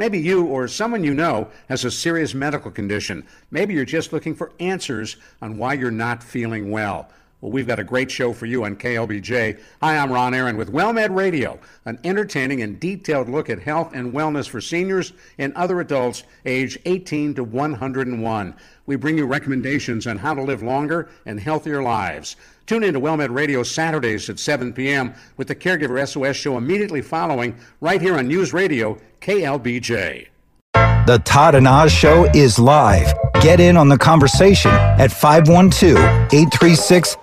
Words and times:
Maybe 0.00 0.18
you 0.18 0.46
or 0.46 0.66
someone 0.66 1.04
you 1.04 1.12
know 1.12 1.48
has 1.68 1.84
a 1.84 1.90
serious 1.90 2.32
medical 2.32 2.70
condition. 2.70 3.22
Maybe 3.50 3.74
you're 3.74 3.84
just 3.84 4.14
looking 4.14 4.34
for 4.34 4.50
answers 4.58 5.18
on 5.42 5.58
why 5.58 5.74
you're 5.74 5.90
not 5.90 6.22
feeling 6.22 6.70
well. 6.70 7.10
Well, 7.40 7.52
we've 7.52 7.66
got 7.66 7.78
a 7.78 7.84
great 7.84 8.10
show 8.10 8.34
for 8.34 8.44
you 8.44 8.64
on 8.64 8.76
KLBJ. 8.76 9.58
Hi, 9.80 9.96
I'm 9.96 10.12
Ron 10.12 10.34
Aaron 10.34 10.58
with 10.58 10.72
WellMed 10.72 11.14
Radio, 11.16 11.58
an 11.86 11.98
entertaining 12.04 12.60
and 12.60 12.78
detailed 12.78 13.30
look 13.30 13.48
at 13.48 13.62
health 13.62 13.94
and 13.94 14.12
wellness 14.12 14.46
for 14.46 14.60
seniors 14.60 15.14
and 15.38 15.54
other 15.54 15.80
adults 15.80 16.24
age 16.44 16.78
18 16.84 17.34
to 17.36 17.44
101. 17.44 18.54
We 18.84 18.96
bring 18.96 19.16
you 19.16 19.24
recommendations 19.24 20.06
on 20.06 20.18
how 20.18 20.34
to 20.34 20.42
live 20.42 20.62
longer 20.62 21.08
and 21.24 21.40
healthier 21.40 21.82
lives. 21.82 22.36
Tune 22.66 22.84
in 22.84 22.92
to 22.92 23.00
WellMed 23.00 23.34
Radio 23.34 23.62
Saturdays 23.62 24.28
at 24.28 24.38
7 24.38 24.74
p.m. 24.74 25.14
with 25.38 25.48
the 25.48 25.56
Caregiver 25.56 26.06
SOS 26.06 26.36
show 26.36 26.58
immediately 26.58 27.00
following, 27.00 27.56
right 27.80 28.02
here 28.02 28.18
on 28.18 28.28
News 28.28 28.52
Radio 28.52 28.98
KLBJ. 29.22 30.26
The 30.74 31.22
Todd 31.24 31.54
and 31.54 31.66
Oz 31.66 31.90
Show 31.90 32.30
is 32.34 32.58
live. 32.58 33.10
Get 33.40 33.58
in 33.58 33.78
on 33.78 33.88
the 33.88 33.96
conversation 33.96 34.70
at 34.70 35.10
512 35.10 35.96
836 35.96 37.16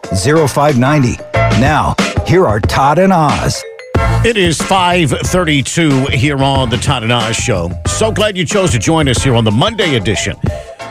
0590. 0.52 1.18
Now, 1.62 1.96
here 2.26 2.48
are 2.48 2.60
Todd 2.60 2.98
and 2.98 3.14
Oz. 3.14 3.64
It 4.26 4.36
is 4.36 4.60
532 4.60 6.08
here 6.08 6.40
on 6.40 6.72
the 6.72 6.78
Todd 6.78 7.04
and 7.04 7.12
Oz 7.12 7.36
Show. 7.36 7.70
So 7.86 8.12
glad 8.12 8.36
you 8.36 8.46
chose 8.46 8.72
to 8.72 8.80
join 8.80 9.08
us 9.08 9.24
here 9.24 9.36
on 9.36 9.44
the 9.44 9.52
Monday 9.52 9.96
edition. 9.96 10.36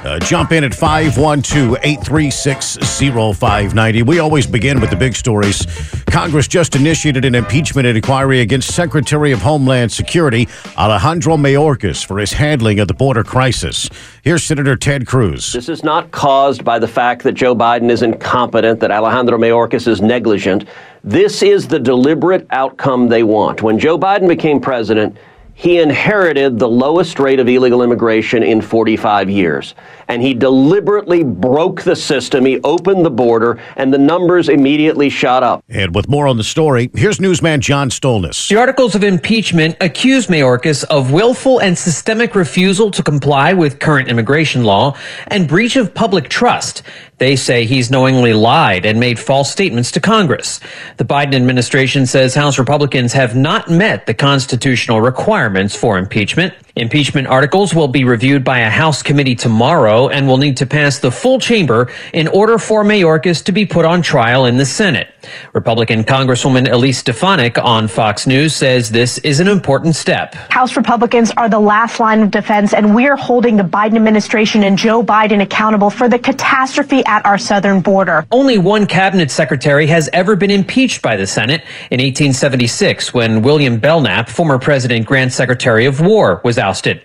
Uh, 0.06 0.20
jump 0.20 0.52
in 0.52 0.62
at 0.62 0.72
512 0.72 1.78
836 1.82 2.76
0590. 2.76 4.04
We 4.04 4.20
always 4.20 4.46
begin 4.46 4.80
with 4.80 4.90
the 4.90 4.96
big 4.96 5.16
stories. 5.16 5.66
Congress 6.06 6.46
just 6.46 6.76
initiated 6.76 7.24
an 7.24 7.34
impeachment 7.34 7.88
inquiry 7.88 8.40
against 8.40 8.72
Secretary 8.72 9.32
of 9.32 9.40
Homeland 9.40 9.90
Security 9.90 10.46
Alejandro 10.78 11.36
Mayorkas 11.36 12.06
for 12.06 12.20
his 12.20 12.32
handling 12.32 12.78
of 12.78 12.86
the 12.86 12.94
border 12.94 13.24
crisis. 13.24 13.90
Here's 14.22 14.44
Senator 14.44 14.76
Ted 14.76 15.08
Cruz. 15.08 15.52
This 15.52 15.68
is 15.68 15.82
not 15.82 16.12
caused 16.12 16.64
by 16.64 16.78
the 16.78 16.86
fact 16.86 17.24
that 17.24 17.32
Joe 17.32 17.56
Biden 17.56 17.90
is 17.90 18.02
incompetent, 18.02 18.78
that 18.78 18.92
Alejandro 18.92 19.36
Mayorkas 19.38 19.88
is 19.88 20.00
negligent. 20.00 20.68
This 21.02 21.42
is 21.42 21.66
the 21.66 21.80
deliberate 21.80 22.46
outcome 22.50 23.08
they 23.08 23.24
want. 23.24 23.60
When 23.60 23.76
Joe 23.76 23.98
Biden 23.98 24.28
became 24.28 24.60
president, 24.60 25.16
he 25.58 25.78
inherited 25.78 26.58
the 26.58 26.68
lowest 26.68 27.18
rate 27.18 27.40
of 27.40 27.48
illegal 27.48 27.82
immigration 27.82 28.42
in 28.42 28.60
45 28.60 29.30
years. 29.30 29.74
And 30.06 30.20
he 30.20 30.34
deliberately 30.34 31.24
broke 31.24 31.80
the 31.80 31.96
system. 31.96 32.44
He 32.44 32.60
opened 32.60 33.06
the 33.06 33.10
border, 33.10 33.58
and 33.76 33.92
the 33.92 33.98
numbers 33.98 34.50
immediately 34.50 35.08
shot 35.08 35.42
up. 35.42 35.64
And 35.70 35.94
with 35.94 36.10
more 36.10 36.28
on 36.28 36.36
the 36.36 36.44
story, 36.44 36.90
here's 36.94 37.22
newsman 37.22 37.62
John 37.62 37.88
Stolnis. 37.88 38.48
The 38.48 38.56
articles 38.56 38.94
of 38.94 39.02
impeachment 39.02 39.78
accuse 39.80 40.26
Mayorkas 40.26 40.84
of 40.84 41.10
willful 41.10 41.58
and 41.60 41.76
systemic 41.76 42.34
refusal 42.34 42.90
to 42.90 43.02
comply 43.02 43.54
with 43.54 43.78
current 43.78 44.10
immigration 44.10 44.62
law 44.62 44.94
and 45.28 45.48
breach 45.48 45.76
of 45.76 45.94
public 45.94 46.28
trust. 46.28 46.82
They 47.18 47.36
say 47.36 47.64
he's 47.64 47.90
knowingly 47.90 48.34
lied 48.34 48.84
and 48.84 49.00
made 49.00 49.18
false 49.18 49.50
statements 49.50 49.90
to 49.92 50.00
Congress. 50.00 50.60
The 50.98 51.04
Biden 51.04 51.34
administration 51.34 52.04
says 52.04 52.34
House 52.34 52.58
Republicans 52.58 53.12
have 53.14 53.34
not 53.34 53.70
met 53.70 54.06
the 54.06 54.14
constitutional 54.14 55.00
requirements 55.00 55.74
for 55.74 55.96
impeachment. 55.96 56.52
Impeachment 56.78 57.26
articles 57.26 57.74
will 57.74 57.88
be 57.88 58.04
reviewed 58.04 58.44
by 58.44 58.58
a 58.58 58.68
House 58.68 59.02
committee 59.02 59.34
tomorrow 59.34 60.08
and 60.08 60.28
will 60.28 60.36
need 60.36 60.58
to 60.58 60.66
pass 60.66 60.98
the 60.98 61.10
full 61.10 61.38
chamber 61.38 61.90
in 62.12 62.28
order 62.28 62.58
for 62.58 62.84
Mayorkas 62.84 63.42
to 63.44 63.52
be 63.52 63.64
put 63.64 63.86
on 63.86 64.02
trial 64.02 64.44
in 64.44 64.58
the 64.58 64.66
Senate. 64.66 65.08
Republican 65.54 66.04
Congresswoman 66.04 66.70
Elise 66.70 66.98
Stefanik 66.98 67.56
on 67.56 67.88
Fox 67.88 68.26
News 68.26 68.54
says 68.54 68.90
this 68.90 69.16
is 69.18 69.40
an 69.40 69.48
important 69.48 69.96
step. 69.96 70.34
House 70.50 70.76
Republicans 70.76 71.30
are 71.38 71.48
the 71.48 71.58
last 71.58 71.98
line 71.98 72.20
of 72.20 72.30
defense, 72.30 72.74
and 72.74 72.94
we're 72.94 73.16
holding 73.16 73.56
the 73.56 73.62
Biden 73.62 73.96
administration 73.96 74.62
and 74.62 74.76
Joe 74.76 75.02
Biden 75.02 75.40
accountable 75.40 75.88
for 75.88 76.10
the 76.10 76.18
catastrophe 76.18 77.02
at 77.06 77.24
our 77.24 77.38
southern 77.38 77.80
border. 77.80 78.26
Only 78.30 78.58
one 78.58 78.84
cabinet 78.86 79.30
secretary 79.30 79.86
has 79.86 80.10
ever 80.12 80.36
been 80.36 80.50
impeached 80.50 81.00
by 81.00 81.16
the 81.16 81.26
Senate 81.26 81.62
in 81.90 82.00
1876 82.00 83.14
when 83.14 83.40
William 83.40 83.78
Belknap, 83.78 84.28
former 84.28 84.58
President 84.58 85.06
Grant's 85.06 85.34
Secretary 85.34 85.86
of 85.86 86.02
War, 86.02 86.42
was 86.44 86.58
ousted. 86.66 86.96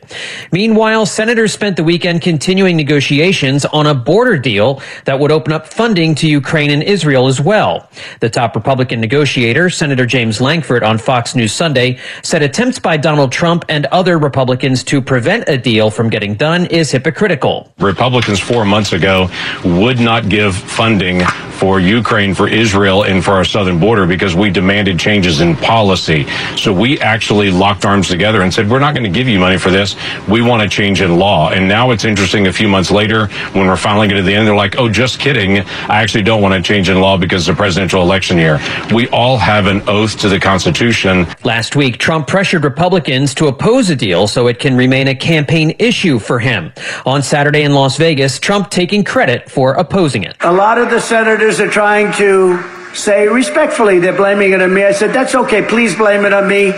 Meanwhile, 0.52 1.06
senators 1.06 1.54
spent 1.54 1.76
the 1.76 1.84
weekend 1.84 2.22
continuing 2.22 2.76
negotiations 2.76 3.66
on 3.66 3.86
a 3.86 3.94
border 3.94 4.38
deal 4.38 4.82
that 5.06 5.20
would 5.20 5.32
open 5.32 5.54
up 5.54 5.68
funding 5.68 6.16
to 6.16 6.28
Ukraine 6.28 6.72
and 6.72 6.84
Israel 6.96 7.28
as 7.28 7.40
well. 7.40 7.74
The 8.20 8.30
top 8.30 8.56
Republican 8.56 9.00
negotiator, 9.00 9.70
Senator 9.70 10.06
James 10.06 10.42
Lankford, 10.42 10.84
on 10.84 10.98
Fox 10.98 11.36
News 11.36 11.54
Sunday, 11.54 12.00
said 12.24 12.42
attempts 12.42 12.80
by 12.80 12.98
Donald 12.98 13.32
Trump 13.32 13.64
and 13.70 13.86
other 13.88 14.18
Republicans 14.18 14.84
to 14.86 15.02
prevent 15.02 15.48
a 15.48 15.58
deal 15.58 15.92
from 15.92 16.10
getting 16.10 16.34
done 16.34 16.66
is 16.68 16.92
hypocritical. 16.92 17.72
Republicans 17.80 18.40
four 18.40 18.66
months 18.66 18.94
ago 18.94 19.30
would 19.64 20.00
not 20.00 20.28
give 20.30 20.56
funding 20.56 21.22
for 21.62 21.80
Ukraine, 21.80 22.34
for 22.34 22.48
Israel, 22.48 23.04
and 23.04 23.24
for 23.24 23.34
our 23.34 23.44
southern 23.44 23.80
border 23.80 24.08
because 24.08 24.34
we 24.36 24.50
demanded 24.50 24.98
changes 24.98 25.42
in 25.42 25.56
policy. 25.56 26.26
So 26.56 26.74
we 26.74 27.00
actually 27.00 27.52
locked 27.52 27.86
arms 27.86 28.08
together 28.08 28.42
and 28.42 28.52
said, 28.52 28.68
we're 28.68 28.80
not 28.80 28.96
going 28.96 29.04
to 29.04 29.16
give 29.20 29.28
you 29.28 29.40
money 29.40 29.51
for 29.58 29.72
this. 29.72 29.96
We 30.28 30.42
want 30.42 30.62
a 30.64 30.70
change 30.70 31.02
in 31.02 31.18
law. 31.18 31.50
And 31.50 31.68
now 31.68 31.92
it's 31.92 32.06
interesting 32.06 32.48
a 32.48 32.54
few 32.54 32.68
months 32.68 32.92
later 32.92 33.28
when 33.54 33.68
we're 33.68 33.78
finally 33.78 34.08
getting 34.08 34.24
to 34.24 34.28
the 34.28 34.36
end, 34.36 34.48
they're 34.48 34.56
like, 34.56 34.78
oh, 34.78 34.90
just 34.90 35.20
kidding. 35.20 35.60
I 35.60 36.02
actually 36.02 36.24
don't 36.24 36.42
want 36.42 36.54
to 36.54 36.62
change 36.62 36.90
in 36.90 37.00
law 37.00 37.18
because 37.18 37.48
it's 37.48 37.54
a 37.54 37.58
presidential 37.58 38.02
election 38.02 38.38
year. 38.38 38.60
We 38.94 39.08
all 39.10 39.38
have 39.38 39.68
an 39.68 39.88
oath 39.88 40.18
to 40.20 40.30
the 40.30 40.40
Constitution. 40.40 41.28
Last 41.44 41.76
week, 41.76 41.98
Trump 41.98 42.28
pressured 42.28 42.64
Republicans 42.64 43.34
to 43.36 43.48
oppose 43.48 43.90
a 43.90 43.96
deal 43.96 44.28
so 44.28 44.48
it 44.48 44.60
can 44.60 44.76
remain 44.76 45.08
a 45.08 45.16
campaign 45.16 45.76
issue 45.80 46.20
for 46.20 46.40
him. 46.40 46.72
On 47.06 47.22
Saturday 47.22 47.64
in 47.64 47.74
Las 47.74 47.98
Vegas, 47.98 48.40
Trump 48.40 48.70
taking 48.70 49.04
credit 49.04 49.50
for 49.50 49.74
opposing 49.74 50.24
it. 50.24 50.36
A 50.42 50.52
lot 50.52 50.78
of 50.78 50.90
the 50.90 51.00
senators 51.00 51.60
are 51.60 51.70
trying 51.70 52.12
to 52.14 52.62
say 52.94 53.28
respectfully 53.28 54.00
they're 54.00 54.16
blaming 54.16 54.52
it 54.52 54.62
on 54.62 54.74
me. 54.74 54.84
I 54.84 54.92
said, 54.92 55.14
that's 55.14 55.36
okay. 55.36 55.62
Please 55.62 55.96
blame 55.96 56.26
it 56.26 56.34
on 56.34 56.48
me. 56.48 56.74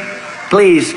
Please. 0.50 0.94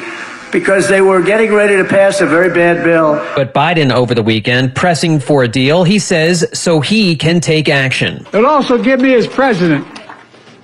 Because 0.57 0.89
they 0.89 1.03
were 1.03 1.21
getting 1.21 1.53
ready 1.53 1.77
to 1.77 1.85
pass 1.85 2.23
a 2.23 2.27
very 2.27 2.49
bad 2.49 2.83
bill. 2.83 3.17
But 3.37 3.53
Biden 3.53 3.93
over 3.93 4.15
the 4.15 4.23
weekend 4.23 4.75
pressing 4.75 5.21
for 5.21 5.43
a 5.43 5.49
deal, 5.49 5.85
he 5.85 5.99
says, 5.99 6.47
so 6.55 6.81
he 6.81 7.15
can 7.15 7.41
take 7.41 7.69
action. 7.69 8.27
It'll 8.33 8.47
also 8.47 8.83
give 8.83 8.99
me 8.99 9.13
as 9.13 9.27
president 9.27 9.87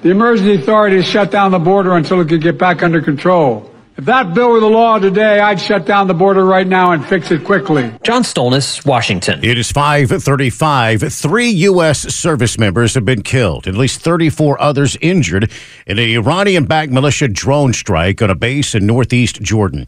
the 0.01 0.09
emergency 0.09 0.55
authority 0.55 0.97
to 0.97 1.03
shut 1.03 1.31
down 1.31 1.51
the 1.51 1.59
border 1.59 1.95
until 1.95 2.23
it 2.23 2.29
could 2.31 2.41
get 2.41 2.57
back 2.57 2.83
under 2.83 3.03
control. 3.03 3.71
If 3.95 4.07
that 4.07 4.33
bill 4.33 4.51
were 4.53 4.61
the 4.61 4.67
law 4.71 4.99
today, 4.99 5.39
I'd 5.39 5.61
shut 5.61 5.85
down 5.85 6.07
the 6.07 6.15
border 6.15 6.47
right 6.47 6.67
now 6.67 6.93
and 6.93 7.05
fix 7.05 7.31
it 7.31 7.45
quickly. 7.45 7.93
John 8.03 8.23
Stolnis, 8.23 8.87
Washington. 8.87 9.45
It 9.45 9.59
is 9.59 9.71
535. 9.71 11.13
Three 11.13 11.51
U.S. 11.51 12.01
service 12.15 12.59
members 12.59 12.95
have 12.95 13.05
been 13.05 13.23
killed, 13.23 13.69
at 13.69 13.75
least 13.75 14.01
34 14.01 14.61
others 14.63 14.97
injured 15.03 15.51
in 15.87 15.99
an 15.99 16.09
Iranian 16.09 16.65
backed 16.65 16.91
militia 16.91 17.29
drone 17.29 17.75
strike 17.75 18.23
on 18.23 18.31
a 18.31 18.35
base 18.35 18.75
in 18.75 18.87
northeast 18.87 19.43
Jordan. 19.43 19.87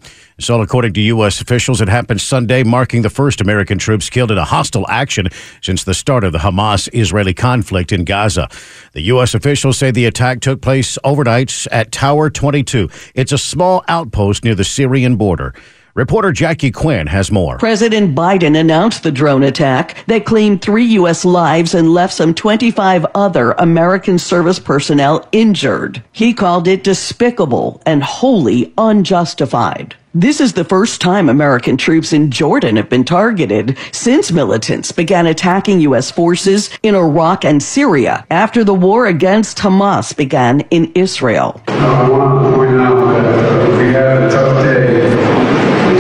All 0.50 0.60
according 0.60 0.92
to 0.94 1.00
U.S. 1.00 1.40
officials. 1.40 1.80
It 1.80 1.88
happened 1.88 2.20
Sunday, 2.20 2.64
marking 2.64 3.02
the 3.02 3.08
first 3.08 3.40
American 3.40 3.78
troops 3.78 4.10
killed 4.10 4.30
in 4.30 4.36
a 4.36 4.44
hostile 4.44 4.84
action 4.88 5.28
since 5.62 5.84
the 5.84 5.94
start 5.94 6.22
of 6.22 6.32
the 6.32 6.38
Hamas 6.38 6.88
Israeli 6.92 7.32
conflict 7.32 7.92
in 7.92 8.04
Gaza. 8.04 8.48
The 8.92 9.02
U.S. 9.02 9.34
officials 9.34 9.78
say 9.78 9.90
the 9.90 10.04
attack 10.06 10.40
took 10.40 10.60
place 10.60 10.98
overnight 11.02 11.66
at 11.70 11.92
Tower 11.92 12.30
22. 12.30 12.90
It's 13.14 13.32
a 13.32 13.38
small 13.38 13.84
outpost 13.88 14.44
near 14.44 14.54
the 14.54 14.64
Syrian 14.64 15.16
border. 15.16 15.54
Reporter 15.94 16.32
Jackie 16.32 16.72
Quinn 16.72 17.06
has 17.06 17.30
more. 17.30 17.56
President 17.58 18.14
Biden 18.16 18.58
announced 18.58 19.04
the 19.04 19.12
drone 19.12 19.44
attack 19.44 20.04
that 20.08 20.26
claimed 20.26 20.60
three 20.60 20.84
U.S. 20.98 21.24
lives 21.24 21.74
and 21.74 21.94
left 21.94 22.12
some 22.12 22.34
25 22.34 23.06
other 23.14 23.52
American 23.52 24.18
service 24.18 24.58
personnel 24.58 25.26
injured. 25.30 26.02
He 26.10 26.34
called 26.34 26.66
it 26.66 26.82
despicable 26.82 27.80
and 27.86 28.02
wholly 28.02 28.74
unjustified. 28.76 29.94
This 30.16 30.40
is 30.40 30.52
the 30.52 30.62
first 30.62 31.00
time 31.00 31.28
American 31.28 31.76
troops 31.76 32.12
in 32.12 32.30
Jordan 32.30 32.76
have 32.76 32.88
been 32.88 33.02
targeted 33.02 33.76
since 33.90 34.30
militants 34.30 34.92
began 34.92 35.26
attacking 35.26 35.80
U.S. 35.80 36.12
forces 36.12 36.70
in 36.84 36.94
Iraq 36.94 37.44
and 37.44 37.60
Syria 37.60 38.24
after 38.30 38.62
the 38.62 38.74
war 38.74 39.06
against 39.06 39.58
Hamas 39.58 40.16
began 40.16 40.60
in 40.70 40.92
Israel. 40.94 41.60
I 41.66 42.08
want 42.08 42.44
to 42.44 42.56
point 42.56 42.76
out 42.76 43.04
that 43.06 43.76
we 43.76 43.86
had 43.86 44.22
a 44.22 44.30
tough 44.30 44.62
day 44.62 45.16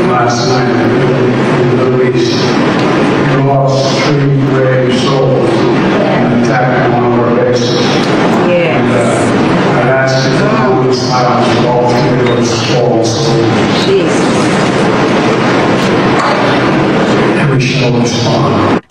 last 0.06 0.46
night 0.46 1.13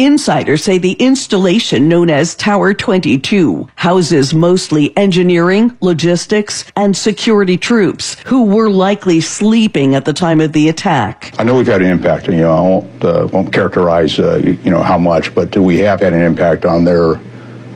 Insiders 0.04 0.62
say 0.62 0.78
the 0.78 0.94
installation 0.94 1.88
known 1.88 2.10
as 2.10 2.36
Tower 2.36 2.74
22 2.74 3.70
houses 3.76 4.34
mostly 4.34 4.96
engineering, 4.98 5.78
logistics, 5.80 6.66
and 6.76 6.96
security 6.96 7.58
troops 7.58 8.18
who 8.26 8.44
were 8.44 8.70
likely 8.70 9.22
sleeping 9.22 9.96
at 9.96 10.04
the 10.04 10.12
time 10.12 10.42
of 10.42 10.52
the 10.52 10.68
attack. 10.68 11.34
I 11.40 11.46
know 11.46 11.56
we've 11.56 11.68
had 11.68 11.82
an 11.82 11.88
impact. 11.88 12.28
You 12.28 12.36
know, 12.36 12.52
I 12.52 12.60
won't, 12.60 13.06
uh, 13.06 13.30
won't 13.32 13.54
characterize, 13.54 14.20
uh, 14.20 14.42
you 14.44 14.70
know, 14.70 14.84
how 14.84 14.98
much, 14.98 15.34
but 15.34 15.56
we 15.56 15.78
have 15.80 16.02
had 16.02 16.12
an 16.12 16.22
impact 16.22 16.66
on 16.66 16.84
their 16.84 17.16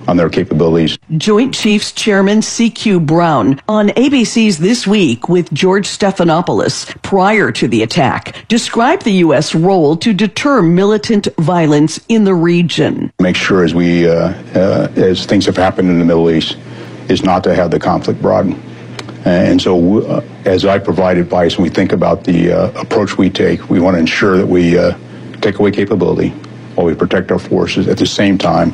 on 0.07 0.18
their 0.18 0.30
capabilities. 0.30 0.98
Joint 1.18 1.54
Chiefs 1.54 1.92
Chairman 1.92 2.42
C.Q. 2.42 3.01
Brown 3.01 3.62
on 3.68 3.89
ABC's 3.89 4.57
This 4.57 4.88
Week 4.88 5.27
with 5.30 5.54
George 5.54 5.88
Stephanopoulos 5.88 7.01
prior 7.04 7.51
to 7.51 7.68
the 7.68 7.83
attack 7.83 8.36
described 8.48 9.04
the 9.04 9.12
U.S. 9.12 9.54
role 9.54 9.98
to 9.98 10.13
deter 10.13 10.62
militant 10.62 11.27
violence 11.38 12.00
in 12.07 12.24
the 12.24 12.33
region. 12.33 13.12
Make 13.19 13.36
sure 13.36 13.63
as 13.63 13.75
we, 13.75 14.07
uh, 14.07 14.33
uh, 14.56 14.92
as 14.95 15.25
things 15.25 15.45
have 15.45 15.57
happened 15.57 15.89
in 15.89 16.00
the 16.00 16.06
Middle 16.06 16.31
East, 16.31 16.57
is 17.09 17.24
not 17.24 17.44
to 17.44 17.54
have 17.54 17.71
the 17.71 17.80
conflict 17.80 18.21
broaden. 18.21 18.62
And 19.25 19.62
so, 19.62 20.04
uh, 20.04 20.25
as 20.45 20.65
I 20.65 20.80
provide 20.80 21.18
advice 21.18 21.56
and 21.56 21.63
we 21.63 21.69
think 21.69 21.92
about 21.92 22.24
the 22.24 22.51
uh, 22.51 22.81
approach 22.81 23.18
we 23.18 23.30
take, 23.30 23.69
we 23.69 23.80
want 23.80 23.95
to 23.95 24.00
ensure 24.00 24.38
that 24.38 24.48
we 24.48 24.77
uh, 24.77 24.98
take 25.42 25.59
away 25.59 25.71
capability 25.71 26.30
while 26.75 26.86
we 26.86 26.95
protect 26.95 27.31
our 27.31 27.39
forces 27.39 27.88
at 27.88 27.98
the 27.98 28.06
same 28.06 28.38
time 28.38 28.74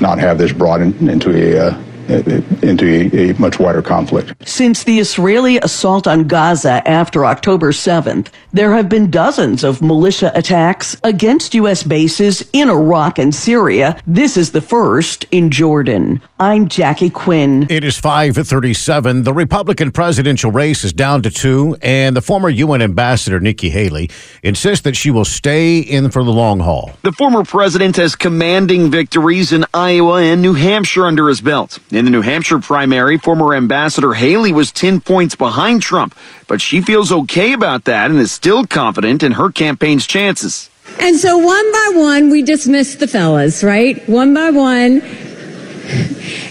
not 0.00 0.18
have 0.18 0.38
this 0.38 0.52
brought 0.52 0.80
in, 0.80 1.08
into 1.08 1.30
a 1.30 1.68
uh, 1.68 1.82
Uh, 2.10 2.40
into 2.62 2.86
a, 2.86 3.30
a, 3.30 3.34
much 3.38 3.60
wider 3.60 3.80
conflict. 3.80 4.34
Since 4.44 4.82
the 4.82 4.98
Israeli 4.98 5.58
assault 5.58 6.08
on 6.08 6.26
Gaza 6.26 6.86
after 6.88 7.24
October 7.24 7.70
7th, 7.70 8.28
there 8.52 8.74
have 8.74 8.88
been 8.88 9.12
dozens 9.12 9.62
of 9.62 9.80
militia 9.80 10.32
attacks 10.34 10.96
against 11.04 11.54
U.S. 11.54 11.84
bases 11.84 12.48
in 12.52 12.68
Iraq 12.68 13.20
and 13.20 13.32
Syria. 13.32 14.00
This 14.08 14.36
is 14.36 14.50
the 14.50 14.60
first 14.60 15.24
in 15.30 15.52
Jordan. 15.52 16.20
I'm 16.40 16.68
Jackie 16.68 17.10
Quinn. 17.10 17.66
It 17.70 17.84
is 17.84 17.96
537. 17.98 19.22
The 19.22 19.32
Republican 19.32 19.92
presidential 19.92 20.50
race 20.50 20.82
is 20.82 20.92
down 20.92 21.22
to 21.22 21.30
two, 21.30 21.76
and 21.80 22.16
the 22.16 22.22
former 22.22 22.48
UN 22.48 22.82
ambassador, 22.82 23.38
Nikki 23.38 23.70
Haley, 23.70 24.10
insists 24.42 24.82
that 24.82 24.96
she 24.96 25.12
will 25.12 25.24
stay 25.24 25.78
in 25.78 26.10
for 26.10 26.24
the 26.24 26.32
long 26.32 26.58
haul. 26.58 26.92
The 27.02 27.12
former 27.12 27.44
president 27.44 27.96
has 27.96 28.16
commanding 28.16 28.90
victories 28.90 29.52
in 29.52 29.64
Iowa 29.72 30.22
and 30.22 30.42
New 30.42 30.54
Hampshire 30.54 31.06
under 31.06 31.28
his 31.28 31.40
belt. 31.40 31.78
In 31.90 31.99
the 32.04 32.10
New 32.10 32.22
Hampshire 32.22 32.58
primary, 32.58 33.18
former 33.18 33.54
Ambassador 33.54 34.14
Haley 34.14 34.52
was 34.52 34.72
10 34.72 35.00
points 35.00 35.34
behind 35.34 35.82
Trump, 35.82 36.14
but 36.46 36.60
she 36.60 36.80
feels 36.80 37.12
okay 37.12 37.52
about 37.52 37.84
that 37.84 38.10
and 38.10 38.20
is 38.20 38.32
still 38.32 38.66
confident 38.66 39.22
in 39.22 39.32
her 39.32 39.50
campaign's 39.50 40.06
chances. 40.06 40.70
And 40.98 41.16
so 41.16 41.38
one 41.38 41.72
by 41.72 41.92
one, 41.94 42.30
we 42.30 42.42
dismissed 42.42 43.00
the 43.00 43.08
fellas, 43.08 43.62
right? 43.62 44.06
One 44.08 44.34
by 44.34 44.50
one. 44.50 45.02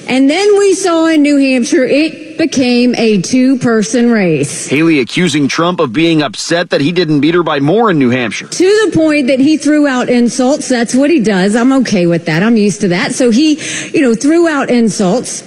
And 0.07 0.29
then 0.29 0.57
we 0.57 0.73
saw 0.73 1.05
in 1.07 1.21
New 1.21 1.37
Hampshire, 1.37 1.83
it 1.83 2.37
became 2.37 2.95
a 2.95 3.21
two 3.21 3.59
person 3.59 4.09
race. 4.09 4.67
Haley 4.67 4.99
accusing 4.99 5.47
Trump 5.47 5.79
of 5.79 5.93
being 5.93 6.21
upset 6.21 6.71
that 6.71 6.81
he 6.81 6.91
didn't 6.91 7.19
beat 7.19 7.35
her 7.35 7.43
by 7.43 7.59
more 7.59 7.91
in 7.91 7.99
New 7.99 8.09
Hampshire. 8.09 8.47
To 8.47 8.85
the 8.85 8.91
point 8.95 9.27
that 9.27 9.39
he 9.39 9.57
threw 9.57 9.87
out 9.87 10.09
insults. 10.09 10.67
That's 10.67 10.95
what 10.95 11.09
he 11.09 11.19
does. 11.19 11.55
I'm 11.55 11.73
okay 11.73 12.07
with 12.07 12.25
that. 12.25 12.41
I'm 12.41 12.57
used 12.57 12.81
to 12.81 12.87
that. 12.89 13.13
So 13.13 13.29
he, 13.29 13.59
you 13.91 14.01
know, 14.01 14.15
threw 14.15 14.47
out 14.47 14.69
insults. 14.69 15.43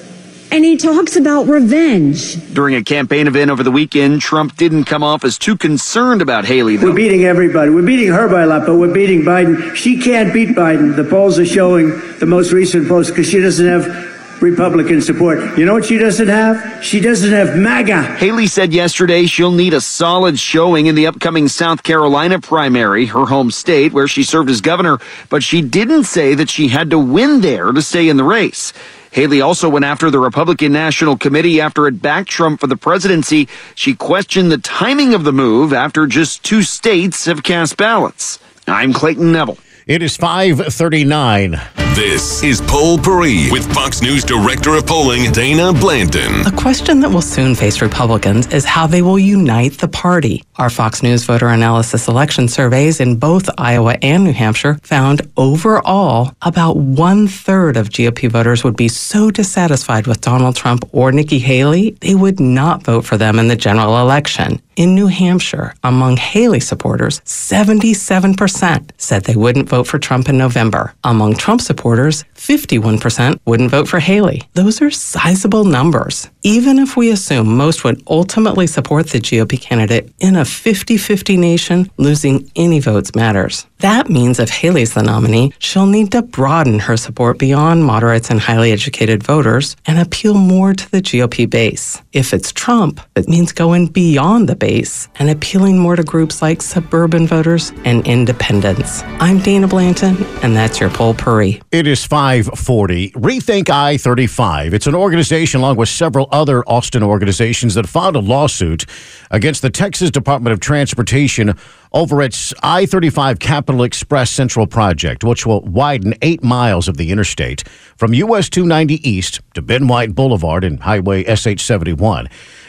And 0.53 0.67
he 0.67 0.77
talks 0.77 1.17
about 1.17 1.45
revenge. 1.49 2.37
During 2.53 2.75
a 2.75 2.85
campaign 2.85 3.27
event 3.27 3.51
over 3.51 3.63
the 3.63 3.71
weekend, 3.71 4.21
Trump 4.21 4.55
didn't 4.59 4.85
come 4.85 5.03
off 5.03 5.25
as 5.25 5.39
too 5.39 5.57
concerned 5.57 6.21
about 6.21 6.45
Haley. 6.45 6.77
Though. 6.77 6.89
We're 6.89 6.95
beating 6.95 7.25
everybody. 7.25 7.71
We're 7.71 7.87
beating 7.87 8.09
her 8.09 8.29
by 8.29 8.43
a 8.43 8.47
lot, 8.47 8.67
but 8.67 8.77
we're 8.77 8.93
beating 8.93 9.23
Biden. 9.23 9.75
She 9.75 9.99
can't 9.99 10.31
beat 10.31 10.51
Biden. 10.51 10.95
The 10.95 11.05
polls 11.05 11.39
are 11.39 11.47
showing 11.47 11.89
the 12.19 12.27
most 12.27 12.53
recent 12.53 12.87
polls 12.87 13.09
because 13.09 13.31
she 13.31 13.41
doesn't 13.41 13.67
have 13.67 14.43
Republican 14.43 15.01
support. 15.01 15.57
You 15.57 15.65
know 15.65 15.73
what 15.73 15.87
she 15.87 15.97
doesn't 15.97 16.29
have? 16.29 16.85
She 16.85 17.01
doesn't 17.01 17.33
have 17.33 17.57
MAGA. 17.57 18.03
Haley 18.17 18.47
said 18.47 18.75
yesterday 18.75 19.25
she'll 19.25 19.53
need 19.53 19.73
a 19.73 19.81
solid 19.81 20.39
showing 20.39 20.85
in 20.85 20.97
the 20.97 21.07
upcoming 21.07 21.49
South 21.49 21.83
Carolina 21.83 22.39
primary, 22.41 23.07
her 23.07 23.25
home 23.25 23.51
state, 23.51 23.95
where 23.95 24.07
she 24.07 24.23
served 24.23 24.51
as 24.51 24.61
governor, 24.61 24.99
but 25.31 25.43
she 25.43 25.63
didn't 25.63 26.05
say 26.05 26.35
that 26.35 26.51
she 26.51 26.69
had 26.69 26.91
to 26.91 26.99
win 26.99 27.41
there 27.41 27.73
to 27.73 27.81
stay 27.81 28.11
in 28.11 28.19
the 28.19 28.25
race. 28.25 28.75
Haley 29.13 29.43
also 29.43 29.69
went 29.69 29.85
after 29.85 30.11
the 30.11 30.19
Republican 30.19 30.73
National 30.73 31.19
Committee 31.19 31.61
after 31.61 31.87
it 31.87 32.01
backed 32.01 32.31
Trump 32.31 32.61
for 32.61 32.67
the 32.67 32.79
presidency. 32.79 33.47
She 33.75 33.95
questioned 33.95 34.51
the 34.51 34.57
timing 34.57 35.13
of 35.13 35.25
the 35.25 35.33
move 35.33 35.75
after 35.75 36.07
just 36.07 36.43
two 36.43 36.63
states 36.63 37.27
have 37.27 37.43
cast 37.43 37.77
ballots. 37.77 38.39
I'm 38.67 38.95
Clayton 38.95 39.31
Neville. 39.31 39.59
It 39.87 40.01
is 40.01 40.17
539. 40.17 41.61
This 41.95 42.43
is 42.45 42.61
Poll 42.61 42.99
Paris 42.99 43.51
with 43.51 43.71
Fox 43.75 44.01
News 44.01 44.23
Director 44.23 44.77
of 44.77 44.87
Polling, 44.87 45.33
Dana 45.33 45.73
Blanton. 45.73 46.47
A 46.47 46.53
question 46.53 47.01
that 47.01 47.11
will 47.11 47.21
soon 47.21 47.57
face 47.57 47.83
Republicans 47.83 48.47
is 48.47 48.65
how 48.65 48.87
they 48.87 49.03
will 49.03 49.19
unite 49.19 49.73
the 49.79 49.89
party. 49.89 50.45
Our 50.57 50.71
Fox 50.71 51.03
News 51.03 51.25
voter 51.25 51.49
analysis 51.49 52.07
election 52.07 52.47
surveys 52.47 53.01
in 53.01 53.17
both 53.17 53.51
Iowa 53.59 53.99
and 54.03 54.23
New 54.23 54.33
Hampshire 54.33 54.79
found 54.83 55.21
overall 55.37 56.33
about 56.43 56.77
one 56.77 57.27
third 57.27 57.77
of 57.77 57.91
GOP 57.91 58.31
voters 58.31 58.63
would 58.63 58.77
be 58.77 58.89
so 58.89 59.33
dissatisfied 59.33 60.07
with 60.07 60.21
Donald 60.21 60.55
Trump 60.55 60.89
or 60.93 61.11
Nikki 61.11 61.41
Haley, 61.41 61.91
they 62.01 62.15
would 62.15 62.39
not 62.39 62.85
vote 62.85 63.05
for 63.05 63.17
them 63.17 63.39
in 63.41 63.49
the 63.49 63.57
general 63.57 63.99
election. 63.99 64.63
In 64.75 64.95
New 64.95 65.09
Hampshire, 65.09 65.75
among 65.85 66.17
Haley 66.17 66.61
supporters, 66.61 67.21
77% 67.27 68.91
said 68.97 69.25
they 69.25 69.37
wouldn't 69.37 69.69
vote 69.69 69.87
for 69.87 69.99
Trump 69.99 70.31
in 70.31 70.39
November. 70.39 70.95
Among 71.05 71.35
Trump 71.35 71.61
supporters, 71.61 72.25
51% 72.35 73.39
wouldn't 73.45 73.71
vote 73.71 73.87
for 73.87 74.01
Haley. 74.01 74.43
Those 74.55 74.81
are 74.81 74.91
sizable 74.91 75.65
numbers. 75.65 76.31
Even 76.43 76.79
if 76.79 76.97
we 76.97 77.11
assume 77.11 77.55
most 77.55 77.85
would 77.85 78.03
ultimately 78.07 78.67
support 78.67 79.09
the 79.09 79.19
GOP 79.19 79.61
candidate 79.61 80.11
in 80.21 80.37
a 80.37 80.45
50 80.45 80.97
50 80.97 81.37
nation, 81.37 81.91
losing 81.99 82.51
any 82.57 82.81
votes 82.81 83.15
matters. 83.15 83.67
That 83.83 84.09
means 84.09 84.39
if 84.39 84.49
Haley's 84.49 84.95
the 84.95 85.03
nominee, 85.03 85.53
she'll 85.59 85.87
need 85.87 86.13
to 86.13 86.23
broaden 86.23 86.79
her 86.79 86.97
support 86.97 87.37
beyond 87.37 87.83
moderates 87.83 88.31
and 88.31 88.39
highly 88.39 88.71
educated 88.71 89.25
voters 89.25 89.75
and 89.87 89.99
appeal 89.99 90.35
more 90.35 90.73
to 90.73 90.91
the 90.93 91.03
GOP 91.03 91.51
base. 91.51 92.01
If 92.13 92.33
it's 92.33 92.53
Trump, 92.53 93.01
it 93.17 93.29
means 93.29 93.51
going 93.51 93.89
beyond 93.89 94.49
the 94.49 94.55
base 94.55 95.09
and 95.17 95.29
appealing 95.29 95.79
more 95.79 95.97
to 95.97 96.05
groups 96.05 96.41
like 96.41 96.63
suburban 96.63 97.27
voters 97.27 97.73
and 97.85 98.07
independents. 98.07 99.03
I'm 99.19 99.41
Dana 99.41 99.67
Blanton, 99.67 100.17
and 100.45 100.55
that's 100.55 100.79
your 100.79 100.91
poll 100.91 101.13
Paris. 101.13 101.57
It 101.73 101.89
is 101.89 102.05
540. 102.05 103.11
Rethink 103.17 103.69
I 103.69 103.97
35. 103.97 104.75
It's 104.75 104.87
an 104.87 104.95
organization 104.95 105.59
along 105.59 105.75
with 105.75 105.89
several 105.89 106.29
other 106.31 106.63
Austin 106.69 107.03
organizations 107.03 107.75
that 107.75 107.89
filed 107.89 108.15
a 108.15 108.21
lawsuit 108.21 108.87
against 109.33 109.61
the 109.61 109.71
Texas 109.71 110.13
Department 110.13 110.53
of 110.53 110.61
Transportation 110.61 111.57
over 111.93 112.23
its 112.23 112.55
I 112.63 112.87
35 112.87 113.39
Capital 113.39 113.83
Express 113.83 114.31
Central 114.31 114.67
project, 114.67 115.25
which 115.25 115.47
will 115.47 115.63
widen 115.63 116.15
eight 116.23 116.43
miles 116.43 116.89
of 116.89 116.97
the 116.97 117.11
interstate 117.11 117.67
from 117.97 118.15
US 118.15 118.49
290 118.49 119.09
East 119.09 119.41
to 119.55 119.63
Ben 119.63 119.89
White 119.89 120.15
Boulevard 120.15 120.65
and 120.65 120.81
Highway 120.81 121.25
SH 121.25 121.63
71. 121.63 122.29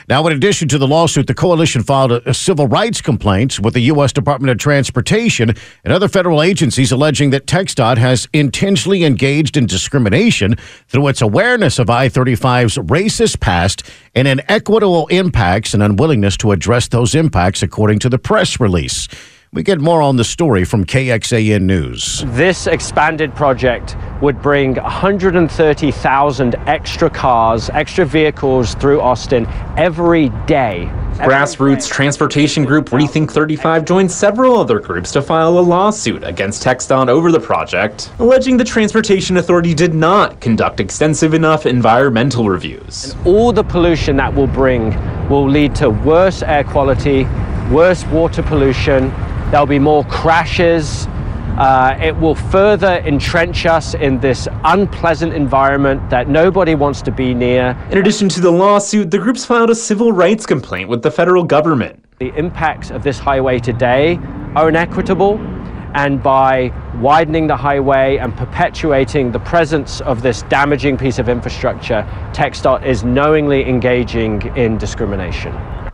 Now, 0.09 0.25
in 0.27 0.33
addition 0.33 0.67
to 0.69 0.77
the 0.77 0.87
lawsuit, 0.87 1.27
the 1.27 1.33
coalition 1.33 1.83
filed 1.83 2.11
a, 2.11 2.29
a, 2.29 2.33
civil 2.33 2.67
rights 2.67 3.01
complaint 3.01 3.59
with 3.59 3.73
the 3.73 3.81
U.S. 3.81 4.11
Department 4.11 4.51
of 4.51 4.57
Transportation 4.57 5.53
and 5.83 5.93
other 5.93 6.07
federal 6.07 6.41
agencies 6.41 6.91
alleging 6.91 7.29
that 7.29 7.45
TxDOT 7.45 7.97
has 7.97 8.27
intentionally 8.33 9.03
engaged 9.03 9.55
in 9.55 9.65
discrimination 9.65 10.55
through 10.87 11.07
its 11.07 11.21
awareness 11.21 11.79
of 11.79 11.89
I 11.89 12.09
35's 12.09 12.77
racist 12.77 13.39
past 13.39 13.83
and 14.13 14.27
inequitable 14.27 15.07
impacts 15.07 15.73
and 15.73 15.81
unwillingness 15.81 16.37
to 16.37 16.51
address 16.51 16.87
those 16.89 17.15
impacts, 17.15 17.63
according 17.63 17.99
to 17.99 18.09
the 18.09 18.19
press 18.19 18.59
release. 18.59 19.07
We 19.53 19.61
get 19.61 19.79
more 19.79 20.01
on 20.01 20.15
the 20.15 20.23
story 20.23 20.65
from 20.65 20.83
KXAN 20.83 21.61
News. 21.61 22.23
This 22.29 22.65
expanded 22.65 23.35
project 23.35 23.95
would 24.21 24.41
bring 24.41 24.75
130,000 24.75 26.55
extra 26.67 27.09
cars, 27.09 27.69
extra 27.71 28.05
vehicles 28.05 28.75
through 28.75 29.01
Austin 29.01 29.45
every 29.77 30.29
day. 30.45 30.89
Grassroots 31.15 31.89
transportation 31.89 32.65
group 32.65 32.89
Rethink 32.89 33.29
35 33.29 33.85
joined 33.85 34.11
several 34.11 34.57
other 34.57 34.79
groups 34.79 35.11
to 35.11 35.21
file 35.21 35.59
a 35.59 35.61
lawsuit 35.61 36.23
against 36.23 36.63
TxDOT 36.63 37.07
over 37.07 37.31
the 37.31 37.39
project, 37.39 38.11
alleging 38.19 38.57
the 38.57 38.63
Transportation 38.63 39.37
Authority 39.37 39.73
did 39.73 39.93
not 39.93 40.39
conduct 40.41 40.79
extensive 40.79 41.33
enough 41.33 41.65
environmental 41.65 42.49
reviews. 42.49 43.13
And 43.13 43.27
all 43.27 43.51
the 43.51 43.63
pollution 43.63 44.17
that 44.17 44.33
will 44.33 44.47
bring 44.47 44.89
will 45.29 45.47
lead 45.47 45.75
to 45.75 45.89
worse 45.89 46.41
air 46.41 46.63
quality, 46.63 47.25
worse 47.69 48.03
water 48.05 48.41
pollution, 48.41 49.13
There'll 49.53 49.67
be 49.67 49.77
more 49.77 50.03
crashes. 50.05 51.05
Uh, 51.57 51.95
it 52.01 52.17
will 52.17 52.35
further 52.35 52.97
entrench 53.05 53.65
us 53.65 53.93
in 53.93 54.19
this 54.19 54.47
unpleasant 54.63 55.33
environment 55.33 56.09
that 56.09 56.27
nobody 56.27 56.73
wants 56.75 57.01
to 57.03 57.11
be 57.11 57.33
near. 57.33 57.77
In 57.91 57.99
addition 57.99 58.27
to 58.29 58.41
the 58.41 58.51
lawsuit, 58.51 59.11
the 59.11 59.19
groups 59.19 59.45
filed 59.45 59.69
a 59.69 59.75
civil 59.75 60.11
rights 60.11 60.45
complaint 60.45 60.89
with 60.89 61.03
the 61.03 61.11
federal 61.11 61.43
government. 61.43 62.03
The 62.19 62.33
impacts 62.35 62.89
of 62.89 63.03
this 63.03 63.19
highway 63.19 63.59
today 63.59 64.19
are 64.55 64.69
inequitable 64.69 65.37
and 65.93 66.23
by 66.23 66.73
widening 66.99 67.47
the 67.47 67.55
highway 67.55 68.17
and 68.17 68.35
perpetuating 68.35 69.31
the 69.31 69.39
presence 69.39 70.01
of 70.01 70.21
this 70.21 70.41
damaging 70.43 70.97
piece 70.97 71.19
of 71.19 71.29
infrastructure, 71.29 72.07
TxDOT 72.33 72.83
is 72.83 73.03
knowingly 73.03 73.67
engaging 73.67 74.41
in 74.57 74.77
discrimination. 74.77 75.53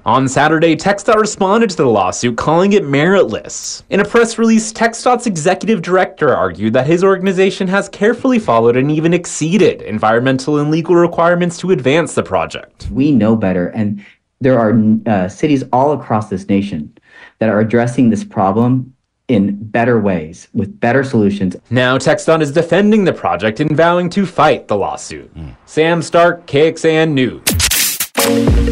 On 0.10 0.28
Saturday, 0.28 0.76
TxDOT 0.76 1.18
responded 1.18 1.70
to 1.70 1.76
the 1.76 1.86
lawsuit, 1.86 2.36
calling 2.36 2.74
it 2.74 2.82
meritless. 2.82 3.84
In 3.92 4.00
a 4.00 4.04
press 4.04 4.40
release, 4.40 4.74
TxDOT's 4.74 5.28
executive 5.28 5.84
director 5.84 6.36
argued 6.36 6.74
that 6.74 6.88
his 6.88 7.04
organization 7.04 7.68
has 7.68 7.88
carefully 7.90 8.40
followed 8.40 8.76
and 8.76 8.90
even 8.90 9.14
exceeded 9.14 9.84
environmental 9.84 10.58
and 10.58 10.72
legal 10.72 10.96
requirements 10.96 11.60
to 11.60 11.70
advance 11.70 12.16
the 12.16 12.24
project. 12.24 12.90
We 12.90 13.12
know 13.12 13.36
better, 13.36 13.68
and 13.68 14.04
there 14.42 14.58
are 14.58 14.82
uh, 15.06 15.30
cities 15.30 15.64
all 15.72 15.92
across 15.92 16.28
this 16.28 16.50
nation 16.50 16.98
that 17.38 17.50
are 17.50 17.60
addressing 17.60 18.10
this 18.10 18.24
problem 18.24 18.96
in 19.28 19.64
better 19.64 20.00
ways 20.00 20.48
with 20.56 20.80
better 20.80 21.04
solutions. 21.04 21.56
Now, 21.70 22.00
TxDOT 22.00 22.42
is 22.42 22.52
defending 22.52 23.04
the 23.04 23.14
project 23.14 23.60
and 23.60 23.78
vowing 23.78 24.10
to 24.10 24.26
fight 24.26 24.70
the 24.70 24.76
lawsuit. 24.76 25.32
Mm. 25.36 25.56
Sam 25.68 26.02
Stark, 26.02 26.48
KXAN 26.48 27.12
News. 27.12 28.69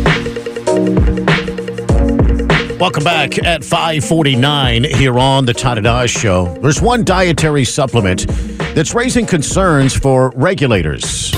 Welcome 2.79 3.03
back 3.03 3.43
at 3.43 3.63
549 3.63 4.83
here 4.83 5.17
on 5.17 5.45
the 5.45 5.53
Todd 5.53 5.83
and 5.83 6.09
Show. 6.09 6.55
There's 6.61 6.79
one 6.79 7.03
dietary 7.03 7.65
supplement 7.65 8.27
that's 8.75 8.93
raising 8.93 9.25
concerns 9.25 9.95
for 9.95 10.31
regulators. 10.35 11.31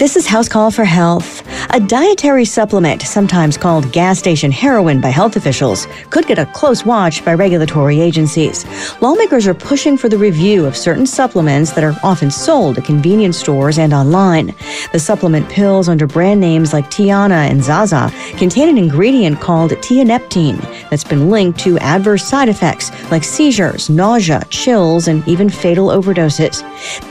This 0.00 0.16
is 0.16 0.26
House 0.26 0.48
Call 0.48 0.72
for 0.72 0.84
Health. 0.84 1.37
A 1.70 1.80
dietary 1.80 2.46
supplement, 2.46 3.02
sometimes 3.02 3.58
called 3.58 3.92
gas 3.92 4.18
station 4.18 4.50
heroin 4.50 5.02
by 5.02 5.10
health 5.10 5.36
officials, 5.36 5.86
could 6.08 6.26
get 6.26 6.38
a 6.38 6.46
close 6.46 6.86
watch 6.86 7.22
by 7.26 7.34
regulatory 7.34 8.00
agencies. 8.00 8.64
Lawmakers 9.02 9.46
are 9.46 9.52
pushing 9.52 9.98
for 9.98 10.08
the 10.08 10.16
review 10.16 10.64
of 10.64 10.74
certain 10.74 11.06
supplements 11.06 11.72
that 11.72 11.84
are 11.84 11.94
often 12.02 12.30
sold 12.30 12.78
at 12.78 12.86
convenience 12.86 13.36
stores 13.36 13.78
and 13.78 13.92
online. 13.92 14.54
The 14.92 14.98
supplement 14.98 15.50
pills 15.50 15.90
under 15.90 16.06
brand 16.06 16.40
names 16.40 16.72
like 16.72 16.90
Tiana 16.90 17.50
and 17.50 17.62
Zaza 17.62 18.10
contain 18.38 18.70
an 18.70 18.78
ingredient 18.78 19.38
called 19.38 19.72
tianeptine 19.72 20.58
that's 20.88 21.04
been 21.04 21.28
linked 21.28 21.60
to 21.60 21.78
adverse 21.80 22.24
side 22.24 22.48
effects 22.48 22.90
like 23.10 23.24
seizures, 23.24 23.90
nausea, 23.90 24.42
chills, 24.48 25.06
and 25.06 25.26
even 25.28 25.50
fatal 25.50 25.88
overdoses. 25.88 26.62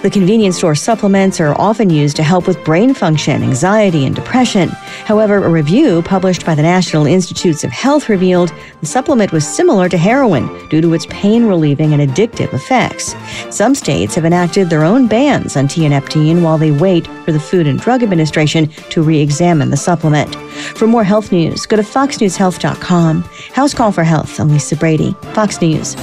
The 0.01 0.09
convenience 0.09 0.57
store 0.57 0.73
supplements 0.73 1.39
are 1.39 1.53
often 1.61 1.91
used 1.91 2.15
to 2.15 2.23
help 2.23 2.47
with 2.47 2.65
brain 2.65 2.95
function, 2.95 3.43
anxiety, 3.43 4.07
and 4.07 4.15
depression 4.15 4.47
depression. 4.48 4.70
However, 5.06 5.44
a 5.44 5.50
review 5.50 6.01
published 6.01 6.46
by 6.46 6.56
the 6.56 6.62
National 6.62 7.06
Institutes 7.06 7.63
of 7.63 7.72
Health 7.72 8.10
revealed 8.10 8.54
the 8.80 8.86
supplement 8.86 9.32
was 9.32 9.48
similar 9.48 9.89
to 9.89 9.98
heroin 9.98 10.48
due 10.70 10.82
to 10.82 10.94
its 10.94 11.06
pain 11.08 11.46
relieving 11.46 11.94
and 11.94 12.01
addictive 12.01 12.54
effects. 12.54 13.16
Some 13.50 13.75
states 13.75 14.16
have 14.16 14.25
enacted 14.25 14.70
their 14.70 14.84
own 14.84 15.08
bans 15.08 15.56
on 15.58 15.68
tianeptine 15.68 16.42
while 16.42 16.58
they 16.58 16.72
wait 16.72 17.08
for 17.25 17.32
the 17.32 17.39
Food 17.39 17.68
and 17.68 17.80
Drug 17.80 18.04
Administration 18.04 18.68
to 18.89 19.01
re 19.01 19.20
examine 19.20 19.70
the 19.70 19.77
supplement. 19.77 20.36
For 20.77 20.88
more 20.88 21.04
health 21.04 21.32
news, 21.32 21.66
go 21.66 21.75
to 21.75 21.84
foxnewshealth.com. 21.84 23.24
House 23.54 23.74
Call 23.74 23.92
for 23.92 24.04
Health, 24.04 24.39
I'm 24.39 24.50
Lisa 24.50 24.75
Brady, 24.75 25.13
Fox 25.34 25.62
News. 25.62 25.96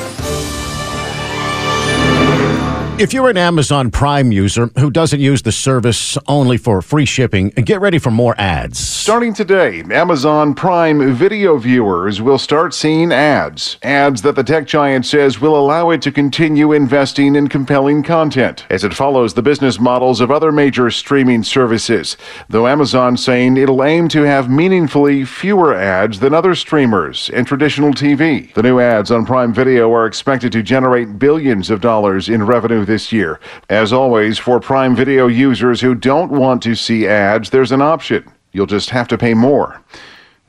If 2.96 3.12
you're 3.12 3.28
an 3.28 3.36
Amazon 3.36 3.90
Prime 3.90 4.30
user 4.30 4.70
who 4.78 4.88
doesn't 4.88 5.18
use 5.18 5.42
the 5.42 5.50
service 5.50 6.16
only 6.28 6.56
for 6.56 6.80
free 6.80 7.06
shipping, 7.06 7.48
get 7.48 7.80
ready 7.80 7.98
for 7.98 8.12
more 8.12 8.36
ads. 8.38 8.78
Starting 8.78 9.34
today, 9.34 9.82
Amazon 9.90 10.54
Prime 10.54 11.12
video 11.12 11.58
viewers 11.58 12.22
will 12.22 12.38
start 12.38 12.72
seeing 12.72 13.10
ads. 13.10 13.78
Ads 13.82 14.22
that 14.22 14.36
the 14.36 14.44
tech 14.44 14.68
giant 14.68 15.06
says 15.06 15.40
will 15.40 15.58
allow 15.58 15.90
it 15.90 16.02
to 16.02 16.12
continue 16.12 16.72
investing 16.72 17.34
in 17.34 17.48
compelling 17.48 18.04
content 18.04 18.64
as 18.70 18.84
it 18.84 18.94
follows 18.94 19.34
the 19.34 19.42
business 19.42 19.80
models 19.80 20.20
of 20.20 20.30
other 20.30 20.52
major 20.52 20.88
streaming 20.88 21.42
services. 21.42 22.16
Though 22.48 22.68
Amazon 22.68 23.16
saying 23.16 23.56
it'll 23.56 23.82
aim 23.82 24.06
to 24.10 24.22
have 24.22 24.48
meaningfully 24.48 25.24
fewer 25.24 25.74
ads 25.74 26.20
than 26.20 26.32
other 26.32 26.54
streamers 26.54 27.28
and 27.30 27.44
traditional 27.44 27.90
TV. 27.90 28.54
The 28.54 28.62
new 28.62 28.78
ads 28.78 29.10
on 29.10 29.26
Prime 29.26 29.52
Video 29.52 29.92
are 29.92 30.06
expected 30.06 30.52
to 30.52 30.62
generate 30.62 31.18
billions 31.18 31.70
of 31.70 31.80
dollars 31.80 32.28
in 32.28 32.46
revenue 32.46 32.83
this 32.84 33.12
year. 33.12 33.40
As 33.68 33.92
always, 33.92 34.38
for 34.38 34.60
Prime 34.60 34.94
Video 34.94 35.26
users 35.26 35.80
who 35.80 35.94
don't 35.94 36.30
want 36.30 36.62
to 36.62 36.74
see 36.74 37.06
ads, 37.06 37.50
there's 37.50 37.72
an 37.72 37.82
option. 37.82 38.30
You'll 38.52 38.66
just 38.66 38.90
have 38.90 39.08
to 39.08 39.18
pay 39.18 39.34
more. 39.34 39.82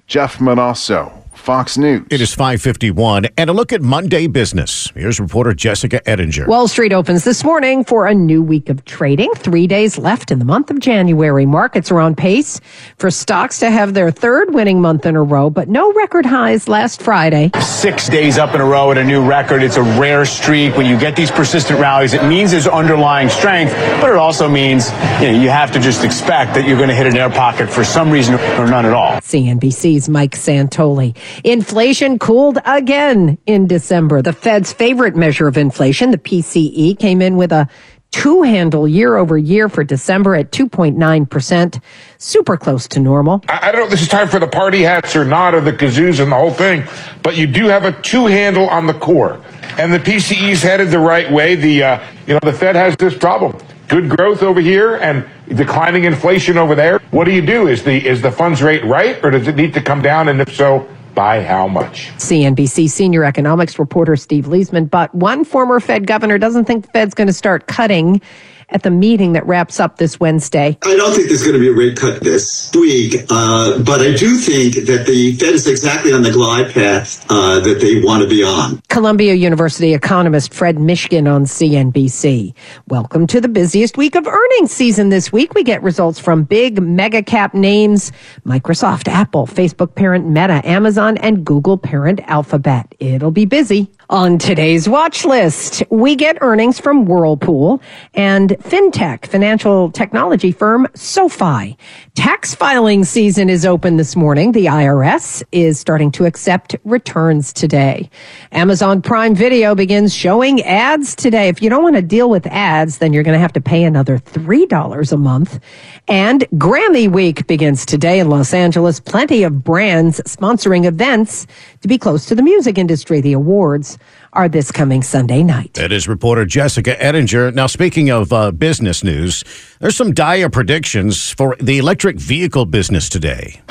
Jeff 0.08 0.38
Monosso 0.38 1.25
Fox 1.46 1.78
News. 1.78 2.08
It 2.10 2.22
is 2.22 2.34
551 2.34 3.28
and 3.38 3.52
a 3.52 3.54
look 3.54 3.72
at 3.72 3.84
Monday 3.84 4.26
business. 4.26 4.92
Here's 4.96 5.20
reporter 5.20 5.54
Jessica 5.54 6.02
Ettinger. 6.10 6.48
Wall 6.48 6.68
Street 6.68 6.92
opens 6.92 7.24
this 7.24 7.44
morning 7.44 7.84
for 7.84 8.08
a 8.08 8.16
new 8.16 8.42
week 8.42 8.68
of 8.68 8.84
trading. 8.86 9.32
Three 9.36 9.68
days 9.68 10.00
left 10.00 10.32
in 10.32 10.40
the 10.40 10.46
month 10.46 10.72
of 10.72 10.80
January. 10.80 11.46
Markets 11.46 11.92
are 11.92 12.00
on 12.00 12.16
pace 12.16 12.60
for 12.98 13.12
stocks 13.12 13.60
to 13.60 13.70
have 13.70 13.94
their 13.94 14.10
third 14.10 14.56
winning 14.56 14.82
month 14.82 15.06
in 15.06 15.16
a 15.16 15.22
row, 15.22 15.52
but 15.52 15.70
no 15.70 15.94
record 15.94 16.26
highs 16.26 16.68
last 16.68 17.04
Friday. 17.04 17.52
Six 17.62 18.10
days 18.10 18.40
up 18.40 18.56
in 18.56 18.62
a 18.62 18.66
row 18.66 18.90
at 18.90 18.98
a 18.98 19.04
new 19.04 19.24
record. 19.24 19.62
It's 19.62 19.78
a 19.78 19.84
rare 19.84 20.26
streak. 20.26 20.76
When 20.76 20.88
you 20.88 21.00
get 21.00 21.16
these 21.16 21.30
persistent 21.30 21.80
rallies, 21.80 22.16
it 22.16 22.24
means 22.24 22.50
there's 22.52 22.68
underlying 22.68 23.30
strength, 23.30 23.72
but 24.02 24.10
it 24.10 24.18
also 24.18 24.50
means 24.50 24.90
you, 25.22 25.32
know, 25.32 25.40
you 25.40 25.50
have 25.50 25.72
to 25.74 25.80
just 25.80 26.04
expect 26.04 26.56
that 26.56 26.68
you're 26.68 26.78
going 26.78 26.90
to 26.90 26.96
hit 26.96 27.06
an 27.06 27.16
air 27.16 27.30
pocket 27.30 27.70
for 27.70 27.84
some 27.84 28.10
reason 28.10 28.34
or 28.34 28.66
none 28.66 28.88
at 28.88 28.94
all. 28.94 29.12
CNBC's 29.22 30.10
Mike 30.10 30.32
Santoli. 30.32 31.16
Inflation 31.44 32.20
cooled 32.20 32.60
again 32.66 33.38
in 33.46 33.68
December. 33.68 34.22
The 34.22 34.34
Fed's 34.34 34.72
favorite 34.72 35.16
measure 35.16 35.48
of 35.48 35.58
inflation, 35.58 36.12
the 36.12 36.18
PCE, 36.18 36.98
came 36.98 37.22
in 37.22 37.38
with 37.38 37.52
a 37.52 37.68
two 38.16 38.44
handle 38.44 38.88
year 38.88 39.18
over 39.18 39.38
year 39.38 39.68
for 39.68 39.84
December 39.84 40.36
at 40.36 40.50
2.9%, 40.52 41.82
super 42.18 42.56
close 42.56 42.88
to 42.88 43.00
normal. 43.02 43.44
I, 43.50 43.72
don't 43.72 43.82
know 43.82 43.86
if 43.86 43.92
this 43.92 44.02
is 44.02 44.08
time 44.08 44.30
for 44.30 44.40
the 44.40 44.48
party 44.48 44.82
hats 44.84 45.18
or 45.18 45.26
not, 45.26 45.54
or 45.54 45.60
the 45.60 45.74
kazoos 45.74 46.22
and 46.22 46.32
the 46.32 46.36
whole 46.36 46.52
thing, 46.52 46.86
but 47.24 47.36
you 47.36 47.46
do 47.46 47.66
have 47.66 47.84
a 47.84 47.92
two 48.02 48.26
handle 48.28 48.70
on 48.70 48.88
the 48.88 48.94
core. 48.94 49.42
And 49.78 49.94
the 49.94 50.00
PCE 50.00 50.52
is 50.52 50.64
headed 50.64 50.92
the 50.92 51.00
right 51.00 51.30
way. 51.30 51.56
The, 51.56 51.84
uh, 51.84 52.08
you 52.26 52.34
know, 52.36 52.40
the 52.42 52.54
Fed 52.54 52.78
has 52.78 52.96
this 52.96 53.18
problem. 53.18 53.58
Good 53.90 54.10
growth 54.10 54.42
over 54.42 54.62
here 54.62 54.96
and 54.96 55.28
declining 55.50 56.06
inflation 56.06 56.58
over 56.58 56.74
there. 56.74 57.00
What 57.12 57.26
do 57.26 57.32
you 57.32 57.46
do? 57.46 57.68
Is 57.68 57.84
the, 57.84 58.08
is 58.08 58.22
the 58.22 58.32
funds 58.32 58.64
rate 58.64 58.86
right 58.86 59.22
or 59.26 59.30
does 59.30 59.50
it 59.50 59.58
need 59.58 59.74
to 59.74 59.82
come 59.82 60.02
down? 60.02 60.30
And 60.30 60.40
if 60.40 60.56
so, 60.56 60.88
by 61.16 61.42
how 61.42 61.68
much? 61.68 62.12
CNBC 62.18 62.90
senior 62.90 63.24
economics 63.24 63.80
reporter 63.80 64.16
Steve 64.16 64.46
Liesman. 64.46 64.90
But 64.90 65.16
one 65.16 65.44
former 65.44 65.80
Fed 65.80 66.06
governor 66.06 66.38
doesn't 66.38 66.66
think 66.66 66.86
the 66.86 66.92
Fed's 66.92 67.16
going 67.16 67.28
to 67.28 67.34
start 67.34 67.68
cutting 67.68 68.22
at 68.70 68.84
the 68.84 68.92
meeting 68.92 69.34
that 69.34 69.46
wraps 69.46 69.80
up 69.80 69.98
this 69.98 70.20
Wednesday. 70.20 70.78
I 70.84 70.96
don't 70.96 71.14
think 71.14 71.28
there's 71.28 71.44
going 71.44 71.54
to 71.54 71.60
be 71.60 71.70
a 71.70 71.74
rate 71.74 71.98
cut 71.98 72.22
this 72.22 72.72
week, 72.74 73.26
uh, 73.30 73.80
but 73.80 74.02
I 74.02 74.14
do 74.14 74.38
think 74.38 74.86
that 74.88 75.06
the 75.06 75.34
Fed 75.34 75.54
is 75.54 75.68
exactly 75.68 76.14
on 76.14 76.24
the 76.24 76.32
glide 76.32 76.74
path 76.74 77.26
uh, 77.30 77.60
that 77.60 77.80
they 77.80 78.02
want 78.02 78.24
to 78.24 78.30
be 78.30 78.44
on. 78.44 78.82
Columbia 78.90 79.34
University 79.34 79.94
economist 79.94 80.54
Fred 80.54 80.78
Mishkin 80.78 81.32
on 81.32 81.46
CNBC. 81.46 82.54
Welcome 82.88 83.28
to 83.28 83.42
the 83.42 83.48
busiest 83.48 83.98
week 83.98 84.16
of 84.16 84.28
earnings 84.28 84.72
season 84.72 85.10
this 85.10 85.32
week. 85.32 85.54
We 85.54 85.64
get 85.64 85.84
results 85.84 86.20
from 86.20 86.44
big 86.44 86.82
mega 86.82 87.22
cap 87.24 87.54
names 87.54 88.12
Microsoft, 88.46 89.08
Apple, 89.08 89.48
Facebook 89.48 89.96
parent 89.96 90.28
Meta, 90.28 90.62
Amazon, 90.64 91.18
and 91.18 91.46
Google 91.46 91.78
parent 91.78 92.22
Alphabet. 92.26 92.94
It'll 93.00 93.32
be 93.32 93.46
busy. 93.46 93.92
On 94.10 94.38
today's 94.38 94.88
watch 94.88 95.26
list, 95.26 95.82
we 95.90 96.16
get 96.16 96.38
earnings 96.42 96.80
from 96.80 97.06
Whirlpool 97.06 97.82
and 98.14 98.52
fintech 98.52 99.26
financial 99.26 99.90
technology 99.90 100.52
firm 100.52 100.88
SoFi. 100.94 101.76
Tax 102.14 102.54
filing 102.54 103.04
season 103.04 103.50
is 103.50 103.66
open 103.66 103.98
this 103.98 104.16
morning. 104.16 104.52
The 104.52 104.68
IRS 104.68 105.42
is 105.52 105.80
starting 105.80 106.12
to 106.12 106.26
accept 106.26 106.76
returns 106.84 107.52
today. 107.52 108.12
Amazon 108.52 109.02
Prime 109.02 109.34
Video 109.34 109.74
begins 109.74 110.14
showing 110.14 110.62
ads 110.62 111.16
today. 111.16 111.50
If 111.50 111.64
you 111.64 111.72
don't 111.72 111.82
want 111.82 111.96
to 111.96 112.04
deal 112.04 112.30
with 112.30 112.46
ads, 112.46 113.00
then 113.00 113.12
you're 113.12 113.24
going 113.24 113.34
to 113.36 113.40
have 113.40 113.54
to 113.54 113.62
pay 113.62 113.84
another 113.86 114.20
$3 114.20 115.12
a 115.12 115.18
month. 115.18 115.60
And 116.08 116.42
Grammy 116.54 117.12
Week 117.12 117.48
begins 117.48 117.88
today 117.88 118.20
in 118.20 118.30
Los 118.30 118.54
Angeles. 118.54 119.00
Plenty 119.00 119.42
of 119.42 119.64
brands 119.64 120.22
sponsoring 120.28 120.86
events 120.86 121.48
to 121.82 121.88
be 121.88 121.98
close 121.98 122.28
to 122.28 122.36
the 122.36 122.44
music 122.44 122.78
industry. 122.78 123.20
The 123.20 123.34
awards 123.34 123.95
are 124.36 124.50
this 124.50 124.72
coming 124.72 125.02
Sunday 125.02 125.44
night. 125.44 125.74
That 125.74 125.92
is 125.92 126.08
reporter 126.08 126.46
Jessica 126.46 127.02
Ettinger. 127.02 127.52
Now, 127.52 127.68
speaking 127.68 128.10
of 128.10 128.32
uh, 128.32 128.52
business 128.52 129.04
news, 129.04 129.44
there's 129.80 129.96
some 129.96 130.14
dire 130.14 130.50
predictions 130.50 131.32
for 131.32 131.56
the 131.60 131.78
electric 131.78 132.20
vehicle 132.20 132.66
business 132.66 133.10
today. 133.10 133.62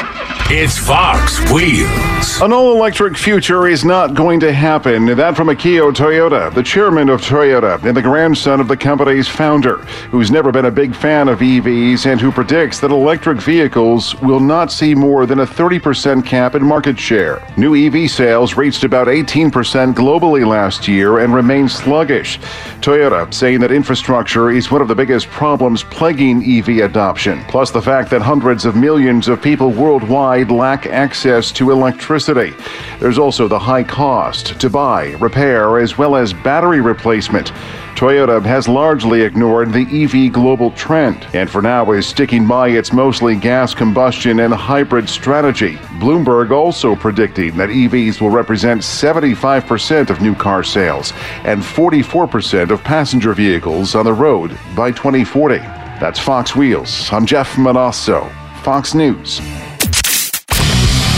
It's 0.46 0.76
Fox 0.76 1.40
Wheels. 1.50 2.42
An 2.42 2.52
all 2.52 2.76
electric 2.76 3.16
future 3.16 3.66
is 3.66 3.82
not 3.82 4.14
going 4.14 4.40
to 4.40 4.52
happen. 4.52 5.06
That 5.06 5.36
from 5.36 5.48
Akio 5.48 5.90
Toyoda, 5.90 6.54
the 6.54 6.62
chairman 6.62 7.08
of 7.08 7.22
Toyota 7.22 7.82
and 7.82 7.96
the 7.96 8.02
grandson 8.02 8.60
of 8.60 8.68
the 8.68 8.76
company's 8.76 9.26
founder, 9.26 9.78
who's 10.10 10.30
never 10.30 10.52
been 10.52 10.66
a 10.66 10.70
big 10.70 10.94
fan 10.94 11.28
of 11.28 11.38
EVs 11.38 12.04
and 12.04 12.20
who 12.20 12.30
predicts 12.30 12.78
that 12.80 12.90
electric 12.90 13.40
vehicles 13.40 14.14
will 14.20 14.38
not 14.38 14.70
see 14.70 14.94
more 14.94 15.24
than 15.24 15.40
a 15.40 15.46
30% 15.46 16.26
cap 16.26 16.54
in 16.54 16.62
market 16.62 16.98
share. 16.98 17.42
New 17.56 17.74
EV 17.74 18.10
sales 18.10 18.54
reached 18.54 18.84
about 18.84 19.06
18% 19.06 19.50
globally 19.94 20.46
last 20.54 20.86
year 20.86 21.18
and 21.18 21.34
remain 21.34 21.68
sluggish. 21.68 22.38
Toyota 22.80 23.34
saying 23.34 23.58
that 23.58 23.72
infrastructure 23.72 24.52
is 24.52 24.70
one 24.70 24.80
of 24.80 24.86
the 24.86 24.94
biggest 24.94 25.26
problems 25.26 25.82
plaguing 25.82 26.44
EV 26.44 26.68
adoption, 26.88 27.42
plus 27.48 27.72
the 27.72 27.82
fact 27.82 28.08
that 28.10 28.22
hundreds 28.22 28.64
of 28.64 28.76
millions 28.76 29.26
of 29.26 29.42
people 29.42 29.72
worldwide 29.72 30.52
lack 30.52 30.86
access 30.86 31.50
to 31.50 31.72
electricity. 31.72 32.54
There's 33.00 33.18
also 33.18 33.48
the 33.48 33.58
high 33.58 33.82
cost 33.82 34.60
to 34.60 34.70
buy, 34.70 35.14
repair, 35.14 35.80
as 35.80 35.98
well 35.98 36.14
as 36.14 36.32
battery 36.32 36.80
replacement. 36.80 37.50
Toyota 37.94 38.44
has 38.44 38.68
largely 38.68 39.22
ignored 39.22 39.72
the 39.72 39.86
EV 40.02 40.32
global 40.32 40.72
trend 40.72 41.28
and 41.32 41.48
for 41.48 41.62
now 41.62 41.92
is 41.92 42.04
sticking 42.06 42.44
by 42.44 42.66
its 42.68 42.92
mostly 42.92 43.36
gas 43.36 43.72
combustion 43.72 44.40
and 44.40 44.52
hybrid 44.52 45.08
strategy. 45.08 45.76
Bloomberg 46.00 46.50
also 46.50 46.96
predicting 46.96 47.56
that 47.56 47.68
EVs 47.68 48.20
will 48.20 48.30
represent 48.30 48.80
75% 48.80 50.10
of 50.10 50.20
new 50.20 50.34
car 50.34 50.64
sales 50.64 51.12
and 51.44 51.62
44% 51.62 52.70
of 52.70 52.82
passenger 52.82 53.32
vehicles 53.32 53.94
on 53.94 54.04
the 54.04 54.12
road 54.12 54.58
by 54.74 54.90
2040. 54.90 55.58
That's 56.00 56.18
Fox 56.18 56.56
Wheels. 56.56 57.08
I'm 57.12 57.24
Jeff 57.24 57.54
Monosso, 57.54 58.28
Fox 58.62 58.94
News. 58.94 59.38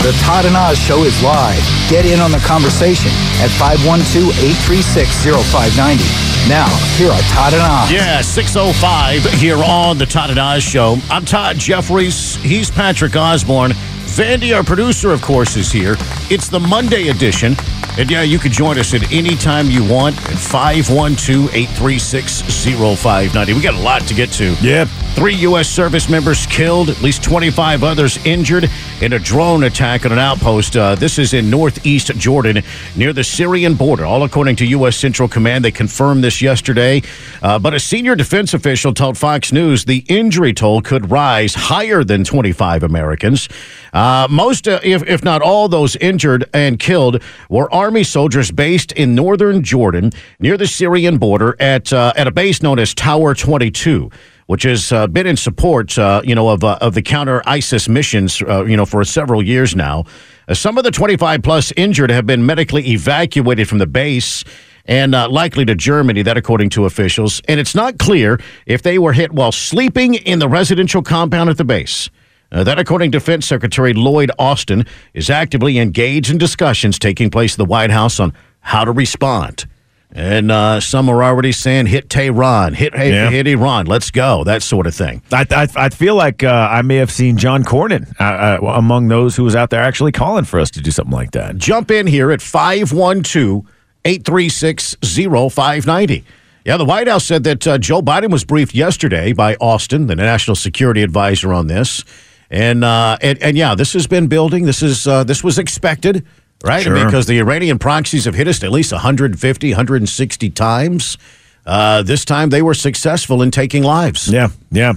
The 0.02 0.12
Todd 0.20 0.44
and 0.44 0.54
Oz 0.54 0.78
Show 0.78 1.04
is 1.04 1.22
live. 1.22 1.62
Get 1.88 2.04
in 2.04 2.20
on 2.20 2.32
the 2.32 2.40
conversation 2.40 3.10
at 3.40 3.48
512-836-0590. 3.58 6.35
Now, 6.48 6.68
here 6.96 7.10
are 7.10 7.20
Todd 7.22 7.54
and 7.54 7.62
Oz. 7.62 7.90
Yeah, 7.90 8.20
605 8.20 9.24
here 9.40 9.56
on 9.56 9.98
the 9.98 10.06
Todd 10.06 10.30
and 10.30 10.38
Oz 10.38 10.62
Show. 10.62 10.96
I'm 11.10 11.24
Todd 11.24 11.56
Jeffries. 11.56 12.36
He's 12.36 12.70
Patrick 12.70 13.16
Osborne. 13.16 13.72
Vandy, 13.72 14.56
our 14.56 14.62
producer, 14.62 15.10
of 15.10 15.20
course, 15.22 15.56
is 15.56 15.72
here. 15.72 15.96
It's 16.30 16.48
the 16.48 16.60
Monday 16.60 17.08
edition. 17.08 17.56
And 17.98 18.10
yeah, 18.10 18.20
you 18.20 18.38
can 18.38 18.52
join 18.52 18.78
us 18.78 18.92
at 18.92 19.10
any 19.10 19.36
time 19.36 19.70
you 19.70 19.82
want 19.82 20.16
at 20.28 20.36
512 20.36 21.54
836 21.54 22.42
0590. 22.42 23.54
We 23.54 23.62
got 23.62 23.72
a 23.72 23.78
lot 23.78 24.02
to 24.02 24.14
get 24.14 24.30
to. 24.32 24.52
Yep. 24.60 24.88
Three 25.14 25.34
U.S. 25.36 25.66
service 25.66 26.10
members 26.10 26.44
killed, 26.44 26.90
at 26.90 27.00
least 27.00 27.24
25 27.24 27.82
others 27.82 28.18
injured 28.26 28.68
in 29.00 29.14
a 29.14 29.18
drone 29.18 29.62
attack 29.62 30.04
on 30.04 30.12
an 30.12 30.18
outpost. 30.18 30.76
Uh, 30.76 30.94
this 30.94 31.18
is 31.18 31.32
in 31.32 31.48
northeast 31.48 32.08
Jordan 32.18 32.62
near 32.96 33.14
the 33.14 33.24
Syrian 33.24 33.76
border. 33.76 34.04
All 34.04 34.24
according 34.24 34.56
to 34.56 34.66
U.S. 34.66 34.94
Central 34.98 35.26
Command. 35.26 35.64
They 35.64 35.70
confirmed 35.70 36.22
this 36.22 36.42
yesterday. 36.42 37.00
Uh, 37.40 37.58
but 37.58 37.72
a 37.72 37.80
senior 37.80 38.14
defense 38.14 38.52
official 38.52 38.92
told 38.92 39.16
Fox 39.16 39.52
News 39.52 39.86
the 39.86 40.04
injury 40.06 40.52
toll 40.52 40.82
could 40.82 41.10
rise 41.10 41.54
higher 41.54 42.04
than 42.04 42.22
25 42.22 42.82
Americans. 42.82 43.48
Uh, 43.96 44.28
most, 44.28 44.68
uh, 44.68 44.78
if, 44.82 45.02
if 45.04 45.24
not 45.24 45.40
all, 45.40 45.70
those 45.70 45.96
injured 45.96 46.44
and 46.52 46.78
killed 46.78 47.22
were 47.48 47.72
Army 47.72 48.04
soldiers 48.04 48.50
based 48.50 48.92
in 48.92 49.14
northern 49.14 49.62
Jordan 49.62 50.12
near 50.38 50.58
the 50.58 50.66
Syrian 50.66 51.16
border 51.16 51.56
at, 51.58 51.94
uh, 51.94 52.12
at 52.14 52.26
a 52.26 52.30
base 52.30 52.62
known 52.62 52.78
as 52.78 52.92
Tower 52.92 53.34
22 53.34 54.10
which 54.48 54.62
has 54.64 54.92
uh, 54.92 55.08
been 55.08 55.26
in 55.26 55.36
support, 55.36 55.98
uh, 55.98 56.20
you 56.22 56.34
know, 56.34 56.50
of 56.50 56.62
uh, 56.62 56.78
of 56.80 56.94
the 56.94 57.02
counter 57.02 57.42
ISIS 57.46 57.88
missions, 57.88 58.40
uh, 58.42 58.64
you 58.64 58.76
know, 58.76 58.86
for 58.86 59.02
several 59.02 59.42
years 59.42 59.74
now. 59.74 60.04
Uh, 60.46 60.54
some 60.54 60.78
of 60.78 60.84
the 60.84 60.92
25 60.92 61.42
plus 61.42 61.72
injured 61.76 62.10
have 62.10 62.26
been 62.26 62.46
medically 62.46 62.86
evacuated 62.86 63.68
from 63.68 63.78
the 63.78 63.88
base 63.88 64.44
and 64.84 65.16
uh, 65.16 65.28
likely 65.28 65.64
to 65.64 65.74
Germany. 65.74 66.22
That, 66.22 66.36
according 66.36 66.70
to 66.70 66.84
officials, 66.84 67.42
and 67.48 67.58
it's 67.58 67.74
not 67.74 67.98
clear 67.98 68.38
if 68.66 68.82
they 68.82 69.00
were 69.00 69.14
hit 69.14 69.32
while 69.32 69.50
sleeping 69.50 70.14
in 70.14 70.38
the 70.38 70.48
residential 70.48 71.02
compound 71.02 71.50
at 71.50 71.56
the 71.56 71.64
base. 71.64 72.08
Uh, 72.52 72.62
that, 72.64 72.78
according 72.78 73.10
to 73.12 73.18
Defense 73.18 73.46
Secretary 73.46 73.92
Lloyd 73.92 74.30
Austin, 74.38 74.86
is 75.14 75.28
actively 75.30 75.78
engaged 75.78 76.30
in 76.30 76.38
discussions 76.38 76.98
taking 76.98 77.28
place 77.30 77.54
at 77.54 77.58
the 77.58 77.64
White 77.64 77.90
House 77.90 78.20
on 78.20 78.32
how 78.60 78.84
to 78.84 78.92
respond. 78.92 79.66
And 80.12 80.50
uh, 80.52 80.80
some 80.80 81.08
are 81.08 81.22
already 81.24 81.50
saying, 81.52 81.86
hit 81.86 82.08
Tehran, 82.08 82.74
hit, 82.74 82.94
hit, 82.94 83.12
Yeah. 83.12 83.28
hit 83.28 83.46
Iran, 83.48 83.86
let's 83.86 84.10
go, 84.12 84.44
that 84.44 84.62
sort 84.62 84.86
of 84.86 84.94
thing. 84.94 85.20
I, 85.32 85.44
I, 85.50 85.68
I 85.76 85.88
feel 85.88 86.14
like 86.14 86.44
uh, 86.44 86.68
I 86.70 86.82
may 86.82 86.96
have 86.96 87.10
seen 87.10 87.36
John 87.36 87.64
Cornyn 87.64 88.08
uh, 88.20 88.22
uh, 88.64 88.72
among 88.76 89.08
those 89.08 89.34
who 89.36 89.42
was 89.42 89.56
out 89.56 89.70
there 89.70 89.82
actually 89.82 90.12
calling 90.12 90.44
for 90.44 90.60
us 90.60 90.70
to 90.70 90.80
do 90.80 90.90
something 90.92 91.12
like 91.12 91.32
that. 91.32 91.56
Jump 91.58 91.90
in 91.90 92.06
here 92.06 92.30
at 92.30 92.40
512 92.40 93.66
836 94.04 94.96
0590. 95.02 96.24
Yeah, 96.64 96.76
the 96.76 96.84
White 96.84 97.08
House 97.08 97.24
said 97.24 97.44
that 97.44 97.66
uh, 97.66 97.76
Joe 97.78 98.00
Biden 98.00 98.30
was 98.30 98.44
briefed 98.44 98.74
yesterday 98.74 99.32
by 99.32 99.56
Austin, 99.56 100.06
the 100.06 100.16
national 100.16 100.54
security 100.54 101.02
advisor 101.02 101.52
on 101.52 101.66
this. 101.66 102.04
And, 102.50 102.84
uh, 102.84 103.18
and, 103.20 103.42
and 103.42 103.56
yeah, 103.56 103.74
this 103.74 103.92
has 103.94 104.06
been 104.06 104.28
building. 104.28 104.64
This 104.64 104.82
is 104.82 105.06
uh, 105.06 105.24
this 105.24 105.42
was 105.42 105.58
expected, 105.58 106.24
right? 106.64 106.82
Sure. 106.82 107.04
Because 107.04 107.26
the 107.26 107.38
Iranian 107.38 107.78
proxies 107.78 108.24
have 108.24 108.34
hit 108.34 108.46
us 108.48 108.62
at 108.62 108.70
least 108.70 108.92
150, 108.92 109.70
160 109.70 110.50
times. 110.50 111.18
Uh, 111.66 112.00
this 112.02 112.24
time 112.24 112.50
they 112.50 112.62
were 112.62 112.74
successful 112.74 113.42
in 113.42 113.50
taking 113.50 113.82
lives. 113.82 114.28
Yeah, 114.28 114.50
yeah, 114.70 114.92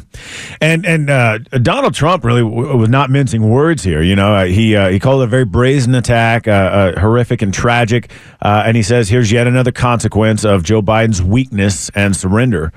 and 0.61 0.85
and 0.85 1.09
uh, 1.09 1.39
Donald 1.63 1.95
Trump 1.95 2.23
really 2.23 2.43
w- 2.43 2.77
was 2.77 2.89
not 2.89 3.09
mincing 3.09 3.49
words 3.49 3.83
here. 3.83 4.03
You 4.03 4.15
know, 4.15 4.35
uh, 4.35 4.45
he 4.45 4.75
uh, 4.75 4.89
he 4.89 4.99
called 4.99 5.21
it 5.21 5.23
a 5.23 5.27
very 5.27 5.45
brazen 5.45 5.95
attack, 5.95 6.47
uh, 6.47 6.51
uh, 6.51 6.99
horrific 6.99 7.41
and 7.41 7.51
tragic, 7.51 8.11
uh, 8.43 8.61
and 8.67 8.77
he 8.77 8.83
says 8.83 9.09
here's 9.09 9.31
yet 9.31 9.47
another 9.47 9.71
consequence 9.71 10.45
of 10.45 10.61
Joe 10.61 10.83
Biden's 10.83 11.23
weakness 11.23 11.89
and 11.95 12.15
surrender. 12.15 12.71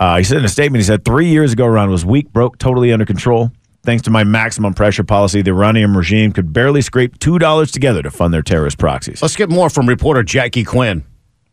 Uh, 0.00 0.16
he 0.18 0.24
said 0.24 0.38
in 0.38 0.44
a 0.44 0.48
statement, 0.48 0.80
he 0.80 0.84
said 0.86 1.04
three 1.04 1.28
years 1.28 1.52
ago 1.52 1.66
Iran 1.66 1.88
was 1.88 2.04
weak, 2.04 2.32
broke, 2.32 2.58
totally 2.58 2.92
under 2.92 3.06
control. 3.06 3.52
Thanks 3.86 4.02
to 4.02 4.10
my 4.10 4.24
maximum 4.24 4.74
pressure 4.74 5.04
policy, 5.04 5.42
the 5.42 5.52
Iranian 5.52 5.94
regime 5.94 6.32
could 6.32 6.52
barely 6.52 6.82
scrape 6.82 7.20
two 7.20 7.38
dollars 7.38 7.70
together 7.70 8.02
to 8.02 8.10
fund 8.10 8.34
their 8.34 8.42
terrorist 8.42 8.78
proxies. 8.78 9.22
Let's 9.22 9.36
get 9.36 9.48
more 9.48 9.70
from 9.70 9.88
reporter 9.88 10.24
Jackie 10.24 10.64
Quinn. 10.64 11.04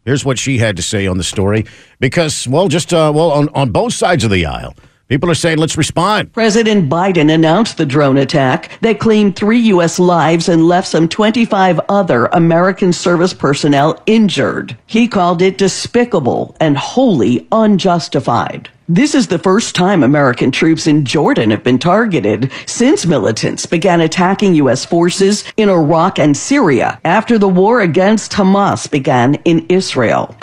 Here's 0.04 0.26
what 0.26 0.40
she 0.40 0.58
had 0.58 0.76
to 0.78 0.82
say 0.82 1.06
on 1.06 1.20
the 1.20 1.24
story. 1.24 1.66
Because, 2.00 2.48
well, 2.48 2.70
just, 2.70 2.92
uh, 2.92 3.12
well, 3.14 3.30
on, 3.32 3.50
on 3.50 3.70
both 3.70 3.94
sides 3.94 4.24
of 4.24 4.32
the 4.32 4.48
aisle, 4.48 4.76
people 5.14 5.30
are 5.30 5.36
saying, 5.36 5.60
let's 5.60 5.78
respond. 5.78 6.34
President 6.34 6.90
Biden 6.90 7.32
announced 7.32 7.78
the 7.78 7.86
drone 7.86 8.18
attack 8.18 8.80
that 8.82 9.00
claimed 9.00 9.36
three 9.36 9.60
U.S. 9.60 10.00
lives 10.00 10.50
and 10.50 10.68
left 10.68 10.88
some 10.88 11.08
25 11.08 11.80
other 11.88 12.26
American 12.28 12.92
service 12.92 13.32
personnel 13.32 14.02
injured. 14.08 14.76
He 14.88 15.08
called 15.08 15.44
it 15.44 15.60
despicable 15.60 16.56
and 16.60 16.76
wholly 16.76 17.48
unjustified. 17.52 18.70
This 18.90 19.14
is 19.14 19.28
the 19.28 19.38
first 19.38 19.76
time 19.76 20.02
American 20.02 20.50
troops 20.50 20.88
in 20.88 21.06
Jordan 21.06 21.52
have 21.52 21.64
been 21.64 21.78
targeted 21.78 22.52
since 22.66 23.06
militants 23.06 23.68
began 23.68 24.02
attacking 24.02 24.56
U.S. 24.56 24.84
forces 24.84 25.44
in 25.58 25.70
Iraq 25.70 26.18
and 26.18 26.36
Syria 26.36 27.00
after 27.06 27.38
the 27.38 27.48
war 27.48 27.82
against 27.82 28.32
Hamas 28.32 28.90
began 28.90 29.36
in 29.46 29.64
Israel. 29.70 30.36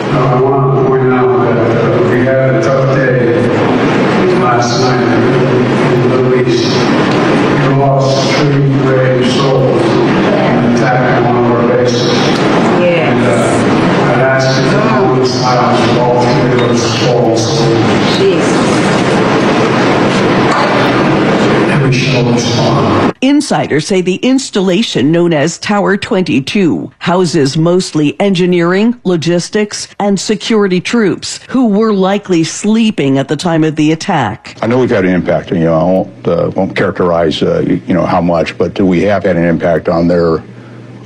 Last 4.61 4.79
night 4.79 5.40
Insiders 23.31 23.87
say 23.87 24.01
the 24.01 24.17
installation 24.17 25.09
known 25.09 25.31
as 25.31 25.57
Tower 25.57 25.95
22 25.95 26.91
houses 26.99 27.57
mostly 27.57 28.19
engineering, 28.19 28.99
logistics, 29.05 29.87
and 30.01 30.19
security 30.19 30.81
troops 30.81 31.39
who 31.47 31.69
were 31.69 31.93
likely 31.93 32.43
sleeping 32.43 33.17
at 33.17 33.29
the 33.29 33.37
time 33.37 33.63
of 33.63 33.77
the 33.77 33.93
attack. 33.93 34.57
I 34.61 34.67
know 34.67 34.79
we've 34.79 34.89
had 34.89 35.05
an 35.05 35.13
impact. 35.13 35.49
You 35.51 35.59
know, 35.59 35.75
I 35.75 35.83
won't, 35.85 36.27
uh, 36.27 36.51
won't 36.57 36.75
characterize, 36.75 37.41
uh, 37.41 37.61
you 37.61 37.93
know, 37.93 38.05
how 38.05 38.19
much, 38.19 38.57
but 38.57 38.77
we 38.81 38.99
have 39.03 39.23
had 39.23 39.37
an 39.37 39.45
impact 39.45 39.87
on 39.87 40.09
their 40.09 40.43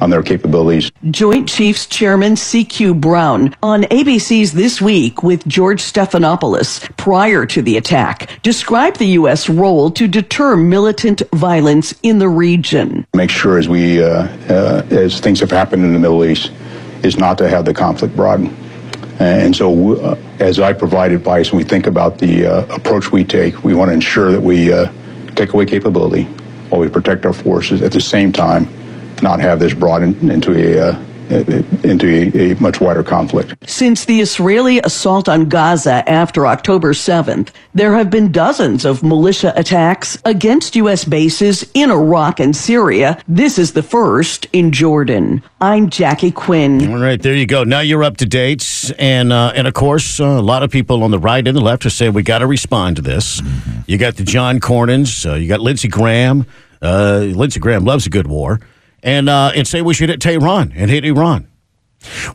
on 0.01 0.09
their 0.09 0.23
capabilities. 0.23 0.91
Joint 1.11 1.47
Chiefs 1.47 1.85
Chairman 1.85 2.33
CQ 2.33 2.99
Brown 2.99 3.55
on 3.63 3.83
ABC's 3.83 4.53
This 4.53 4.81
Week 4.81 5.23
with 5.23 5.47
George 5.47 5.81
Stephanopoulos 5.81 6.95
prior 6.97 7.45
to 7.45 7.61
the 7.61 7.77
attack 7.77 8.41
described 8.41 8.99
the 8.99 9.07
U.S. 9.19 9.49
role 9.49 9.91
to 9.91 10.07
deter 10.07 10.55
militant 10.55 11.21
violence 11.33 11.93
in 12.03 12.19
the 12.19 12.29
region. 12.29 13.05
Make 13.13 13.29
sure 13.29 13.57
as 13.57 13.67
we, 13.67 14.03
uh, 14.03 14.27
uh, 14.49 14.85
as 14.89 15.19
things 15.19 15.39
have 15.39 15.51
happened 15.51 15.83
in 15.83 15.93
the 15.93 15.99
Middle 15.99 16.25
East, 16.25 16.51
is 17.03 17.17
not 17.17 17.37
to 17.37 17.47
have 17.47 17.65
the 17.65 17.73
conflict 17.73 18.15
broaden. 18.15 18.55
And 19.19 19.55
so, 19.55 19.95
uh, 19.97 20.17
as 20.39 20.59
I 20.59 20.73
provide 20.73 21.11
advice 21.11 21.49
and 21.49 21.57
we 21.57 21.63
think 21.63 21.87
about 21.87 22.17
the 22.17 22.45
uh, 22.45 22.75
approach 22.75 23.11
we 23.11 23.23
take, 23.23 23.63
we 23.63 23.73
want 23.73 23.89
to 23.89 23.93
ensure 23.93 24.31
that 24.31 24.41
we 24.41 24.73
uh, 24.73 24.91
take 25.35 25.53
away 25.53 25.65
capability, 25.65 26.23
while 26.69 26.81
we 26.81 26.89
protect 26.89 27.25
our 27.25 27.31
forces. 27.31 27.81
At 27.81 27.93
the 27.93 28.01
same 28.01 28.33
time, 28.33 28.67
not 29.21 29.39
have 29.39 29.59
this 29.59 29.73
brought 29.73 30.03
in, 30.03 30.29
into 30.29 30.53
a 30.53 30.89
uh, 30.89 31.05
into 31.29 32.07
a, 32.07 32.51
a, 32.51 32.55
much 32.59 32.79
wider 32.79 33.03
conflict. 33.03 33.55
Since 33.67 34.05
the 34.05 34.21
Israeli 34.21 34.79
assault 34.79 35.27
on 35.27 35.49
Gaza 35.49 36.07
after 36.09 36.45
October 36.45 36.93
7th, 36.93 37.49
there 37.73 37.95
have 37.95 38.09
been 38.09 38.31
dozens 38.31 38.85
of 38.85 39.03
militia 39.03 39.53
attacks 39.55 40.17
against 40.25 40.75
U.S. 40.75 41.03
bases 41.03 41.69
in 41.73 41.89
Iraq 41.89 42.39
and 42.39 42.55
Syria. 42.55 43.21
This 43.27 43.57
is 43.57 43.73
the 43.73 43.83
first 43.83 44.47
in 44.53 44.71
Jordan. 44.71 45.41
I'm 45.61 45.89
Jackie 45.89 46.31
Quinn. 46.31 46.91
All 46.91 46.99
right, 46.99 47.21
there 47.21 47.35
you 47.35 47.47
go. 47.47 47.63
Now 47.63 47.79
you're 47.79 48.03
up 48.03 48.17
to 48.17 48.25
date, 48.25 48.93
and 48.99 49.33
uh, 49.33 49.51
and 49.55 49.67
of 49.67 49.73
course, 49.73 50.19
uh, 50.19 50.25
a 50.25 50.41
lot 50.41 50.63
of 50.63 50.71
people 50.71 51.03
on 51.03 51.11
the 51.11 51.19
right 51.19 51.45
and 51.45 51.55
the 51.55 51.61
left 51.61 51.85
are 51.85 51.89
saying 51.89 52.13
we 52.13 52.23
got 52.23 52.39
to 52.39 52.47
respond 52.47 52.97
to 52.97 53.01
this. 53.01 53.41
Mm-hmm. 53.41 53.81
You 53.87 53.97
got 53.97 54.15
the 54.15 54.23
John 54.23 54.59
Cornyn's, 54.59 55.25
uh, 55.25 55.35
you 55.35 55.47
got 55.47 55.59
Lindsey 55.59 55.87
Graham. 55.87 56.45
Uh, 56.81 57.31
Lindsey 57.33 57.59
Graham 57.59 57.83
loves 57.83 58.05
a 58.05 58.09
good 58.09 58.27
war 58.27 58.59
and 59.05 59.29
uh, 59.29 59.51
and 59.55 59.65
say 59.65 59.81
we 59.81 59.93
should 59.93 60.09
hit 60.09 60.19
Tehran 60.19 60.73
and 60.75 60.89
hit 60.91 61.05
Iran. 61.05 61.47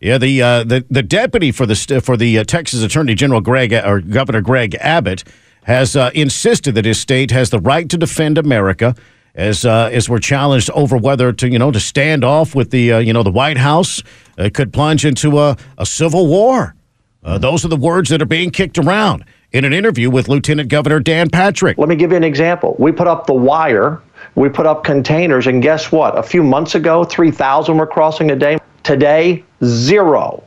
Yeah, 0.00 0.16
the 0.16 0.40
uh, 0.40 0.64
the 0.64 0.86
the 0.88 1.02
deputy 1.02 1.52
for 1.52 1.66
the 1.66 2.00
for 2.02 2.16
the 2.16 2.38
uh, 2.38 2.44
Texas 2.44 2.82
Attorney 2.82 3.14
General 3.14 3.42
Greg 3.42 3.74
or 3.74 4.00
Governor 4.00 4.40
Greg 4.40 4.74
Abbott 4.80 5.22
has 5.64 5.96
uh, 5.96 6.10
insisted 6.14 6.74
that 6.76 6.84
his 6.84 7.00
state 7.00 7.30
has 7.30 7.50
the 7.50 7.58
right 7.58 7.90
to 7.90 7.98
defend 7.98 8.38
America 8.38 8.94
as 9.34 9.64
uh, 9.64 9.90
as 9.92 10.08
we're 10.08 10.18
challenged 10.18 10.70
over 10.70 10.96
whether 10.96 11.32
to 11.32 11.48
you 11.48 11.58
know 11.58 11.70
to 11.70 11.80
stand 11.80 12.24
off 12.24 12.54
with 12.54 12.70
the 12.70 12.92
uh, 12.92 12.98
you 12.98 13.12
know 13.12 13.22
the 13.22 13.30
White 13.30 13.58
House 13.58 14.02
uh, 14.38 14.48
could 14.52 14.72
plunge 14.72 15.04
into 15.04 15.38
a, 15.38 15.56
a 15.78 15.86
civil 15.86 16.26
war. 16.26 16.74
Uh, 17.22 17.38
those 17.38 17.64
are 17.64 17.68
the 17.68 17.76
words 17.76 18.10
that 18.10 18.20
are 18.20 18.26
being 18.26 18.50
kicked 18.50 18.78
around 18.78 19.24
in 19.52 19.64
an 19.64 19.72
interview 19.72 20.10
with 20.10 20.28
Lieutenant 20.28 20.68
Governor 20.68 21.00
Dan 21.00 21.30
Patrick. 21.30 21.78
Let 21.78 21.88
me 21.88 21.96
give 21.96 22.10
you 22.10 22.16
an 22.16 22.24
example. 22.24 22.76
We 22.78 22.92
put 22.92 23.06
up 23.06 23.26
the 23.26 23.34
wire, 23.34 24.02
we 24.34 24.48
put 24.48 24.66
up 24.66 24.84
containers, 24.84 25.46
and 25.46 25.62
guess 25.62 25.90
what? 25.90 26.18
A 26.18 26.22
few 26.22 26.42
months 26.42 26.74
ago, 26.74 27.04
three 27.04 27.30
thousand 27.30 27.78
were 27.78 27.86
crossing 27.86 28.30
a 28.30 28.36
day. 28.36 28.58
Today, 28.82 29.42
zero 29.64 30.44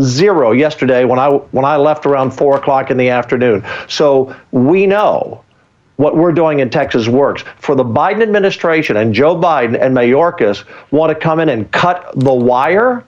zero 0.00 0.52
yesterday 0.52 1.04
when 1.04 1.18
I 1.18 1.28
when 1.28 1.64
I 1.64 1.76
left 1.76 2.06
around 2.06 2.30
four 2.30 2.56
o'clock 2.56 2.90
in 2.90 2.96
the 2.96 3.10
afternoon. 3.10 3.64
So 3.88 4.34
we 4.50 4.86
know 4.86 5.44
what 6.00 6.16
we're 6.16 6.32
doing 6.32 6.60
in 6.60 6.70
Texas 6.70 7.08
works. 7.08 7.44
For 7.58 7.74
the 7.74 7.84
Biden 7.84 8.22
administration 8.22 8.96
and 8.96 9.12
Joe 9.12 9.36
Biden 9.36 9.78
and 9.78 9.94
Mayorkas 9.94 10.64
want 10.90 11.10
to 11.10 11.14
come 11.14 11.40
in 11.40 11.50
and 11.50 11.70
cut 11.70 12.12
the 12.16 12.32
wire 12.32 13.04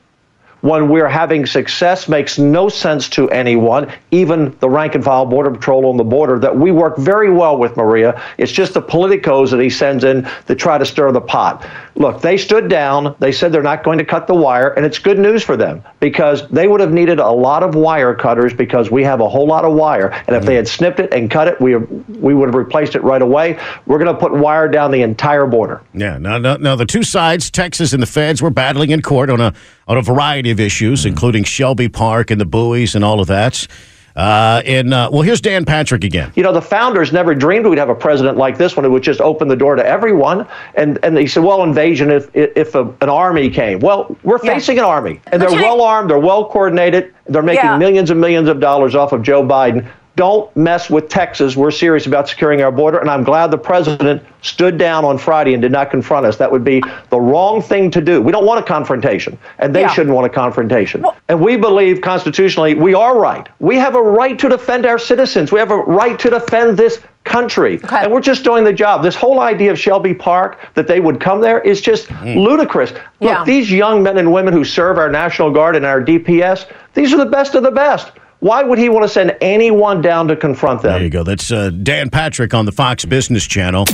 when 0.63 0.89
we're 0.89 1.09
having 1.09 1.45
success 1.45 2.09
makes 2.09 2.39
no 2.39 2.69
sense 2.69 3.09
to 3.11 3.29
anyone, 3.31 3.93
even 4.13 4.57
the 4.61 4.71
rank 4.71 4.95
and 4.95 5.05
file 5.05 5.27
Border 5.27 5.51
Patrol 5.51 5.87
on 5.87 5.97
the 5.97 6.05
border 6.05 6.39
that 6.39 6.57
we 6.57 6.71
work 6.71 6.97
very 6.97 7.31
well 7.31 7.59
with, 7.59 7.77
Maria. 7.77 8.23
It's 8.39 8.53
just 8.53 8.73
the 8.73 8.83
politicos 8.83 9.51
that 9.51 9.61
he 9.61 9.69
sends 9.69 10.05
in 10.05 10.29
to 10.47 10.55
try 10.55 10.79
to 10.79 10.87
stir 10.87 11.11
the 11.13 11.21
pot. 11.21 11.67
Look, 11.97 12.23
they 12.23 12.39
stood 12.39 12.69
down. 12.69 13.15
They 13.19 13.33
said 13.33 13.53
they're 13.53 13.63
not 13.63 13.83
going 13.83 13.99
to 13.99 14.05
cut 14.05 14.27
the 14.27 14.35
wire, 14.35 14.71
and 14.71 14.87
it's 14.87 14.99
good 14.99 15.19
news 15.19 15.43
for 15.43 15.57
them 15.57 15.83
because 16.01 16.49
they 16.49 16.69
would 16.69 16.81
have 16.81 16.93
needed 16.93 17.19
a 17.19 17.31
lot 17.31 17.63
of 17.63 17.75
wire 17.75 18.15
cutters 18.15 18.55
because 18.55 18.91
we 18.91 19.03
have 19.03 19.21
a 19.21 19.29
whole 19.29 19.47
lot 19.47 19.65
of 19.65 19.75
wire. 19.75 20.11
And 20.27 20.37
if 20.37 20.45
they 20.45 20.55
had 20.55 20.69
snipped 20.69 21.01
it 21.01 21.13
and 21.13 21.31
cut 21.31 21.49
it, 21.49 21.61
we 21.61 21.77
we 21.77 22.35
would 22.35 22.47
have 22.47 22.55
replaced 22.55 22.95
it 22.95 23.03
right 23.03 23.21
away. 23.21 23.59
We're 23.87 23.99
going 23.99 24.15
to 24.15 24.19
put 24.19 24.33
wire 24.33 24.69
down 24.69 24.93
the 24.93 25.03
entire 25.03 25.47
border. 25.47 25.83
Yeah. 25.93 26.19
Now, 26.19 26.39
now, 26.39 26.57
now 26.57 26.77
the 26.77 26.87
two 26.87 27.03
sides, 27.03 27.51
Texas 27.51 27.93
and 27.93 28.03
the 28.03 28.07
feds, 28.07 28.41
were 28.41 28.51
battling 28.51 28.91
in 28.91 29.03
court 29.03 29.29
on 29.29 29.41
a 29.41 29.53
on 29.89 29.99
a 29.99 30.03
variety 30.03 30.52
of 30.53 30.61
issues, 30.61 31.01
mm-hmm. 31.01 31.09
including 31.09 31.45
Shelby 31.45 31.89
Park 31.89 32.31
and 32.31 32.41
the 32.41 32.47
buoys 32.47 32.95
and 32.95 33.05
all 33.05 33.21
of 33.21 33.27
that. 33.27 33.67
Uh, 34.15 34.61
and 34.67 34.93
uh, 34.93 35.09
well, 35.11 35.23
here's 35.23 35.41
Dan 35.41 35.65
Patrick 35.65 36.05
again. 36.05 36.33
You 36.35 36.43
know, 36.43 36.53
the 36.53 36.63
founders 36.63 37.13
never 37.13 37.35
dreamed 37.35 37.67
we'd 37.67 37.79
have 37.79 37.89
a 37.89 37.95
president 37.95 38.37
like 38.37 38.59
this 38.59 38.77
one 38.77 38.85
who 38.85 38.91
would 38.91 39.03
just 39.03 39.21
open 39.21 39.49
the 39.49 39.57
door 39.57 39.75
to 39.75 39.87
everyone. 39.87 40.47
And 40.75 40.99
and 41.03 41.17
they 41.17 41.27
said, 41.27 41.43
well, 41.43 41.63
invasion 41.63 42.11
if 42.11 42.29
if 42.35 42.75
a, 42.75 42.83
an 43.01 43.09
army 43.09 43.49
came. 43.49 43.81
Well, 43.81 44.15
we're 44.23 44.39
yeah. 44.43 44.55
facing 44.55 44.79
an 44.79 44.85
army, 44.85 45.21
and 45.33 45.41
they're 45.41 45.51
well 45.51 45.81
armed, 45.81 46.11
they're 46.11 46.19
well 46.19 46.45
coordinated, 46.45 47.15
they're 47.27 47.43
making 47.43 47.65
yeah. 47.65 47.79
millions 47.79 48.11
and 48.11 48.21
millions 48.21 48.49
of 48.49 48.61
dollars 48.61 48.95
off 48.95 49.13
of 49.13 49.23
Joe 49.23 49.43
Biden. 49.43 49.89
Don't 50.15 50.55
mess 50.55 50.91
with 50.91 51.09
Texas. 51.09 51.57
We're 51.57 51.71
serious 51.71 52.07
about 52.07 52.29
securing 52.29 52.61
our 52.61 52.71
border, 52.71 52.99
and 52.99 53.09
I'm 53.09 53.25
glad 53.25 53.51
the 53.51 53.59
president 53.59 54.23
stood 54.43 54.77
down 54.77 55.05
on 55.05 55.17
Friday 55.17 55.55
and 55.55 55.63
did 55.63 55.73
not 55.73 55.91
confront 55.91 56.27
us. 56.27 56.37
That 56.37 56.53
would 56.53 56.65
be 56.65 56.83
the 57.09 57.19
wrong 57.19 57.63
thing 57.63 57.91
to 57.93 58.01
do. 58.01 58.21
We 58.21 58.31
don't 58.31 58.45
want 58.45 58.61
a 58.61 58.67
confrontation, 58.67 59.39
and 59.59 59.75
they 59.75 59.81
yeah. 59.81 59.93
shouldn't 59.93 60.15
want 60.15 60.27
a 60.27 60.31
confrontation. 60.31 61.03
Well, 61.03 61.17
and 61.29 61.41
we 61.41 61.57
believe 61.57 62.03
constitutionally 62.03 62.75
we 62.75 62.93
are 62.93 63.19
right. 63.19 63.49
We 63.59 63.77
have 63.77 63.95
a 63.95 64.03
right 64.03 64.39
to 64.39 64.49
defend 64.49 64.85
our 64.85 64.99
citizens. 64.99 65.51
We 65.51 65.59
have 65.59 65.71
a 65.71 65.79
right 65.79 66.19
to 66.19 66.31
defend 66.31 66.77
this 66.77 67.01
country. 67.25 67.77
Okay. 67.83 67.99
And 67.99 68.13
we're 68.13 68.21
just 68.21 68.45
doing 68.45 68.65
the 68.65 68.73
job. 68.73 69.03
This 69.03 69.15
whole 69.15 69.41
idea 69.41 69.71
of 69.71 69.79
Shelby 69.79 70.13
Park, 70.13 70.59
that 70.75 70.87
they 70.87 71.01
would 71.01 71.21
come 71.21 71.41
there, 71.41 71.61
is 71.61 71.81
just 71.81 72.09
mm. 72.09 72.37
ludicrous. 72.37 72.93
Look, 72.93 73.03
yeah. 73.21 73.45
these 73.45 73.71
young 73.71 74.03
men 74.03 74.19
and 74.19 74.33
women 74.33 74.53
who 74.53 74.65
serve 74.65 74.99
our 74.99 75.11
National 75.11 75.51
Guard 75.51 75.77
and 75.77 75.87
our 75.87 76.03
DPS, 76.03 76.71
these 76.95 77.15
are 77.15 77.19
the 77.19 77.27
best 77.27 77.55
of 77.55 77.63
the 77.63 77.71
best. 77.71 78.13
Why 78.43 78.63
would 78.65 78.79
he 78.81 78.89
want 78.89 79.05
to 79.05 79.09
send 79.09 79.37
anyone 79.41 80.03
down 80.03 80.27
to 80.27 80.35
confront 80.35 80.83
them? 80.83 80.95
There 80.95 81.03
you 81.05 81.11
go. 81.11 81.23
That's 81.23 81.53
uh, 81.53 81.71
Dan 81.71 82.11
Patrick 82.11 82.53
on 82.55 82.67
the 82.67 82.73
Fox 82.73 83.05
Business 83.05 83.47
Channel. 83.47 83.87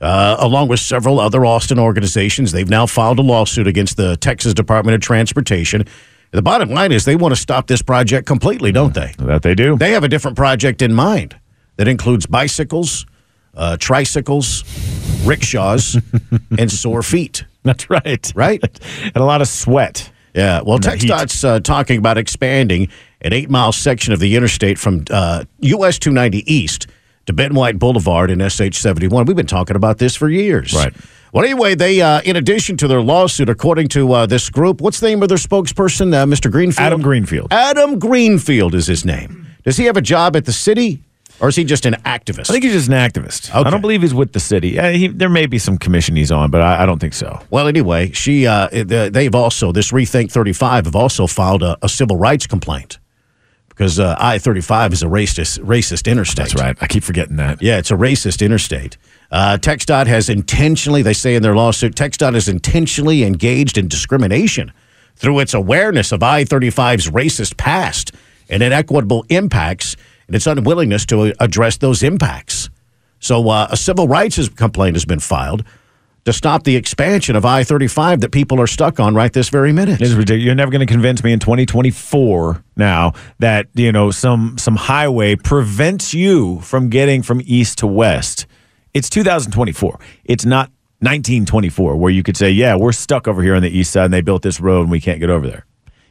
uh, 0.00 0.36
along 0.38 0.68
with 0.68 0.78
several 0.80 1.18
other 1.18 1.44
Austin 1.44 1.78
organizations. 1.78 2.52
They've 2.52 2.68
now 2.70 2.86
filed 2.86 3.18
a 3.18 3.22
lawsuit 3.22 3.66
against 3.66 3.96
the 3.96 4.16
Texas 4.16 4.54
Department 4.54 4.94
of 4.94 5.00
Transportation. 5.00 5.84
The 6.30 6.42
bottom 6.42 6.70
line 6.70 6.92
is 6.92 7.04
they 7.04 7.16
want 7.16 7.34
to 7.34 7.40
stop 7.40 7.66
this 7.66 7.82
project 7.82 8.26
completely, 8.26 8.70
don't 8.70 8.94
they? 8.94 9.14
That 9.18 9.42
they 9.42 9.54
do. 9.56 9.76
They 9.76 9.90
have 9.92 10.04
a 10.04 10.08
different 10.08 10.36
project 10.36 10.82
in 10.82 10.92
mind 10.94 11.36
that 11.76 11.88
includes 11.88 12.26
bicycles, 12.26 13.06
uh, 13.54 13.76
tricycles, 13.78 14.64
rickshaws, 15.24 15.96
and 16.58 16.70
sore 16.70 17.02
feet. 17.02 17.44
That's 17.62 17.90
right. 17.90 18.32
Right? 18.34 18.62
and 19.02 19.16
a 19.16 19.24
lot 19.24 19.40
of 19.40 19.48
sweat. 19.48 20.10
Yeah. 20.34 20.62
Well. 20.62 20.78
TxDOT's 20.78 21.44
uh, 21.44 21.60
talking 21.60 21.98
about 21.98 22.18
expanding 22.18 22.88
an 23.20 23.32
eight 23.32 23.50
mile 23.50 23.72
section 23.72 24.12
of 24.12 24.20
the 24.20 24.36
interstate 24.36 24.78
from 24.78 25.04
uh, 25.10 25.44
US 25.60 25.98
290 25.98 26.52
East 26.52 26.86
to 27.26 27.32
Ben 27.32 27.54
White 27.54 27.78
Boulevard 27.78 28.30
and 28.30 28.40
SH 28.40 28.78
71. 28.78 29.26
We've 29.26 29.36
been 29.36 29.46
talking 29.46 29.76
about 29.76 29.98
this 29.98 30.16
for 30.16 30.28
years. 30.30 30.72
Right. 30.72 30.94
Well, 31.32 31.44
anyway, 31.44 31.74
they, 31.74 32.00
uh, 32.00 32.22
in 32.22 32.36
addition 32.36 32.78
to 32.78 32.88
their 32.88 33.02
lawsuit, 33.02 33.50
according 33.50 33.88
to 33.88 34.10
uh, 34.12 34.26
this 34.26 34.48
group, 34.48 34.80
what's 34.80 34.98
the 35.00 35.08
name 35.08 35.22
of 35.22 35.28
their 35.28 35.36
spokesperson, 35.36 36.14
uh, 36.14 36.24
Mr. 36.24 36.50
Greenfield? 36.50 36.86
Adam 36.86 37.02
Greenfield. 37.02 37.52
Adam 37.52 37.98
Greenfield 37.98 38.74
is 38.74 38.86
his 38.86 39.04
name. 39.04 39.46
Does 39.62 39.76
he 39.76 39.84
have 39.84 39.98
a 39.98 40.02
job 40.02 40.36
at 40.36 40.46
the 40.46 40.52
city, 40.52 41.02
or 41.40 41.48
is 41.48 41.56
he 41.56 41.64
just 41.64 41.86
an 41.86 41.94
activist? 42.04 42.50
I 42.50 42.52
think 42.52 42.64
he's 42.64 42.72
just 42.72 42.88
an 42.88 42.94
activist. 42.94 43.54
I 43.54 43.70
don't 43.70 43.80
believe 43.80 44.02
he's 44.02 44.14
with 44.14 44.32
the 44.32 44.40
city. 44.40 44.78
Uh, 44.78 44.90
he, 44.90 45.06
there 45.08 45.28
may 45.28 45.46
be 45.46 45.58
some 45.58 45.78
commission 45.78 46.16
he's 46.16 46.32
on, 46.32 46.50
but 46.50 46.60
I, 46.60 46.82
I 46.82 46.86
don't 46.86 46.98
think 46.98 47.14
so. 47.14 47.40
Well, 47.50 47.68
anyway, 47.68 48.10
she 48.12 48.46
uh, 48.46 48.68
uh, 48.68 49.08
they've 49.10 49.34
also 49.34 49.72
this 49.72 49.92
Rethink 49.92 50.32
35 50.32 50.86
have 50.86 50.96
also 50.96 51.26
filed 51.26 51.62
a, 51.62 51.78
a 51.82 51.88
civil 51.88 52.16
rights 52.16 52.46
complaint 52.46 52.98
because 53.68 54.00
uh, 54.00 54.16
I 54.18 54.38
35 54.38 54.92
is 54.92 55.02
a 55.02 55.06
racist 55.06 55.60
racist 55.60 56.10
interstate. 56.10 56.48
That's 56.48 56.60
right. 56.60 56.76
I 56.80 56.86
keep 56.88 57.04
forgetting 57.04 57.36
that. 57.36 57.62
Yeah, 57.62 57.78
it's 57.78 57.92
a 57.92 57.96
racist 57.96 58.44
interstate. 58.44 58.96
Uh, 59.30 59.58
TxDOT 59.60 60.06
has 60.06 60.28
intentionally, 60.28 61.02
they 61.02 61.12
say 61.12 61.34
in 61.34 61.42
their 61.42 61.54
lawsuit, 61.54 61.94
TxDOT 61.94 62.34
has 62.34 62.48
intentionally 62.48 63.24
engaged 63.24 63.76
in 63.76 63.86
discrimination 63.86 64.72
through 65.16 65.38
its 65.40 65.52
awareness 65.54 66.12
of 66.12 66.22
I 66.22 66.44
35's 66.44 67.10
racist 67.10 67.56
past 67.56 68.12
and 68.48 68.62
inequitable 68.62 69.26
impacts 69.28 69.96
and 70.28 70.36
its 70.36 70.46
unwillingness 70.46 71.04
to 71.06 71.34
address 71.40 71.78
those 71.78 72.02
impacts. 72.02 72.70
So 73.18 73.48
uh, 73.48 73.68
a 73.70 73.76
civil 73.76 74.06
rights 74.06 74.48
complaint 74.50 74.94
has 74.94 75.04
been 75.04 75.18
filed 75.18 75.64
to 76.24 76.32
stop 76.32 76.64
the 76.64 76.76
expansion 76.76 77.36
of 77.36 77.44
I 77.46 77.64
35 77.64 78.20
that 78.20 78.32
people 78.32 78.60
are 78.60 78.66
stuck 78.66 79.00
on 79.00 79.14
right 79.14 79.32
this 79.32 79.48
very 79.48 79.72
minute. 79.72 80.00
It's 80.00 80.12
ridiculous. 80.12 80.44
You're 80.44 80.54
never 80.54 80.70
going 80.70 80.86
to 80.86 80.92
convince 80.92 81.24
me 81.24 81.32
in 81.32 81.38
2024 81.38 82.62
now 82.76 83.14
that 83.38 83.66
you 83.74 83.90
know 83.90 84.10
some 84.10 84.58
some 84.58 84.76
highway 84.76 85.36
prevents 85.36 86.12
you 86.12 86.60
from 86.60 86.90
getting 86.90 87.22
from 87.22 87.40
east 87.44 87.78
to 87.78 87.86
west. 87.86 88.46
It's 88.92 89.08
2024. 89.08 89.98
It's 90.24 90.44
not 90.44 90.70
1924 91.00 91.96
where 91.96 92.10
you 92.10 92.22
could 92.22 92.36
say, 92.36 92.50
"Yeah, 92.50 92.76
we're 92.76 92.92
stuck 92.92 93.26
over 93.26 93.42
here 93.42 93.54
on 93.54 93.62
the 93.62 93.70
east 93.70 93.92
side 93.92 94.04
and 94.04 94.12
they 94.12 94.20
built 94.20 94.42
this 94.42 94.60
road 94.60 94.82
and 94.82 94.90
we 94.90 95.00
can't 95.00 95.20
get 95.20 95.30
over 95.30 95.46
there." 95.46 95.64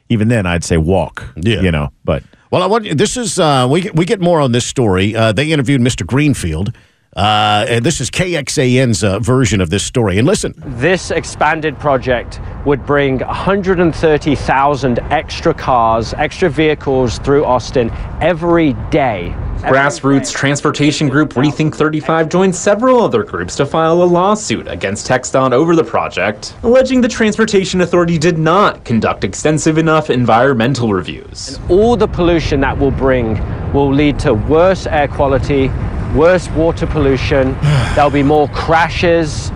Even 0.10 0.30
then, 0.30 0.46
I'd 0.46 0.64
say 0.64 0.78
walk. 0.78 1.26
Yeah. 1.36 1.62
you 1.62 1.70
know, 1.70 1.90
but 2.04 2.24
Well, 2.52 2.64
I 2.64 2.66
want 2.66 2.98
this 2.98 3.18
is 3.18 3.40
uh, 3.40 3.68
we 3.70 3.90
we 3.94 4.06
get 4.06 4.22
more 4.22 4.40
on 4.40 4.52
this 4.54 4.66
story. 4.66 5.16
Uh, 5.16 5.32
they 5.34 5.52
interviewed 5.52 5.82
Mr. 5.82 6.06
Greenfield, 6.06 6.72
uh, 7.16 7.66
and 7.68 7.86
this 7.86 8.00
is 8.02 8.10
KXAN's 8.12 9.04
uh, 9.04 9.20
version 9.20 9.62
of 9.62 9.70
this 9.70 9.84
story. 9.84 10.18
And 10.18 10.28
listen, 10.28 10.54
This 10.66 11.10
expanded 11.12 11.80
project 11.80 12.40
would 12.66 12.86
bring 12.86 13.20
130,000 13.20 15.00
extra 15.00 15.54
cars, 15.54 16.14
extra 16.16 16.50
vehicles 16.50 17.18
through 17.20 17.46
Austin 17.46 17.90
every 18.22 18.74
day. 18.92 19.34
Grassroots 19.58 20.32
transportation 20.32 21.10
group 21.10 21.34
Rethink 21.34 21.74
35 21.74 22.30
joined 22.30 22.56
several 22.56 23.00
other 23.02 23.24
groups 23.24 23.56
to 23.56 23.66
file 23.66 24.04
a 24.04 24.06
lawsuit 24.06 24.68
against 24.68 25.08
TxDOT 25.08 25.52
over 25.52 25.76
the 25.76 25.84
project, 25.84 26.56
alleging 26.62 27.02
the 27.02 27.08
Transportation 27.08 27.82
Authority 27.82 28.20
did 28.20 28.38
not 28.38 28.86
conduct 28.86 29.24
extensive 29.24 29.80
enough 29.80 30.12
environmental 30.12 30.94
reviews. 30.94 31.58
And 31.58 31.72
All 31.72 31.96
the 31.98 32.08
pollution 32.08 32.60
that 32.62 32.78
will 32.78 32.92
bring 32.92 33.34
will 33.74 33.92
lead 33.92 34.20
to 34.20 34.36
worse 34.36 34.86
air 34.86 35.08
quality, 35.08 35.70
worse 36.16 36.50
water 36.50 36.88
pollution. 36.88 37.54
There'll 37.96 38.10
be 38.10 38.24
more 38.24 38.48
crashes. 38.50 39.52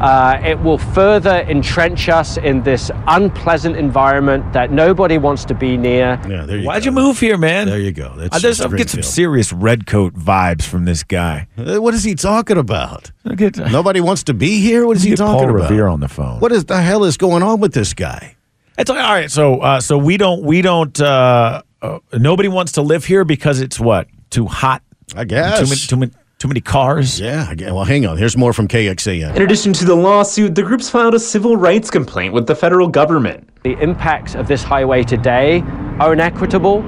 Uh, 0.00 0.38
it 0.44 0.60
will 0.60 0.76
further 0.76 1.36
entrench 1.48 2.10
us 2.10 2.36
in 2.36 2.62
this 2.62 2.90
unpleasant 3.06 3.76
environment 3.78 4.52
that 4.52 4.70
nobody 4.70 5.16
wants 5.16 5.42
to 5.46 5.54
be 5.54 5.78
near. 5.78 6.20
Yeah, 6.28 6.44
there 6.44 6.58
you 6.58 6.66
why'd 6.66 6.84
you 6.84 6.92
move 6.92 7.18
here, 7.18 7.38
man? 7.38 7.66
There 7.66 7.78
you 7.78 7.92
go. 7.92 8.12
That's 8.14 8.36
I 8.36 8.38
just 8.40 8.60
Mr. 8.60 8.76
get 8.76 8.90
some 8.90 8.96
Greenfield. 8.98 9.04
serious 9.06 9.52
redcoat 9.54 10.12
vibes 10.12 10.64
from 10.64 10.84
this 10.84 11.02
guy. 11.02 11.48
Uh, 11.56 11.80
What 11.80 11.94
is 11.94 12.04
he 12.04 12.14
talking 12.14 12.58
about? 12.58 13.10
Get, 13.36 13.56
Nobody 13.56 14.02
wants 14.02 14.22
to 14.24 14.34
be 14.34 14.60
here. 14.60 14.86
What 14.86 14.98
is 14.98 15.02
he 15.02 15.10
Get 15.10 15.16
talking 15.16 15.48
Paul 15.48 15.56
about? 15.56 15.70
Revere 15.70 15.86
on 15.88 16.00
the 16.00 16.08
phone. 16.08 16.40
What 16.40 16.52
is 16.52 16.66
the 16.66 16.82
hell 16.82 17.04
is 17.04 17.16
going 17.16 17.42
on 17.42 17.60
with 17.60 17.72
this 17.72 17.94
guy? 17.94 18.36
It's 18.76 18.90
all 18.90 18.96
right. 18.96 19.30
So, 19.30 19.60
uh, 19.60 19.80
so 19.80 19.96
we 19.96 20.18
don't, 20.18 20.42
we 20.42 20.60
don't. 20.60 21.00
Uh, 21.00 21.62
uh, 21.80 22.00
nobody 22.12 22.50
wants 22.50 22.72
to 22.72 22.82
live 22.82 23.06
here 23.06 23.24
because 23.24 23.60
it's 23.60 23.80
what 23.80 24.08
too 24.28 24.44
hot. 24.44 24.82
I 25.14 25.24
guess. 25.24 25.58
too 25.60 25.66
many, 25.66 25.76
too 25.80 25.96
many, 25.96 26.12
too 26.38 26.48
many 26.48 26.60
cars. 26.60 27.20
Yeah. 27.20 27.46
I 27.48 27.54
guess- 27.54 27.70
Well, 27.72 27.84
hang 27.84 28.06
on. 28.06 28.16
Here's 28.16 28.36
more 28.36 28.52
from 28.52 28.66
KXAN. 28.68 29.36
In 29.36 29.42
addition 29.42 29.72
to 29.74 29.84
the 29.84 29.94
lawsuit, 29.94 30.54
the 30.54 30.62
groups 30.62 30.90
filed 30.90 31.14
a 31.14 31.20
civil 31.20 31.56
rights 31.56 31.90
complaint 31.90 32.34
with 32.34 32.46
the 32.46 32.54
federal 32.56 32.88
government. 32.88 33.48
The 33.62 33.78
impacts 33.80 34.34
of 34.34 34.48
this 34.48 34.62
highway 34.62 35.02
today 35.04 35.62
are 36.00 36.12
inequitable, 36.12 36.82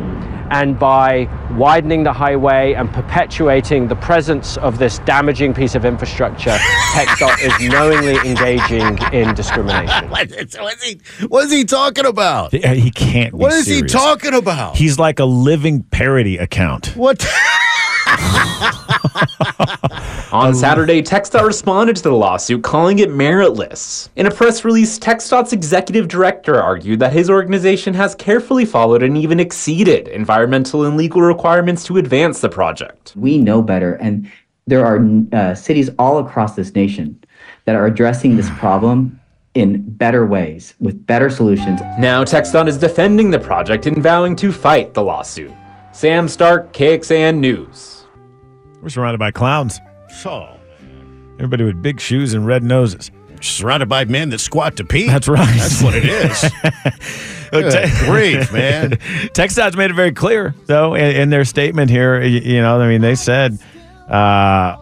and 0.50 0.78
by 0.78 1.28
widening 1.56 2.02
the 2.04 2.12
highway 2.12 2.72
and 2.74 2.92
perpetuating 2.92 3.88
the 3.88 3.96
presence 3.96 4.56
of 4.58 4.78
this 4.78 4.98
damaging 5.00 5.54
piece 5.54 5.74
of 5.74 5.84
infrastructure, 5.84 6.56
TxDOT 6.94 7.40
is 7.42 7.68
knowingly 7.70 8.16
engaging 8.28 8.98
in 9.12 9.34
discrimination. 9.34 10.08
What 10.10 10.30
is, 10.32 10.56
what 10.58 10.74
is 10.76 10.82
he? 10.82 11.00
What 11.26 11.44
is 11.46 11.52
he 11.52 11.64
talking 11.64 12.06
about? 12.06 12.52
He, 12.52 12.60
he 12.80 12.90
can't. 12.90 13.32
be 13.32 13.38
What 13.38 13.52
is 13.52 13.66
serious. 13.66 13.92
he 13.92 13.98
talking 13.98 14.34
about? 14.34 14.76
He's 14.76 14.98
like 14.98 15.18
a 15.20 15.24
living 15.24 15.82
parody 15.84 16.36
account. 16.38 16.96
What? 16.96 17.24
On 20.32 20.54
Saturday, 20.54 21.02
TxDOT 21.02 21.46
responded 21.46 21.96
to 21.96 22.02
the 22.02 22.12
lawsuit, 22.12 22.62
calling 22.62 22.98
it 22.98 23.08
meritless. 23.08 24.10
In 24.16 24.26
a 24.26 24.30
press 24.30 24.64
release, 24.64 24.98
TxDOT's 24.98 25.54
executive 25.54 26.06
director 26.06 26.60
argued 26.60 27.00
that 27.00 27.14
his 27.14 27.30
organization 27.30 27.94
has 27.94 28.14
carefully 28.14 28.66
followed 28.66 29.02
and 29.02 29.16
even 29.16 29.40
exceeded 29.40 30.08
environmental 30.08 30.84
and 30.84 30.98
legal 30.98 31.22
requirements 31.22 31.82
to 31.84 31.96
advance 31.96 32.40
the 32.40 32.48
project. 32.48 33.14
We 33.16 33.38
know 33.38 33.62
better, 33.62 33.94
and 33.94 34.30
there 34.66 34.84
are 34.84 35.02
uh, 35.32 35.54
cities 35.54 35.88
all 35.98 36.18
across 36.18 36.54
this 36.54 36.74
nation 36.74 37.18
that 37.64 37.74
are 37.74 37.86
addressing 37.86 38.36
this 38.36 38.50
problem 38.50 39.18
in 39.54 39.82
better 39.82 40.26
ways 40.26 40.74
with 40.78 41.06
better 41.06 41.30
solutions. 41.30 41.80
Now, 41.98 42.22
TxDOT 42.22 42.68
is 42.68 42.76
defending 42.76 43.30
the 43.30 43.38
project 43.38 43.86
and 43.86 44.02
vowing 44.02 44.36
to 44.36 44.52
fight 44.52 44.92
the 44.92 45.02
lawsuit. 45.02 45.52
Sam 45.92 46.28
Stark, 46.28 46.72
KXAN 46.72 47.38
News. 47.38 47.97
We're 48.82 48.88
surrounded 48.90 49.18
by 49.18 49.30
clowns. 49.30 49.78
So, 50.20 50.48
Everybody 51.34 51.64
with 51.64 51.80
big 51.82 52.00
shoes 52.00 52.34
and 52.34 52.46
red 52.46 52.62
noses. 52.64 53.10
surrounded 53.40 53.88
by 53.88 54.04
men 54.06 54.30
that 54.30 54.38
squat 54.40 54.76
to 54.78 54.84
pee. 54.84 55.06
That's 55.06 55.28
right. 55.28 55.46
That's 55.56 55.82
what 55.82 55.94
it 55.94 56.04
is. 56.04 56.50
Good 57.50 57.90
grief, 58.06 58.52
man. 58.52 58.90
TxDOT's 59.34 59.76
made 59.76 59.90
it 59.90 59.94
very 59.94 60.12
clear, 60.12 60.54
though, 60.66 60.94
in, 60.94 61.14
in 61.16 61.30
their 61.30 61.44
statement 61.44 61.90
here. 61.90 62.18
y- 62.20 62.26
You 62.26 62.60
know, 62.60 62.80
I 62.80 62.88
mean, 62.88 63.00
they 63.00 63.14
said, 63.14 63.58
uh, 64.08 64.76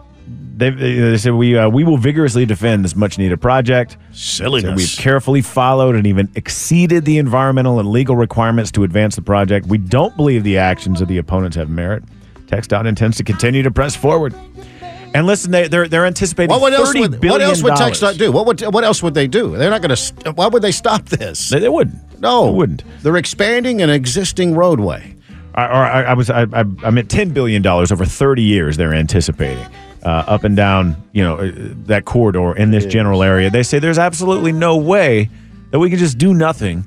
they, 0.57 0.71
they 0.71 1.17
said 1.17 1.33
we 1.33 1.55
uh, 1.55 1.69
we 1.69 1.83
will 1.83 1.97
vigorously 1.97 2.45
defend 2.47 2.83
this 2.83 2.95
much 2.95 3.17
needed 3.19 3.39
project. 3.39 3.95
Silliness. 4.11 4.75
We've 4.75 4.97
carefully 5.03 5.41
followed 5.43 5.95
and 5.95 6.07
even 6.07 6.29
exceeded 6.35 7.05
the 7.05 7.19
environmental 7.19 7.79
and 7.79 7.89
legal 7.91 8.15
requirements 8.15 8.71
to 8.71 8.83
advance 8.83 9.15
the 9.15 9.21
project. 9.21 9.67
We 9.67 9.77
don't 9.77 10.17
believe 10.17 10.43
the 10.43 10.57
actions 10.57 10.99
of 11.01 11.07
the 11.07 11.19
opponents 11.19 11.55
have 11.55 11.69
merit. 11.69 12.03
TxDOT 12.47 12.87
intends 12.87 13.17
to 13.17 13.23
continue 13.23 13.63
to 13.63 13.71
press 13.71 13.95
forward. 13.95 14.33
And 15.13 15.25
listen, 15.25 15.51
they, 15.51 15.67
they're 15.67 15.87
they're 15.87 16.05
anticipating 16.05 16.49
What, 16.49 16.61
what 16.61 16.73
else 16.73 16.89
thirty 16.89 17.01
would 17.01 17.21
billion 17.21 17.31
what 17.31 17.41
else 17.41 17.63
would 17.63 17.75
dollars. 17.75 18.01
TxDOT 18.01 18.17
do? 18.17 18.31
What 18.31 18.45
would 18.45 18.61
what 18.73 18.83
else 18.83 19.01
would 19.01 19.13
they 19.13 19.27
do? 19.27 19.55
They're 19.55 19.69
not 19.69 19.81
going 19.81 19.95
to. 19.95 20.31
Why 20.33 20.47
would 20.47 20.61
they 20.61 20.71
stop 20.71 21.05
this? 21.05 21.49
They, 21.49 21.59
they 21.59 21.69
wouldn't. 21.69 22.19
No, 22.19 22.47
They 22.51 22.57
wouldn't. 22.57 22.83
They're 23.03 23.17
expanding 23.17 23.81
an 23.81 23.89
existing 23.89 24.55
roadway. 24.55 25.15
I, 25.55 25.65
or 25.65 25.73
I, 25.73 26.03
I 26.03 26.13
was 26.13 26.29
I, 26.29 26.43
I, 26.43 26.65
I'm 26.83 26.97
at 26.97 27.09
ten 27.09 27.29
billion 27.29 27.61
dollars 27.61 27.91
over 27.91 28.05
thirty 28.05 28.43
years. 28.43 28.77
They're 28.77 28.93
anticipating 28.93 29.65
uh, 30.03 30.23
up 30.27 30.43
and 30.43 30.55
down, 30.55 31.01
you 31.13 31.23
know, 31.23 31.37
uh, 31.37 31.51
that 31.85 32.05
corridor 32.05 32.55
in 32.55 32.71
this 32.71 32.85
general 32.85 33.23
area. 33.23 33.49
They 33.49 33.63
say 33.63 33.79
there's 33.79 33.97
absolutely 33.99 34.51
no 34.51 34.77
way 34.77 35.29
that 35.71 35.79
we 35.79 35.89
can 35.89 35.99
just 35.99 36.17
do 36.17 36.33
nothing, 36.33 36.85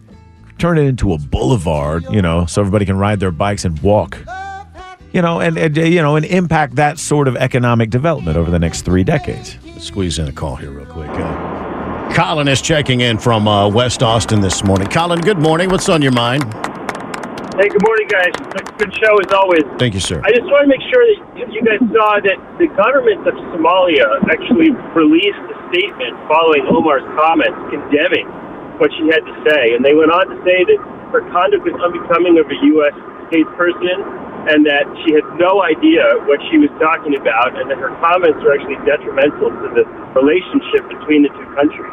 turn 0.58 0.78
it 0.78 0.82
into 0.82 1.12
a 1.12 1.18
boulevard, 1.18 2.04
you 2.10 2.22
know, 2.22 2.46
so 2.46 2.62
everybody 2.62 2.84
can 2.84 2.96
ride 2.96 3.18
their 3.20 3.30
bikes 3.32 3.64
and 3.64 3.78
walk, 3.82 4.16
you 5.12 5.22
know, 5.22 5.40
and, 5.40 5.56
and 5.58 5.78
uh, 5.78 5.82
you 5.82 6.02
know, 6.02 6.16
and 6.16 6.24
impact 6.26 6.76
that 6.76 6.98
sort 6.98 7.28
of 7.28 7.36
economic 7.36 7.90
development 7.90 8.36
over 8.36 8.50
the 8.50 8.58
next 8.58 8.82
three 8.82 9.04
decades. 9.04 9.56
Let's 9.66 9.84
squeeze 9.84 10.18
in 10.18 10.28
a 10.28 10.32
call 10.32 10.56
here 10.56 10.70
real 10.70 10.86
quick. 10.86 11.10
Uh, 11.10 12.12
Colin 12.14 12.48
is 12.48 12.60
checking 12.60 13.00
in 13.00 13.18
from 13.18 13.46
uh, 13.46 13.68
West 13.68 14.02
Austin 14.02 14.40
this 14.40 14.64
morning. 14.64 14.88
Colin, 14.88 15.20
good 15.20 15.38
morning. 15.38 15.70
What's 15.70 15.88
on 15.88 16.02
your 16.02 16.12
mind? 16.12 16.42
Hey, 17.58 17.68
good 17.68 17.82
morning, 17.82 18.08
guys. 18.08 18.32
Good 18.78 18.94
show 18.98 19.18
as 19.20 19.32
always. 19.34 19.62
Thank 19.78 19.94
you, 19.94 20.00
sir. 20.00 20.22
I 20.24 20.30
just 20.30 20.46
want 20.48 20.64
to 20.64 20.70
make 20.70 20.82
sure 20.88 21.02
that 21.04 21.52
you 21.52 21.60
guys 21.60 21.82
saw 21.92 22.16
that 22.22 22.38
the 22.58 22.70
government 22.72 23.26
of 23.26 23.34
Somalia 23.52 24.06
actually 24.30 24.70
released 24.94 25.44
a 25.50 25.56
statement 25.68 26.16
following 26.30 26.64
Omar's 26.70 27.04
comments 27.18 27.58
condemning 27.68 28.26
what 28.80 28.88
she 28.96 29.12
had 29.12 29.20
to 29.26 29.34
say. 29.44 29.76
And 29.76 29.84
they 29.84 29.92
went 29.92 30.08
on 30.08 30.30
to 30.30 30.36
say 30.40 30.64
that 30.72 30.78
her 31.12 31.20
conduct 31.34 31.66
was 31.66 31.76
unbecoming 31.82 32.38
of 32.38 32.48
a 32.48 32.58
U.S. 32.80 32.94
state 33.28 33.48
person 33.58 33.98
and 34.48 34.64
that 34.64 34.88
she 35.04 35.12
had 35.12 35.26
no 35.36 35.60
idea 35.62 36.04
what 36.24 36.40
she 36.48 36.56
was 36.56 36.72
talking 36.80 37.16
about 37.16 37.58
and 37.60 37.68
that 37.70 37.76
her 37.76 37.92
comments 38.00 38.40
were 38.40 38.56
actually 38.56 38.80
detrimental 38.88 39.52
to 39.52 39.68
the 39.76 39.84
relationship 40.16 40.88
between 40.88 41.26
the 41.26 41.32
two 41.36 41.48
countries. 41.52 41.92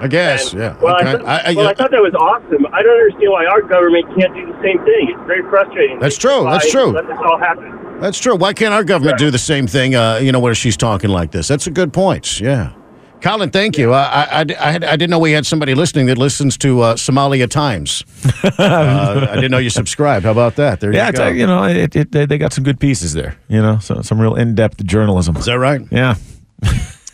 I 0.00 0.06
guess, 0.06 0.54
yeah. 0.54 0.78
Well, 0.78 0.94
okay. 0.94 1.08
I, 1.08 1.12
thought, 1.12 1.56
well 1.56 1.68
I 1.68 1.74
thought 1.74 1.90
that 1.90 2.00
was 2.00 2.14
awesome. 2.14 2.66
I 2.70 2.82
don't 2.82 2.94
understand 2.94 3.32
why 3.32 3.46
our 3.46 3.62
government 3.62 4.06
can't 4.14 4.32
do 4.34 4.46
the 4.46 4.58
same 4.62 4.78
thing. 4.86 5.10
It's 5.10 5.26
very 5.26 5.42
frustrating. 5.50 5.98
That's 5.98 6.16
true. 6.16 6.44
That's 6.44 6.70
true. 6.70 6.92
Let 6.92 7.08
this 7.08 7.18
all 7.18 7.38
happen. 7.38 8.00
That's 8.00 8.18
true. 8.18 8.36
Why 8.36 8.52
can't 8.52 8.72
our 8.72 8.84
government 8.84 9.18
do 9.18 9.32
the 9.32 9.38
same 9.38 9.66
thing? 9.66 9.96
Uh, 9.96 10.18
you 10.22 10.30
know, 10.30 10.38
where 10.38 10.54
she's 10.54 10.76
talking 10.76 11.10
like 11.10 11.32
this. 11.32 11.48
That's 11.48 11.66
a 11.66 11.72
good 11.72 11.92
point. 11.92 12.40
Yeah. 12.40 12.72
Colin, 13.20 13.50
thank 13.50 13.76
you. 13.76 13.92
I, 13.92 14.02
I, 14.02 14.38
I, 14.40 14.74
I, 14.74 14.78
didn't 14.78 15.10
know 15.10 15.18
we 15.18 15.32
had 15.32 15.44
somebody 15.44 15.74
listening 15.74 16.06
that 16.06 16.18
listens 16.18 16.56
to 16.58 16.80
uh, 16.82 16.94
Somalia 16.94 17.50
Times. 17.50 18.04
uh, 18.44 19.26
I 19.30 19.34
didn't 19.34 19.50
know 19.50 19.58
you 19.58 19.70
subscribed. 19.70 20.24
How 20.24 20.30
about 20.30 20.56
that? 20.56 20.80
There 20.80 20.92
yeah, 20.94 21.08
you 21.08 21.12
go. 21.12 21.26
uh, 21.26 21.30
you 21.30 21.46
know, 21.46 21.64
it, 21.64 21.96
it, 21.96 22.12
they, 22.12 22.26
they 22.26 22.38
got 22.38 22.52
some 22.52 22.62
good 22.62 22.78
pieces 22.78 23.14
there. 23.14 23.36
You 23.48 23.60
know, 23.60 23.78
so 23.78 24.02
some 24.02 24.20
real 24.20 24.36
in 24.36 24.54
depth 24.54 24.84
journalism. 24.84 25.36
Is 25.36 25.46
that 25.46 25.58
right? 25.58 25.80
Yeah. 25.90 26.14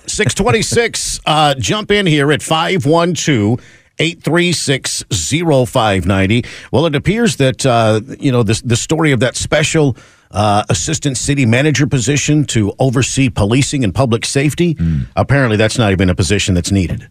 626, 0.06 1.20
uh, 1.24 1.54
jump 1.54 1.90
in 1.90 2.06
here 2.06 2.30
at 2.30 2.42
512 2.42 3.60
836 3.98 5.04
0590. 5.10 6.44
Well, 6.72 6.86
it 6.86 6.94
appears 6.94 7.36
that, 7.36 7.64
uh, 7.64 8.00
you 8.18 8.32
know, 8.32 8.42
this, 8.42 8.60
the 8.62 8.76
story 8.76 9.12
of 9.12 9.20
that 9.20 9.36
special 9.36 9.96
uh, 10.30 10.64
assistant 10.68 11.16
city 11.16 11.46
manager 11.46 11.86
position 11.86 12.44
to 12.46 12.72
oversee 12.78 13.30
policing 13.30 13.84
and 13.84 13.94
public 13.94 14.24
safety, 14.24 14.76
apparently 15.16 15.56
that's 15.56 15.78
not 15.78 15.92
even 15.92 16.10
a 16.10 16.14
position 16.14 16.54
that's 16.54 16.72
needed. 16.72 17.08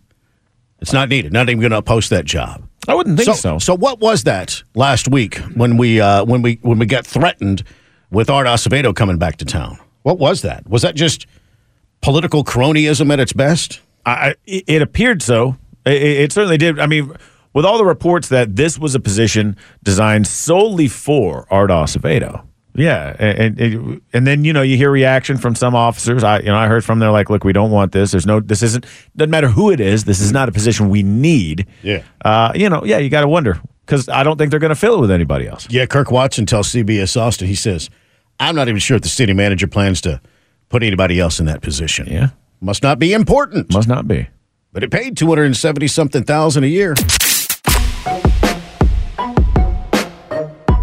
It's 0.81 0.91
not 0.91 1.07
needed. 1.07 1.31
Not 1.31 1.47
even 1.49 1.61
going 1.61 1.71
to 1.71 1.81
post 1.81 2.09
that 2.09 2.25
job. 2.25 2.67
I 2.89 2.95
wouldn't 2.95 3.17
think 3.17 3.33
so. 3.37 3.57
So 3.59 3.73
what 3.75 4.01
was 4.01 4.25
that 4.25 4.61
last 4.75 5.07
week 5.07 5.37
when 5.55 5.77
we 5.77 6.01
uh, 6.01 6.25
when 6.25 6.41
we 6.41 6.59
when 6.61 6.79
we 6.79 6.85
got 6.85 7.07
threatened 7.07 7.63
with 8.11 8.29
Art 8.29 8.45
Acevedo 8.47 8.93
coming 8.93 9.17
back 9.17 9.37
to 9.37 9.45
town? 9.45 9.79
What 10.01 10.19
was 10.19 10.41
that? 10.41 10.67
Was 10.69 10.81
that 10.81 10.95
just 10.95 11.25
political 12.01 12.43
cronyism 12.43 13.13
at 13.13 13.21
its 13.21 13.31
best? 13.31 13.79
I, 14.05 14.35
it 14.45 14.81
appeared 14.81 15.21
so. 15.21 15.55
It, 15.85 16.01
it- 16.01 16.31
certainly 16.31 16.57
did. 16.57 16.79
I 16.79 16.87
mean, 16.87 17.11
with 17.53 17.65
all 17.65 17.77
the 17.77 17.85
reports 17.85 18.29
that 18.29 18.55
this 18.55 18.79
was 18.79 18.95
a 18.95 18.99
position 18.99 19.55
designed 19.83 20.27
solely 20.27 20.87
for 20.87 21.45
Art 21.51 21.69
Acevedo. 21.69 22.45
Yeah, 22.75 23.15
and, 23.19 23.59
and 23.61 24.01
and 24.13 24.25
then 24.25 24.43
you 24.43 24.51
know 24.51 24.63
you 24.63 24.77
hear 24.77 24.89
reaction 24.89 25.37
from 25.37 25.53
some 25.53 25.75
officers. 25.75 26.23
I 26.23 26.39
you 26.39 26.45
know 26.47 26.55
I 26.55 26.65
heard 26.67 26.83
from 26.83 26.97
them 26.97 27.11
like, 27.11 27.29
look, 27.29 27.43
we 27.43 27.53
don't 27.53 27.69
want 27.69 27.91
this. 27.91 28.09
There's 28.11 28.25
no. 28.25 28.39
This 28.39 28.63
isn't. 28.63 28.87
Doesn't 29.15 29.29
matter 29.29 29.47
who 29.49 29.69
it 29.69 29.79
is. 29.79 30.05
This 30.05 30.19
is 30.19 30.31
not 30.31 30.49
a 30.49 30.51
position 30.51 30.89
we 30.89 31.03
need. 31.03 31.67
Yeah. 31.83 32.01
Uh, 32.25 32.51
you 32.55 32.69
know, 32.69 32.83
yeah, 32.83 32.97
you 32.97 33.11
got 33.11 33.21
to 33.21 33.27
wonder 33.27 33.61
because 33.85 34.09
I 34.09 34.23
don't 34.23 34.37
think 34.37 34.49
they're 34.49 34.59
going 34.59 34.69
to 34.73 34.75
fill 34.75 34.95
it 34.95 35.01
with 35.01 35.11
anybody 35.11 35.47
else. 35.47 35.67
Yeah, 35.69 35.85
Kirk 35.85 36.09
Watson 36.09 36.47
tells 36.47 36.69
CBS 36.73 37.15
Austin, 37.15 37.47
he 37.47 37.53
says, 37.53 37.91
I'm 38.39 38.55
not 38.55 38.67
even 38.69 38.79
sure 38.79 38.95
if 38.95 39.03
the 39.03 39.09
city 39.09 39.33
manager 39.33 39.67
plans 39.67 40.01
to 40.01 40.19
put 40.69 40.81
anybody 40.81 41.19
else 41.19 41.39
in 41.39 41.45
that 41.45 41.61
position. 41.61 42.07
Yeah. 42.07 42.29
Must 42.59 42.81
not 42.81 42.97
be 42.97 43.13
important. 43.13 43.71
Must 43.71 43.87
not 43.87 44.07
be. 44.07 44.27
But 44.73 44.83
it 44.83 44.89
paid 44.89 45.15
270 45.15 45.87
something 45.87 46.23
thousand 46.23 46.63
a 46.63 46.67
year. 46.67 46.95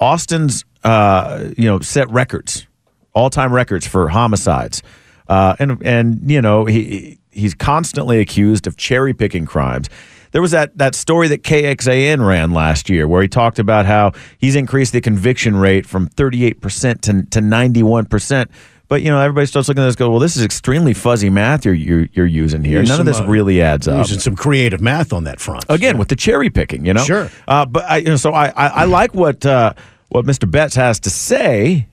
Austin's 0.00 0.64
uh, 0.82 1.50
you 1.56 1.66
know 1.66 1.78
set 1.78 2.10
records, 2.10 2.66
all 3.12 3.30
time 3.30 3.52
records 3.52 3.86
for 3.86 4.08
homicides, 4.08 4.82
uh, 5.28 5.54
and 5.60 5.80
and 5.86 6.28
you 6.28 6.42
know 6.42 6.64
he 6.64 7.20
he's 7.30 7.54
constantly 7.54 8.18
accused 8.18 8.66
of 8.66 8.76
cherry 8.76 9.14
picking 9.14 9.46
crimes. 9.46 9.88
There 10.32 10.42
was 10.42 10.50
that 10.50 10.76
that 10.78 10.94
story 10.94 11.28
that 11.28 11.42
KXAN 11.42 12.26
ran 12.26 12.52
last 12.52 12.88
year 12.90 13.08
where 13.08 13.22
he 13.22 13.28
talked 13.28 13.58
about 13.58 13.86
how 13.86 14.12
he's 14.38 14.56
increased 14.56 14.92
the 14.92 15.00
conviction 15.00 15.56
rate 15.56 15.86
from 15.86 16.08
38% 16.08 17.00
to, 17.02 17.22
to 17.30 17.40
91%. 17.40 18.48
But 18.88 19.02
you 19.02 19.10
know, 19.10 19.20
everybody 19.20 19.46
starts 19.46 19.68
looking 19.68 19.82
at 19.82 19.86
this. 19.86 19.94
and 19.94 19.98
Go, 19.98 20.10
well, 20.10 20.20
this 20.20 20.36
is 20.36 20.44
extremely 20.44 20.94
fuzzy 20.94 21.28
math 21.30 21.64
you're 21.64 21.74
you're, 21.74 22.06
you're 22.12 22.26
using 22.26 22.62
here. 22.62 22.80
Use 22.80 22.88
None 22.88 23.00
of 23.00 23.06
this 23.06 23.18
uh, 23.18 23.26
really 23.26 23.60
adds 23.60 23.88
up. 23.88 23.98
Using 23.98 24.20
some 24.20 24.36
creative 24.36 24.80
math 24.80 25.12
on 25.12 25.24
that 25.24 25.40
front. 25.40 25.64
Again, 25.68 25.98
with 25.98 26.08
the 26.08 26.16
cherry 26.16 26.50
picking, 26.50 26.86
you 26.86 26.94
know. 26.94 27.02
Sure. 27.02 27.30
Uh, 27.48 27.66
but 27.66 27.84
I, 27.84 27.96
you 27.98 28.06
know, 28.06 28.16
so 28.16 28.32
I, 28.32 28.48
I, 28.48 28.66
I 28.68 28.84
like 28.84 29.12
what 29.14 29.44
uh, 29.44 29.72
what 30.08 30.24
Mr. 30.24 30.48
Betts 30.48 30.76
has 30.76 31.00
to 31.00 31.10
say. 31.10 31.88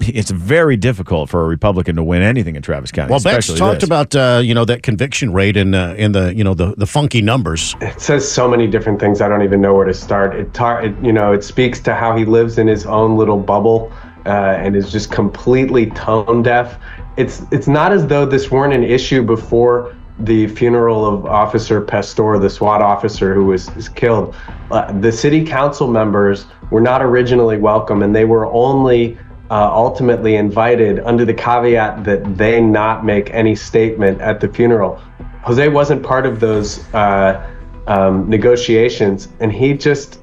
It's 0.00 0.30
very 0.30 0.76
difficult 0.76 1.28
for 1.28 1.42
a 1.42 1.46
Republican 1.46 1.96
to 1.96 2.04
win 2.04 2.22
anything 2.22 2.54
in 2.54 2.62
Travis 2.62 2.92
County. 2.92 3.10
Well, 3.10 3.18
Betts 3.20 3.48
especially 3.48 3.58
talked 3.58 3.80
this. 3.80 3.88
about 3.88 4.14
uh, 4.14 4.40
you 4.42 4.54
know 4.54 4.64
that 4.64 4.82
conviction 4.82 5.32
rate 5.32 5.56
and 5.56 5.74
uh, 5.74 5.94
in 5.96 6.12
the 6.12 6.32
you 6.34 6.44
know 6.44 6.54
the 6.54 6.74
the 6.76 6.86
funky 6.86 7.20
numbers. 7.20 7.74
It 7.80 8.00
says 8.00 8.30
so 8.30 8.48
many 8.48 8.68
different 8.68 9.00
things. 9.00 9.20
I 9.20 9.28
don't 9.28 9.42
even 9.42 9.60
know 9.60 9.74
where 9.74 9.86
to 9.86 9.94
start. 9.94 10.36
It, 10.36 10.54
tar- 10.54 10.84
it 10.84 10.94
you 11.02 11.12
know, 11.12 11.32
it 11.32 11.42
speaks 11.42 11.80
to 11.80 11.94
how 11.94 12.16
he 12.16 12.24
lives 12.24 12.58
in 12.58 12.68
his 12.68 12.86
own 12.86 13.16
little 13.16 13.38
bubble 13.38 13.92
uh, 14.24 14.28
and 14.28 14.76
is 14.76 14.92
just 14.92 15.10
completely 15.10 15.86
tone 15.90 16.42
deaf. 16.42 16.78
It's 17.16 17.42
it's 17.50 17.66
not 17.66 17.92
as 17.92 18.06
though 18.06 18.24
this 18.24 18.50
weren't 18.50 18.74
an 18.74 18.84
issue 18.84 19.22
before 19.22 19.94
the 20.18 20.46
funeral 20.46 21.04
of 21.04 21.26
Officer 21.26 21.80
Pastor, 21.80 22.38
the 22.38 22.50
SWAT 22.50 22.82
officer 22.82 23.34
who 23.34 23.46
was, 23.46 23.74
was 23.74 23.88
killed. 23.88 24.36
Uh, 24.70 24.92
the 25.00 25.10
city 25.10 25.44
council 25.44 25.88
members 25.88 26.46
were 26.70 26.80
not 26.80 27.02
originally 27.02 27.56
welcome, 27.56 28.02
and 28.02 28.14
they 28.14 28.24
were 28.24 28.46
only 28.52 29.18
uh, 29.52 29.70
ultimately 29.70 30.36
invited 30.36 30.98
under 31.00 31.26
the 31.26 31.34
caveat 31.34 32.04
that 32.04 32.38
they 32.38 32.58
not 32.58 33.04
make 33.04 33.28
any 33.34 33.54
statement 33.54 34.18
at 34.22 34.40
the 34.40 34.48
funeral. 34.48 34.96
Jose 35.42 35.68
wasn't 35.68 36.02
part 36.02 36.24
of 36.24 36.40
those 36.40 36.78
uh, 36.94 37.46
um, 37.86 38.26
negotiations, 38.30 39.28
and 39.40 39.52
he 39.52 39.74
just 39.74 40.20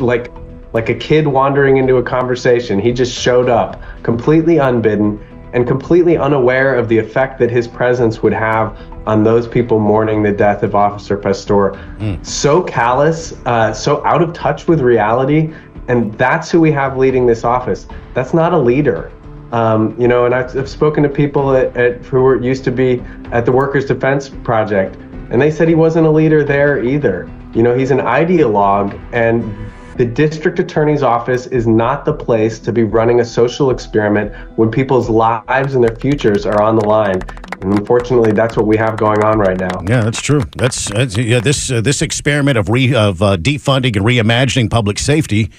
like 0.00 0.32
like 0.72 0.88
a 0.88 0.94
kid 0.94 1.28
wandering 1.28 1.76
into 1.76 1.98
a 1.98 2.02
conversation. 2.02 2.80
He 2.80 2.92
just 2.92 3.16
showed 3.16 3.48
up 3.48 3.80
completely 4.02 4.58
unbidden 4.58 5.24
and 5.52 5.64
completely 5.66 6.16
unaware 6.18 6.74
of 6.74 6.88
the 6.88 6.98
effect 6.98 7.38
that 7.38 7.50
his 7.50 7.68
presence 7.68 8.20
would 8.22 8.32
have 8.32 8.76
on 9.06 9.22
those 9.22 9.46
people 9.46 9.78
mourning 9.78 10.22
the 10.22 10.32
death 10.32 10.64
of 10.64 10.74
Officer 10.74 11.16
Pastor. 11.16 11.78
So 12.22 12.62
callous, 12.62 13.32
uh, 13.46 13.72
so 13.72 14.04
out 14.04 14.22
of 14.22 14.32
touch 14.34 14.66
with 14.66 14.80
reality, 14.80 15.54
and 15.88 16.12
that's 16.18 16.50
who 16.50 16.60
we 16.60 16.72
have 16.72 16.96
leading 16.96 17.26
this 17.26 17.44
office. 17.44 17.86
That's 18.14 18.34
not 18.34 18.52
a 18.52 18.58
leader. 18.58 19.12
Um, 19.52 19.98
you 20.00 20.08
know, 20.08 20.26
and 20.26 20.34
I've, 20.34 20.56
I've 20.56 20.68
spoken 20.68 21.02
to 21.04 21.08
people 21.08 21.54
at, 21.54 21.76
at, 21.76 22.04
who 22.04 22.20
were, 22.20 22.42
used 22.42 22.64
to 22.64 22.72
be 22.72 23.00
at 23.30 23.46
the 23.46 23.52
Workers' 23.52 23.84
Defense 23.84 24.28
Project, 24.28 24.96
and 25.30 25.40
they 25.40 25.50
said 25.50 25.68
he 25.68 25.76
wasn't 25.76 26.06
a 26.06 26.10
leader 26.10 26.42
there 26.42 26.82
either. 26.82 27.30
You 27.54 27.62
know, 27.62 27.76
he's 27.76 27.92
an 27.92 27.98
ideologue, 27.98 28.98
and 29.12 29.44
the 29.96 30.04
district 30.04 30.58
attorney's 30.58 31.02
office 31.02 31.46
is 31.46 31.66
not 31.66 32.04
the 32.04 32.12
place 32.12 32.58
to 32.58 32.72
be 32.72 32.82
running 32.82 33.20
a 33.20 33.24
social 33.24 33.70
experiment 33.70 34.34
when 34.58 34.70
people's 34.70 35.08
lives 35.08 35.74
and 35.74 35.82
their 35.82 35.96
futures 35.96 36.44
are 36.44 36.60
on 36.60 36.76
the 36.76 36.84
line. 36.84 37.22
And 37.62 37.72
unfortunately, 37.78 38.32
that's 38.32 38.56
what 38.56 38.66
we 38.66 38.76
have 38.76 38.98
going 38.98 39.24
on 39.24 39.38
right 39.38 39.58
now. 39.58 39.80
Yeah, 39.88 40.02
that's 40.02 40.20
true. 40.20 40.42
That's, 40.56 40.90
that's 40.90 41.16
yeah. 41.16 41.40
This 41.40 41.70
uh, 41.70 41.80
this 41.80 42.02
experiment 42.02 42.58
of 42.58 42.68
re 42.68 42.94
of 42.94 43.22
uh, 43.22 43.38
defunding 43.38 43.96
and 43.96 44.04
reimagining 44.04 44.70
public 44.70 44.98
safety 44.98 45.50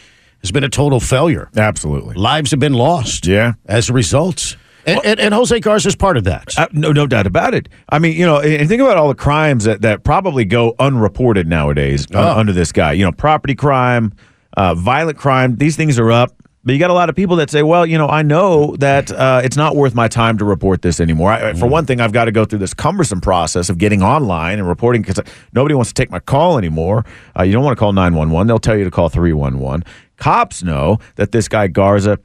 has 0.41 0.51
been 0.51 0.63
a 0.63 0.69
total 0.69 0.99
failure. 0.99 1.49
Absolutely, 1.55 2.15
lives 2.15 2.51
have 2.51 2.59
been 2.59 2.73
lost. 2.73 3.25
Yeah, 3.27 3.53
as 3.65 3.89
a 3.89 3.93
result. 3.93 4.55
And, 4.85 5.01
and, 5.03 5.19
and 5.19 5.33
Jose 5.33 5.59
Garza 5.59 5.89
is 5.89 5.97
part 5.97 6.15
of 6.15 6.23
that. 6.23 6.57
Uh, 6.57 6.67
no, 6.71 6.93
no 6.93 7.05
doubt 7.07 7.27
about 7.27 7.53
it. 7.53 7.67
I 7.89 7.99
mean, 7.99 8.15
you 8.15 8.25
know, 8.25 8.39
and 8.39 8.69
think 8.69 8.81
about 8.81 8.95
all 8.95 9.09
the 9.09 9.15
crimes 9.15 9.65
that, 9.65 9.81
that 9.81 10.05
probably 10.05 10.45
go 10.45 10.75
unreported 10.79 11.45
nowadays 11.45 12.07
Oh. 12.13 12.37
under 12.39 12.53
this 12.53 12.71
guy. 12.71 12.93
You 12.93 13.03
know, 13.03 13.11
property 13.11 13.53
crime, 13.53 14.13
uh, 14.55 14.75
violent 14.75 15.17
crime. 15.17 15.57
These 15.57 15.75
things 15.75 15.99
are 15.99 16.09
up. 16.09 16.33
But 16.63 16.71
you 16.73 16.79
got 16.79 16.89
a 16.89 16.93
lot 16.93 17.09
of 17.09 17.15
people 17.17 17.35
that 17.37 17.49
say, 17.49 17.63
well, 17.63 17.85
you 17.85 17.97
know, 17.97 18.07
I 18.07 18.21
know 18.23 18.75
that 18.77 19.09
uh, 19.11 19.41
it's 19.43 19.55
not 19.57 19.75
worth 19.77 19.93
my 19.95 20.07
time 20.09 20.37
to 20.37 20.45
report 20.45 20.81
this 20.81 20.99
anymore. 21.01 21.31
I, 21.31 21.51
Mm. 21.53 21.59
For 21.59 21.65
one 21.67 21.85
thing, 21.85 21.99
I've 22.01 22.11
got 22.13 22.25
to 22.25 22.31
go 22.31 22.43
through 22.45 22.59
this 22.59 22.73
cumbersome 22.73 23.19
process 23.21 23.69
of 23.69 23.77
getting 23.77 24.01
online 24.01 24.57
and 24.59 24.67
reporting 24.69 25.01
because 25.01 25.19
nobody 25.53 25.75
wants 25.75 25.89
to 25.91 25.93
take 25.93 26.11
my 26.11 26.19
call 26.19 26.57
anymore. 26.57 27.05
Uh, 27.37 27.43
you 27.43 27.51
don't 27.53 27.63
want 27.63 27.75
to 27.75 27.79
call 27.79 27.91
911. 27.93 28.47
They'll 28.47 28.57
tell 28.59 28.75
you 28.77 28.83
to 28.85 28.91
call 28.91 29.07
311. 29.09 29.83
Cops 30.17 30.63
know 30.63 30.99
that 31.15 31.31
this 31.31 31.47
guy 31.47 31.67
Garza 31.67 32.17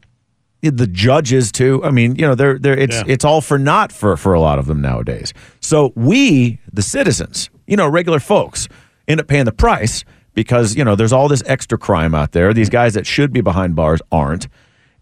the 0.62 0.86
judges 0.86 1.51
too. 1.51 1.82
I 1.82 1.90
mean, 1.90 2.14
you 2.14 2.22
know, 2.22 2.34
they're 2.36 2.59
they're 2.59 2.78
it's 2.78 2.97
Yeah. 2.97 3.03
it's 3.07 3.24
all 3.24 3.40
for 3.40 3.59
naught 3.59 3.90
for 3.90 4.16
for 4.16 4.32
a 4.32 4.40
lot 4.40 4.59
of 4.59 4.66
them 4.66 4.80
nowadays. 4.80 5.34
So 5.61 5.93
we, 5.97 6.61
the 6.72 6.82
citizens, 6.82 7.51
you 7.66 7.76
know, 7.76 7.88
regular 7.88 8.20
folks, 8.20 8.68
end 9.09 9.20
up 9.20 9.26
paying 9.26 9.45
the 9.45 9.53
price 9.53 10.05
because 10.34 10.76
you 10.76 10.84
know 10.84 10.95
there's 10.95 11.12
all 11.12 11.26
this 11.28 11.43
extra 11.47 11.76
crime 11.76 12.14
out 12.14 12.30
there. 12.32 12.55
These 12.55 12.70
guys 12.70 12.95
that 12.95 13.07
should 13.07 13.32
be 13.32 13.40
behind 13.40 13.74
bars 13.74 14.01
aren't, 14.12 14.47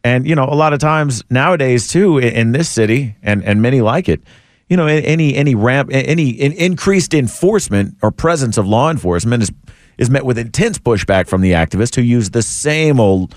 and 0.03 0.27
you 0.27 0.35
know, 0.35 0.45
a 0.45 0.57
lot 0.57 0.73
of 0.73 0.79
times 0.79 1.23
nowadays 1.29 1.87
too 1.89 2.17
in, 2.19 2.33
in 2.33 2.53
this 2.53 2.69
city 2.71 3.17
and 3.23 3.45
and 3.45 3.61
many 3.61 3.83
like 3.83 4.09
it. 4.09 4.23
You 4.71 4.77
know, 4.79 4.87
any 4.87 5.35
any 5.35 5.55
ramp 5.55 5.91
any 5.93 6.31
in, 6.31 6.53
increased 6.53 7.13
enforcement 7.13 7.97
or 8.03 8.11
presence 8.11 8.57
of 8.57 8.67
law 8.67 8.91
enforcement 8.91 9.43
is 9.43 9.51
is 10.01 10.11
met 10.11 10.25
with 10.27 10.39
intense 10.39 10.79
pushback 10.79 11.29
from 11.29 11.41
the 11.43 11.53
activists 11.53 11.95
who 11.95 12.03
use 12.03 12.31
the 12.31 12.43
same 12.43 12.99
old 12.99 13.35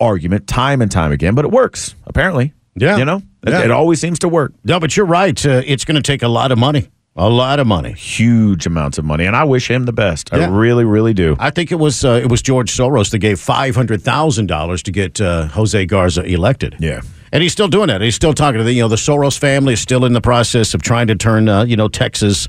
argument 0.00 0.48
time 0.48 0.82
and 0.82 0.90
time 0.90 1.12
again, 1.12 1.34
but 1.36 1.44
it 1.44 1.52
works 1.52 1.94
apparently. 2.06 2.52
Yeah. 2.74 2.96
you 2.98 3.04
know, 3.04 3.22
it, 3.46 3.50
Yeah. 3.50 3.62
it 3.64 3.70
always 3.70 4.00
seems 4.00 4.18
to 4.20 4.28
work. 4.28 4.52
No, 4.64 4.80
but 4.80 4.96
you're 4.96 5.06
right. 5.06 5.46
Uh, 5.46 5.62
it's 5.64 5.84
going 5.84 5.94
to 5.94 6.02
take 6.02 6.22
a 6.22 6.28
lot 6.28 6.50
of 6.52 6.58
money. 6.58 6.88
A 7.18 7.30
lot 7.30 7.58
of 7.60 7.66
money. 7.66 7.92
Huge 7.94 8.66
amounts 8.66 8.98
of 8.98 9.06
money, 9.06 9.24
and 9.24 9.34
I 9.34 9.44
wish 9.44 9.70
him 9.70 9.84
the 9.86 9.92
best. 9.92 10.34
I 10.34 10.46
really, 10.48 10.84
really 10.84 11.14
do. 11.14 11.34
I 11.40 11.48
think 11.48 11.72
it 11.72 11.76
was 11.76 12.04
uh, 12.04 12.20
it 12.22 12.28
was 12.30 12.42
George 12.42 12.70
Soros 12.76 13.10
that 13.12 13.20
gave 13.20 13.40
five 13.40 13.74
hundred 13.74 14.02
thousand 14.02 14.48
dollars 14.48 14.82
to 14.82 14.90
get 14.92 15.18
uh, 15.18 15.46
Jose 15.46 15.86
Garza 15.86 16.22
elected. 16.24 16.76
Yeah, 16.78 17.00
and 17.32 17.42
he's 17.42 17.52
still 17.52 17.68
doing 17.68 17.88
that. 17.88 18.02
He's 18.02 18.14
still 18.16 18.34
talking 18.34 18.58
to 18.58 18.64
the 18.64 18.72
you 18.74 18.82
know 18.82 18.88
the 18.88 18.96
Soros 18.96 19.38
family 19.38 19.72
is 19.72 19.80
still 19.80 20.04
in 20.04 20.12
the 20.12 20.20
process 20.20 20.74
of 20.74 20.82
trying 20.82 21.06
to 21.06 21.14
turn 21.14 21.48
uh, 21.48 21.64
you 21.64 21.74
know 21.74 21.88
Texas 21.88 22.48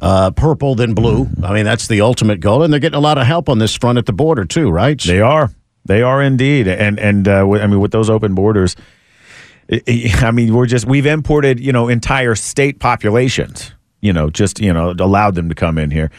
uh, 0.00 0.30
purple 0.32 0.74
than 0.74 0.94
blue. 0.94 1.28
I 1.42 1.52
mean 1.52 1.64
that's 1.64 1.86
the 1.88 2.00
ultimate 2.00 2.40
goal, 2.40 2.62
and 2.62 2.72
they're 2.72 2.80
getting 2.80 2.96
a 2.98 3.00
lot 3.00 3.18
of 3.18 3.26
help 3.26 3.48
on 3.48 3.58
this 3.58 3.74
front 3.74 3.98
at 3.98 4.06
the 4.06 4.12
border 4.12 4.44
too, 4.44 4.70
right? 4.70 5.00
They 5.00 5.20
are. 5.20 5.50
They 5.86 6.02
are 6.02 6.22
indeed, 6.22 6.66
and 6.68 6.98
and 6.98 7.28
uh, 7.28 7.48
I 7.52 7.66
mean 7.66 7.80
with 7.80 7.90
those 7.92 8.08
open 8.10 8.34
borders, 8.34 8.74
i- 9.70 10.30
mean 10.32 10.54
we're 10.54 10.66
just 10.66 10.86
we've 10.86 11.06
imported 11.06 11.60
you 11.60 11.72
know 11.72 11.88
entire 11.88 12.34
state 12.34 12.78
populations. 12.80 13.72
You 14.00 14.12
know, 14.12 14.28
just 14.30 14.60
you 14.60 14.72
know 14.72 14.90
allowed 14.98 15.34
them 15.34 15.48
to 15.48 15.54
come 15.54 15.78
in 15.78 15.90
here. 15.90 16.10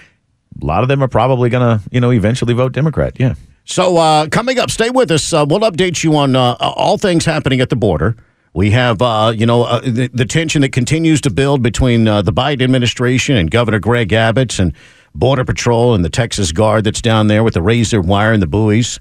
A 0.62 0.66
lot 0.66 0.84
of 0.84 0.88
them 0.88 1.04
are 1.04 1.08
probably 1.08 1.50
gonna 1.50 1.82
you 1.92 2.00
know 2.00 2.12
eventually 2.12 2.54
vote 2.54 2.72
Democrat. 2.74 3.20
Yeah. 3.20 3.36
So 3.68 3.98
uh, 3.98 4.28
coming 4.28 4.60
up, 4.60 4.70
stay 4.70 4.92
with 4.92 5.10
us. 5.10 5.34
Uh, 5.34 5.44
we'll 5.50 5.60
update 5.62 6.04
you 6.04 6.16
on 6.16 6.36
uh, 6.36 6.54
all 6.60 6.98
things 7.00 7.26
happening 7.26 7.62
at 7.62 7.70
the 7.70 7.76
border. 7.76 8.16
We 8.56 8.72
have, 8.72 9.02
uh, 9.02 9.34
you 9.36 9.46
know, 9.46 9.64
uh, 9.64 9.82
the, 9.82 10.08
the 10.14 10.24
tension 10.24 10.62
that 10.62 10.72
continues 10.72 11.20
to 11.22 11.30
build 11.30 11.62
between 11.62 12.08
uh, 12.08 12.22
the 12.22 12.32
Biden 12.32 12.62
administration 12.62 13.36
and 13.36 13.52
Governor 13.52 13.80
Greg 13.80 14.14
Abbott 14.14 14.60
and 14.60 14.72
Border 15.14 15.44
Patrol 15.44 15.94
and 15.94 16.06
the 16.06 16.10
Texas 16.10 16.54
Guard 16.54 16.86
that's 16.86 17.02
down 17.02 17.28
there 17.28 17.44
with 17.44 17.56
the 17.56 17.62
razor 17.62 18.00
wire 18.00 18.32
and 18.32 18.42
the 18.42 18.48
buoys, 18.48 18.98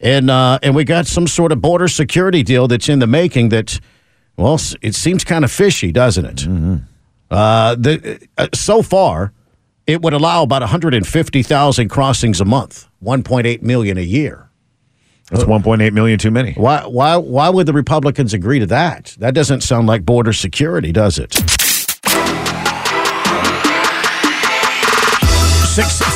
and 0.00 0.28
uh, 0.28 0.58
and 0.60 0.74
we 0.74 0.82
got 0.82 1.06
some 1.06 1.28
sort 1.28 1.52
of 1.52 1.60
border 1.60 1.86
security 1.86 2.42
deal 2.42 2.66
that's 2.66 2.88
in 2.88 2.98
the 2.98 3.06
making. 3.06 3.50
That, 3.50 3.78
well, 4.36 4.58
it 4.82 4.96
seems 4.96 5.22
kind 5.22 5.44
of 5.44 5.52
fishy, 5.52 5.92
doesn't 5.92 6.24
it? 6.24 6.48
Uh, 7.30 7.76
the, 7.76 8.28
uh, 8.36 8.48
so 8.54 8.82
far, 8.82 9.32
it 9.86 10.02
would 10.02 10.14
allow 10.14 10.42
about 10.42 10.62
150,000 10.62 11.88
crossings 11.88 12.40
a 12.40 12.44
month, 12.44 12.88
1.8 13.04 13.62
million 13.62 13.98
a 13.98 14.02
year. 14.02 14.45
That's 15.30 15.44
1.8 15.44 15.92
million 15.92 16.18
too 16.18 16.30
many. 16.30 16.52
Why, 16.52 16.84
why, 16.86 17.16
why 17.16 17.48
would 17.48 17.66
the 17.66 17.72
Republicans 17.72 18.32
agree 18.32 18.60
to 18.60 18.66
that? 18.66 19.16
That 19.18 19.34
doesn't 19.34 19.62
sound 19.62 19.88
like 19.88 20.04
border 20.04 20.32
security, 20.32 20.92
does 20.92 21.18
it? 21.18 21.34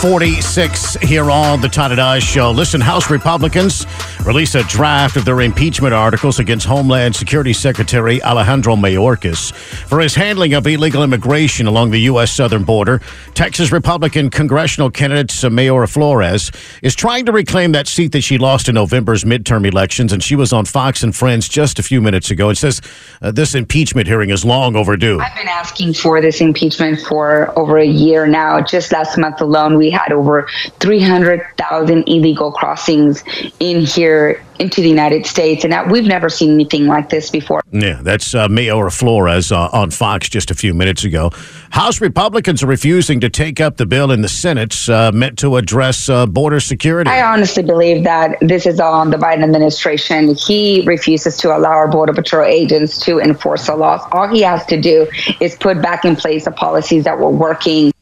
646 0.01 0.94
here 1.07 1.30
on 1.30 1.61
the 1.61 1.68
Todd 1.68 1.92
and 1.92 2.01
I 2.01 2.20
Show. 2.20 2.53
Listen, 2.53 2.80
House 2.80 3.11
Republicans 3.11 3.84
release 4.24 4.55
a 4.55 4.62
draft 4.62 5.16
of 5.16 5.26
their 5.26 5.42
impeachment 5.42 5.92
articles 5.92 6.38
against 6.38 6.64
Homeland 6.64 7.14
Security 7.14 7.53
Secretary 7.53 8.22
Alejandro 8.22 8.76
Mayorkas 8.76 9.53
for 9.53 10.01
his 10.01 10.14
handling 10.14 10.55
of 10.55 10.66
illegal 10.66 11.03
immigration 11.03 11.66
along 11.66 11.90
the 11.90 12.01
U.S. 12.03 12.32
southern 12.32 12.64
border. 12.64 13.03
Texas 13.34 13.72
Republican 13.72 14.30
congressional 14.30 14.90
candidate 14.90 15.28
Mayra 15.28 15.86
Flores 15.86 16.51
is 16.82 16.94
trying 16.94 17.26
to 17.26 17.32
reclaim 17.32 17.72
that 17.72 17.86
seat 17.86 18.12
that 18.12 18.22
she 18.22 18.38
lost 18.38 18.70
in 18.70 18.76
November's 18.76 19.24
midterm 19.24 19.66
elections, 19.66 20.14
and 20.14 20.22
she 20.22 20.34
was 20.34 20.51
on 20.51 20.64
Fox 20.64 21.03
and 21.03 21.14
Friends 21.14 21.46
just 21.46 21.78
a 21.78 21.82
few 21.82 22.01
minutes 22.01 22.30
ago 22.30 22.48
and 22.48 22.57
says 22.57 22.80
uh, 23.20 23.30
this 23.30 23.55
impeachment 23.55 24.07
hearing 24.07 24.30
is 24.30 24.46
long 24.46 24.76
overdue. 24.76 25.20
I've 25.20 25.36
been 25.36 25.46
asking 25.48 25.92
for 25.92 26.22
this 26.22 26.40
impeachment 26.40 27.01
for 27.01 27.59
over 27.59 27.76
a 27.76 27.86
year 27.86 28.26
now. 28.26 28.62
Just 28.62 28.92
last 28.92 29.18
month 29.18 29.42
alone, 29.42 29.76
we 29.76 29.89
we 29.91 29.97
had 29.97 30.12
over 30.12 30.47
300,000 30.78 32.05
illegal 32.07 32.53
crossings 32.53 33.24
in 33.59 33.84
here 33.84 34.43
into 34.61 34.82
the 34.82 34.88
United 34.88 35.26
States, 35.26 35.64
and 35.64 35.72
that 35.72 35.91
we've 35.91 36.05
never 36.05 36.28
seen 36.28 36.53
anything 36.53 36.86
like 36.86 37.09
this 37.09 37.30
before. 37.30 37.62
Yeah, 37.72 38.01
that's 38.03 38.34
uh, 38.34 38.47
Mayra 38.47 38.93
Flores 38.93 39.51
uh, 39.51 39.68
on 39.72 39.91
Fox 39.91 40.28
just 40.28 40.51
a 40.51 40.55
few 40.55 40.74
minutes 40.74 41.03
ago. 41.03 41.30
House 41.70 42.01
Republicans 42.01 42.62
are 42.62 42.66
refusing 42.66 43.20
to 43.20 43.30
take 43.30 43.59
up 43.59 43.78
the 43.78 43.86
bill 43.86 44.12
in 44.12 44.20
the 44.20 44.28
Senate 44.28 44.88
uh, 44.88 45.11
meant 45.12 45.38
to 45.38 45.57
address 45.57 46.09
uh, 46.09 46.26
border 46.26 46.61
security. 46.61 47.11
I 47.11 47.22
honestly 47.22 47.62
believe 47.62 48.05
that 48.05 48.36
this 48.43 48.66
is 48.66 48.78
on 48.78 49.11
the 49.11 49.16
Biden 49.16 49.43
administration. 49.43 50.34
He 50.34 50.84
refuses 50.86 51.38
to 51.38 51.57
allow 51.57 51.70
our 51.70 51.88
Border 51.88 52.12
Patrol 52.12 52.45
agents 52.45 52.99
to 53.07 53.18
enforce 53.18 53.66
the 53.66 53.76
laws. 53.76 54.03
All 54.12 54.28
he 54.28 54.43
has 54.43 54.64
to 54.66 54.78
do 54.78 55.09
is 55.41 55.57
put 55.57 55.80
back 55.80 56.05
in 56.05 56.16
place 56.16 56.45
the 56.45 56.53
policies 56.53 57.05
that 57.05 57.18
were 57.18 57.30
working. 57.30 57.93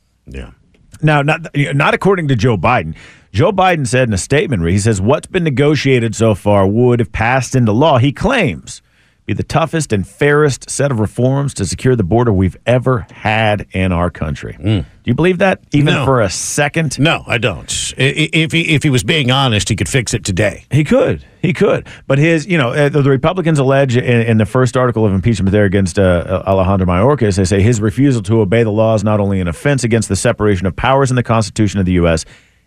Now, 1.03 1.23
not 1.23 1.47
not 1.55 1.95
according 1.95 2.29
to 2.29 2.37
Joe 2.37 2.57
Biden. 2.57 2.97
Joe 3.33 3.53
Biden 3.53 3.87
said 3.87 4.09
in 4.09 4.15
a 4.15 4.19
statement 4.19 4.67
he 4.67 4.79
says 4.79 5.01
what's 5.01 5.27
been 5.27 5.45
negotiated 5.45 6.15
so 6.15 6.35
far 6.35 6.67
would, 6.67 7.01
if 7.01 7.13
passed 7.13 7.55
into 7.55 7.73
law, 7.73 7.99
he 7.99 8.13
claims 8.13 8.83
be 9.29 9.35
the 9.35 9.43
toughest 9.45 9.93
and 9.93 10.09
fairest 10.09 10.71
set 10.71 10.91
of 10.91 10.99
reforms 11.01 11.53
to 11.53 11.67
secure 11.67 11.95
the 11.95 12.03
border 12.03 12.33
we've 12.33 12.57
ever 12.65 13.07
had 13.13 13.67
in 13.73 13.93
our 13.93 14.09
country. 14.11 14.57
Do 14.59 14.85
you 15.05 15.15
believe 15.15 15.37
that 15.39 15.61
even 15.73 15.93
No. 15.93 16.07
for 16.07 16.23
a 16.23 16.31
second? 16.31 16.99
No, 16.99 17.25
I 17.27 17.37
don't. 17.37 17.71
If 17.99 18.53
he, 18.53 18.75
if 18.75 18.83
he 18.83 18.89
was 18.89 19.05
being 19.05 19.31
honest, 19.31 19.69
he 19.69 19.77
could 19.77 19.89
fix 19.89 20.15
it 20.15 20.25
today. 20.25 20.65
He 20.71 20.83
could. 20.83 21.27
He 21.43 21.53
could. 21.53 21.87
But 22.07 22.17
his, 22.19 22.47
you 22.47 22.57
know, 22.57 22.71
uh, 22.71 22.89
the 22.89 23.03
Republicans 23.03 23.59
allege 23.59 23.99
in, 23.99 24.03
in 24.05 24.39
the 24.39 24.47
first 24.47 24.79
article 24.79 25.05
of 25.05 25.13
impeachment 25.13 25.53
there 25.53 25.67
against 25.67 25.99
uh, 25.99 26.43
Alejandro 26.47 26.87
Mayorkas, 26.87 27.37
they 27.37 27.45
say 27.45 27.61
his 27.61 27.83
refusal 27.83 28.23
to 28.23 28.41
obey 28.41 28.63
the 28.63 28.73
law 28.73 28.95
is 28.95 29.05
not 29.05 29.21
only 29.21 29.41
an 29.41 29.49
offense 29.49 29.85
against 29.85 30.09
the 30.09 30.17
separation 30.17 30.67
of 30.67 30.75
powers 30.75 31.11
in 31.11 31.17
the 31.17 31.23
Constitution 31.23 31.79
of 31.81 31.85
the 31.87 31.93
U.S., 31.93 32.25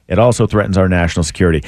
it 0.07 0.19
also 0.19 0.45
threatens 0.45 0.77
our 0.77 0.87
national 0.89 1.23
security. 1.23 1.63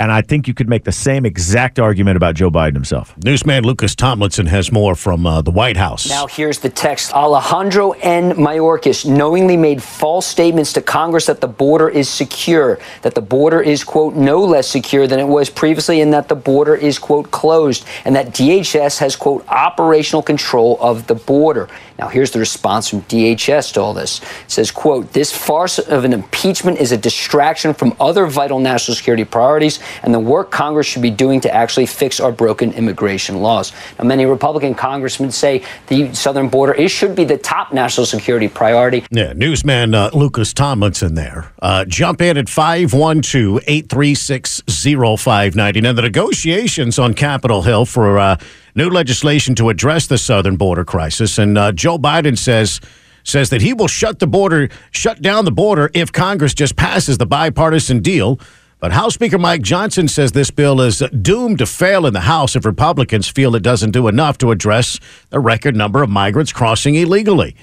And 0.00 0.10
I 0.10 0.22
think 0.22 0.48
you 0.48 0.54
could 0.54 0.68
make 0.68 0.84
the 0.84 0.92
same 0.92 1.26
exact 1.26 1.78
argument 1.78 2.16
about 2.16 2.34
Joe 2.34 2.50
Biden 2.50 2.72
himself. 2.72 3.14
Newsman 3.22 3.64
Lucas 3.64 3.94
Tomlinson 3.94 4.46
has 4.46 4.72
more 4.72 4.94
from 4.94 5.26
uh, 5.26 5.42
the 5.42 5.50
White 5.50 5.76
House. 5.76 6.08
Now, 6.08 6.26
here's 6.26 6.58
the 6.58 6.70
text. 6.70 7.12
Alejandro 7.12 7.92
N. 8.00 8.32
Mayorkas 8.32 9.04
knowingly 9.04 9.58
made 9.58 9.82
false 9.82 10.26
statements 10.26 10.72
to 10.72 10.80
Congress 10.80 11.26
that 11.26 11.42
the 11.42 11.48
border 11.48 11.90
is 11.90 12.08
secure, 12.08 12.78
that 13.02 13.14
the 13.14 13.20
border 13.20 13.60
is, 13.60 13.84
quote, 13.84 14.14
no 14.14 14.42
less 14.42 14.66
secure 14.66 15.06
than 15.06 15.20
it 15.20 15.28
was 15.28 15.50
previously, 15.50 16.00
and 16.00 16.14
that 16.14 16.28
the 16.28 16.34
border 16.34 16.74
is, 16.74 16.98
quote, 16.98 17.30
closed, 17.30 17.84
and 18.06 18.16
that 18.16 18.28
DHS 18.28 18.98
has, 19.00 19.16
quote, 19.16 19.46
operational 19.48 20.22
control 20.22 20.78
of 20.80 21.08
the 21.08 21.14
border. 21.14 21.68
Now, 21.98 22.08
here's 22.08 22.30
the 22.30 22.38
response 22.38 22.88
from 22.88 23.02
DHS 23.02 23.74
to 23.74 23.82
all 23.82 23.92
this. 23.92 24.22
It 24.22 24.50
says, 24.50 24.70
quote, 24.70 25.12
this 25.12 25.36
farce 25.36 25.78
of 25.78 26.04
an 26.04 26.14
impeachment 26.14 26.78
is 26.78 26.92
a 26.92 26.96
distraction 26.96 27.74
from 27.74 27.94
other 28.00 28.24
vital 28.24 28.58
national 28.58 28.94
security 28.94 29.26
priorities 29.26 29.80
and 30.02 30.12
the 30.12 30.20
work 30.20 30.50
Congress 30.50 30.86
should 30.86 31.02
be 31.02 31.10
doing 31.10 31.40
to 31.40 31.54
actually 31.54 31.86
fix 31.86 32.20
our 32.20 32.32
broken 32.32 32.72
immigration 32.72 33.42
laws. 33.42 33.72
Now, 33.98 34.04
many 34.04 34.26
Republican 34.26 34.74
congressmen 34.74 35.30
say 35.30 35.64
the 35.88 36.12
southern 36.14 36.48
border 36.48 36.72
is, 36.72 36.90
should 36.90 37.14
be 37.14 37.24
the 37.24 37.38
top 37.38 37.72
national 37.72 38.06
security 38.06 38.48
priority. 38.48 39.04
Yeah, 39.10 39.32
newsman 39.34 39.94
uh, 39.94 40.10
Lucas 40.12 40.52
Tomlinson 40.52 41.14
there. 41.14 41.52
Uh, 41.60 41.84
jump 41.84 42.20
in 42.20 42.36
at 42.36 42.48
512 42.48 43.62
836 43.66 44.62
0590. 44.66 45.80
Now, 45.80 45.92
the 45.92 46.02
negotiations 46.02 46.98
on 46.98 47.14
Capitol 47.14 47.62
Hill 47.62 47.84
for 47.84 48.18
uh, 48.18 48.36
new 48.74 48.88
legislation 48.88 49.54
to 49.56 49.68
address 49.68 50.06
the 50.06 50.18
southern 50.18 50.56
border 50.56 50.84
crisis. 50.84 51.38
And 51.38 51.58
uh, 51.58 51.72
Joe 51.72 51.98
Biden 51.98 52.38
says 52.38 52.80
says 53.22 53.50
that 53.50 53.60
he 53.60 53.72
will 53.72 53.86
shut 53.86 54.18
the 54.18 54.26
border, 54.26 54.68
shut 54.90 55.20
down 55.20 55.44
the 55.44 55.52
border 55.52 55.90
if 55.94 56.10
Congress 56.12 56.54
just 56.54 56.76
passes 56.76 57.18
the 57.18 57.26
bipartisan 57.26 58.00
deal. 58.00 58.40
But 58.80 58.92
House 58.92 59.12
Speaker 59.12 59.38
Mike 59.38 59.60
Johnson 59.60 60.08
says 60.08 60.32
this 60.32 60.50
bill 60.50 60.80
is 60.80 61.02
doomed 61.20 61.58
to 61.58 61.66
fail 61.66 62.06
in 62.06 62.14
the 62.14 62.20
House 62.20 62.56
if 62.56 62.64
Republicans 62.64 63.28
feel 63.28 63.54
it 63.54 63.62
doesn't 63.62 63.90
do 63.90 64.08
enough 64.08 64.38
to 64.38 64.50
address 64.50 64.98
the 65.28 65.38
record 65.38 65.76
number 65.76 66.02
of 66.02 66.08
migrants 66.08 66.50
crossing 66.50 66.94
illegally. 66.94 67.54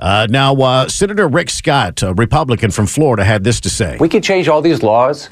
Uh, 0.00 0.26
now, 0.28 0.52
uh, 0.56 0.88
Senator 0.88 1.28
Rick 1.28 1.50
Scott, 1.50 2.02
a 2.02 2.12
Republican 2.12 2.72
from 2.72 2.86
Florida, 2.86 3.22
had 3.22 3.44
this 3.44 3.60
to 3.60 3.70
say. 3.70 3.96
We 4.00 4.08
could 4.08 4.24
change 4.24 4.48
all 4.48 4.60
these 4.60 4.82
laws. 4.82 5.30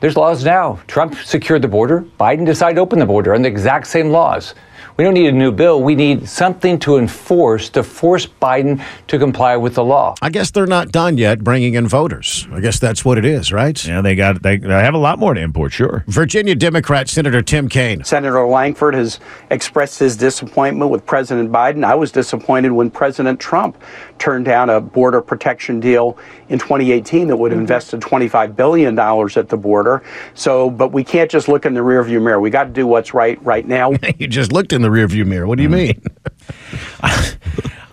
There's 0.00 0.16
laws 0.16 0.42
now. 0.42 0.80
Trump 0.86 1.16
secured 1.16 1.60
the 1.60 1.68
border. 1.68 2.06
Biden 2.18 2.46
decided 2.46 2.76
to 2.76 2.80
open 2.80 2.98
the 2.98 3.06
border 3.06 3.34
on 3.34 3.42
the 3.42 3.48
exact 3.48 3.86
same 3.86 4.08
laws. 4.08 4.54
We 4.98 5.04
don't 5.04 5.14
need 5.14 5.28
a 5.28 5.32
new 5.32 5.52
bill. 5.52 5.80
We 5.80 5.94
need 5.94 6.28
something 6.28 6.76
to 6.80 6.96
enforce 6.96 7.68
to 7.68 7.84
force 7.84 8.26
Biden 8.26 8.82
to 9.06 9.16
comply 9.16 9.56
with 9.56 9.76
the 9.76 9.84
law. 9.84 10.16
I 10.20 10.28
guess 10.28 10.50
they're 10.50 10.66
not 10.66 10.90
done 10.90 11.16
yet 11.16 11.44
bringing 11.44 11.74
in 11.74 11.86
voters. 11.86 12.48
I 12.50 12.58
guess 12.58 12.80
that's 12.80 13.04
what 13.04 13.16
it 13.16 13.24
is, 13.24 13.52
right? 13.52 13.86
Yeah, 13.86 14.00
they 14.00 14.16
got 14.16 14.42
they, 14.42 14.56
they 14.56 14.68
have 14.68 14.94
a 14.94 14.98
lot 14.98 15.20
more 15.20 15.34
to 15.34 15.40
import, 15.40 15.72
sure. 15.72 16.02
Virginia 16.08 16.56
Democrat 16.56 17.08
Senator 17.08 17.42
Tim 17.42 17.68
Kaine. 17.68 18.02
Senator 18.02 18.44
Lankford 18.44 18.94
has 18.94 19.20
expressed 19.50 20.00
his 20.00 20.16
disappointment 20.16 20.90
with 20.90 21.06
President 21.06 21.52
Biden. 21.52 21.84
I 21.84 21.94
was 21.94 22.10
disappointed 22.10 22.72
when 22.72 22.90
President 22.90 23.38
Trump 23.38 23.80
turned 24.18 24.44
down 24.44 24.70
a 24.70 24.80
border 24.80 25.20
protection 25.20 25.80
deal 25.80 26.18
in 26.48 26.58
2018 26.58 27.28
that 27.28 27.36
would 27.36 27.52
have 27.52 27.60
invested 27.60 28.00
$25 28.00 28.56
billion 28.56 28.98
at 28.98 29.48
the 29.48 29.56
border. 29.56 30.02
So, 30.34 30.70
but 30.70 30.92
we 30.92 31.04
can't 31.04 31.30
just 31.30 31.48
look 31.48 31.66
in 31.66 31.74
the 31.74 31.80
rearview 31.80 32.22
mirror. 32.22 32.40
We 32.40 32.50
got 32.50 32.64
to 32.64 32.70
do 32.70 32.86
what's 32.86 33.14
right 33.14 33.42
right 33.44 33.66
now. 33.66 33.92
you 34.18 34.26
just 34.26 34.52
looked 34.52 34.72
in 34.72 34.82
the 34.82 34.88
rearview 34.88 35.26
mirror. 35.26 35.46
What 35.46 35.56
do 35.56 35.62
you 35.62 35.70
mean? 35.70 36.02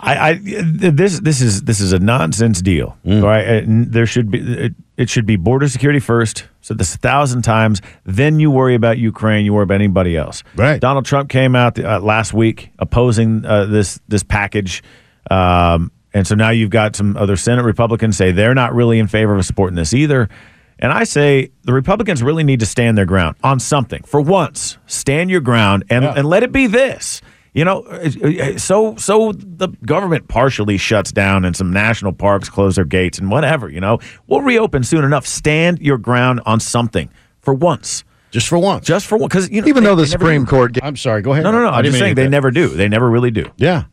I, 0.05 0.30
I 0.30 0.34
this 0.43 1.19
this 1.19 1.41
is 1.41 1.63
this 1.63 1.80
is 1.80 1.91
a 1.91 1.99
nonsense 1.99 2.61
deal, 2.61 2.95
right? 3.03 3.41
And 3.41 3.91
there 3.91 4.05
should 4.05 4.30
be 4.30 4.39
it, 4.39 4.73
it 4.97 5.09
should 5.09 5.26
be 5.26 5.36
border 5.36 5.67
security 5.67 5.99
first. 5.99 6.45
So 6.61 6.76
this 6.76 6.93
a 6.93 6.97
thousand 6.99 7.41
times. 7.41 7.82
Then 8.03 8.39
you 8.39 8.51
worry 8.51 8.76
about 8.76 8.99
Ukraine. 8.99 9.45
You 9.45 9.53
worry 9.53 9.63
about 9.63 9.76
anybody 9.76 10.15
else. 10.15 10.43
Right. 10.55 10.80
Donald 10.80 11.05
Trump 11.05 11.30
came 11.30 11.55
out 11.55 11.80
uh, 11.80 11.99
last 11.99 12.34
week 12.34 12.69
opposing 12.78 13.45
uh, 13.45 13.65
this 13.65 13.99
this 14.07 14.21
package, 14.21 14.84
um, 15.32 15.91
and 16.16 16.26
so 16.26 16.34
now 16.34 16.49
you've 16.49 16.72
got 16.72 16.95
some 16.95 17.16
other 17.18 17.36
Senate 17.36 17.63
Republicans 17.63 18.18
say 18.18 18.32
they're 18.32 18.55
not 18.55 18.74
really 18.74 18.97
in 18.97 19.05
favor 19.07 19.36
of 19.36 19.45
supporting 19.45 19.76
this 19.76 19.93
either. 19.93 20.30
And 20.80 20.91
I 20.91 21.03
say 21.03 21.51
the 21.63 21.74
Republicans 21.74 22.24
really 22.24 22.43
need 22.43 22.61
to 22.61 22.66
stand 22.66 22.97
their 22.97 23.05
ground 23.05 23.36
on 23.43 23.59
something 23.59 24.01
for 24.03 24.20
once. 24.22 24.78
Stand 24.88 25.30
your 25.30 25.41
ground 25.41 25.84
and 25.89 26.03
and 26.05 26.28
let 26.28 26.41
it 26.43 26.51
be 26.51 26.68
this. 26.68 27.22
You 27.53 27.63
know, 27.63 27.86
so 28.57 28.95
so 28.97 29.32
the 29.34 29.70
government 29.86 30.28
partially 30.28 30.78
shuts 30.78 31.11
down 31.13 31.45
and 31.45 31.55
some 31.55 31.72
national 31.72 32.11
parks 32.11 32.49
close 32.49 32.76
their 32.76 32.84
gates 32.84 33.18
and 33.20 33.30
whatever. 33.32 33.70
You 33.70 33.80
know, 33.80 33.99
we'll 34.28 34.41
reopen 34.41 34.84
soon 34.84 35.05
enough. 35.05 35.26
Stand 35.26 35.80
your 35.80 35.97
ground 35.97 36.41
on 36.45 36.59
something 36.59 37.09
for 37.39 37.53
once. 37.53 38.03
Just 38.32 38.49
for 38.49 38.57
once. 38.59 38.86
Just 38.86 39.05
for 39.07 39.18
one. 39.18 39.30
Because 39.30 39.49
you 39.49 39.61
know, 39.61 39.68
Even 39.68 39.84
they- 39.84 39.89
though 39.89 39.95
the 39.95 40.07
Supreme. 40.07 40.45
Court. 40.45 40.78
I'm 40.84 40.97
sorry. 40.97 41.22
Go 41.22 41.32
ahead. 41.32 41.45
No, 41.45 41.51
no, 41.53 41.61
no. 41.61 41.70
I'm 41.70 41.86
just 41.86 41.97
saying 41.97 42.16
they 42.16 42.24
get 42.24 42.32
never 42.32 42.51
do. 42.51 42.68
They 42.68 42.89
never 42.89 43.09
really 43.09 43.32
do. 43.32 43.45
Yeah. 43.55 43.84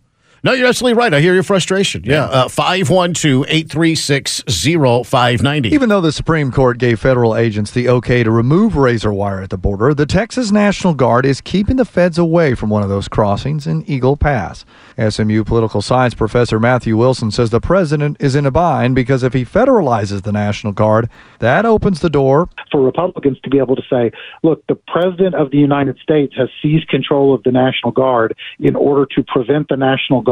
No, 0.44 0.54
you're 0.54 0.66
absolutely 0.66 0.98
right. 0.98 1.14
I 1.14 1.20
hear 1.20 1.34
your 1.34 1.44
frustration. 1.44 2.02
Yeah. 2.04 2.24
Uh, 2.24 2.48
512 2.48 3.44
836 3.48 4.42
0590. 4.48 5.68
Even 5.68 5.88
though 5.88 6.00
the 6.00 6.10
Supreme 6.10 6.50
Court 6.50 6.78
gave 6.78 6.98
federal 6.98 7.36
agents 7.36 7.70
the 7.70 7.88
okay 7.88 8.24
to 8.24 8.30
remove 8.32 8.74
razor 8.74 9.12
wire 9.12 9.40
at 9.40 9.50
the 9.50 9.56
border, 9.56 9.94
the 9.94 10.04
Texas 10.04 10.50
National 10.50 10.94
Guard 10.94 11.24
is 11.24 11.40
keeping 11.40 11.76
the 11.76 11.84
feds 11.84 12.18
away 12.18 12.56
from 12.56 12.70
one 12.70 12.82
of 12.82 12.88
those 12.88 13.06
crossings 13.06 13.68
in 13.68 13.88
Eagle 13.88 14.16
Pass. 14.16 14.64
SMU 14.98 15.44
political 15.44 15.80
science 15.80 16.14
professor 16.14 16.58
Matthew 16.58 16.96
Wilson 16.96 17.30
says 17.30 17.50
the 17.50 17.60
president 17.60 18.16
is 18.18 18.34
in 18.34 18.44
a 18.44 18.50
bind 18.50 18.96
because 18.96 19.22
if 19.22 19.34
he 19.34 19.44
federalizes 19.44 20.22
the 20.22 20.32
National 20.32 20.72
Guard, 20.72 21.08
that 21.38 21.64
opens 21.64 22.00
the 22.00 22.10
door 22.10 22.48
for 22.72 22.82
Republicans 22.82 23.38
to 23.44 23.50
be 23.50 23.58
able 23.58 23.76
to 23.76 23.82
say, 23.88 24.10
look, 24.42 24.66
the 24.66 24.74
President 24.74 25.36
of 25.36 25.52
the 25.52 25.58
United 25.58 25.98
States 26.02 26.34
has 26.36 26.48
seized 26.60 26.88
control 26.88 27.32
of 27.32 27.44
the 27.44 27.52
National 27.52 27.92
Guard 27.92 28.36
in 28.58 28.74
order 28.74 29.06
to 29.14 29.22
prevent 29.22 29.68
the 29.68 29.76
National 29.76 30.20
Guard 30.20 30.31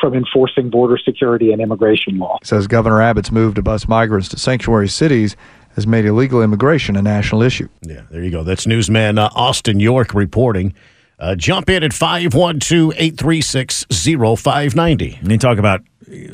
from 0.00 0.14
enforcing 0.14 0.70
border 0.70 0.98
security 0.98 1.52
and 1.52 1.60
immigration 1.60 2.18
law. 2.18 2.38
says 2.42 2.66
Governor 2.66 3.00
Abbott's 3.00 3.30
move 3.30 3.54
to 3.54 3.62
bus 3.62 3.88
migrants 3.88 4.28
to 4.30 4.38
sanctuary 4.38 4.88
cities 4.88 5.36
has 5.74 5.86
made 5.86 6.04
illegal 6.04 6.42
immigration 6.42 6.96
a 6.96 7.02
national 7.02 7.42
issue. 7.42 7.68
Yeah, 7.82 8.02
there 8.10 8.22
you 8.22 8.30
go. 8.30 8.44
That's 8.44 8.66
newsman 8.66 9.18
uh, 9.18 9.28
Austin 9.34 9.80
York 9.80 10.14
reporting. 10.14 10.74
Uh, 11.18 11.34
jump 11.34 11.70
in 11.70 11.82
at 11.82 11.92
512 11.92 12.92
836 12.96 13.86
0590. 13.90 15.18
And 15.20 15.30
you 15.30 15.38
talk 15.38 15.58
about 15.58 15.82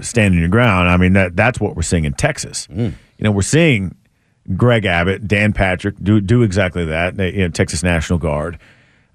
standing 0.01 0.41
your 0.41 0.49
ground. 0.49 0.89
I 0.89 0.97
mean, 0.97 1.13
that 1.15 1.37
that's 1.37 1.61
what 1.61 1.77
we're 1.77 1.83
seeing 1.83 2.05
in 2.05 2.15
Texas. 2.15 2.67
You 2.71 2.95
know, 3.21 3.31
we're 3.31 3.43
seeing 3.43 3.95
Greg 4.57 4.85
Abbott, 4.85 5.29
Dan 5.29 5.53
Patrick 5.53 5.97
do 6.03 6.21
do 6.21 6.43
exactly 6.43 6.85
that. 6.87 7.19
You 7.19 7.43
know, 7.43 7.49
Texas 7.49 7.83
National 7.83 8.19
Guard. 8.19 8.59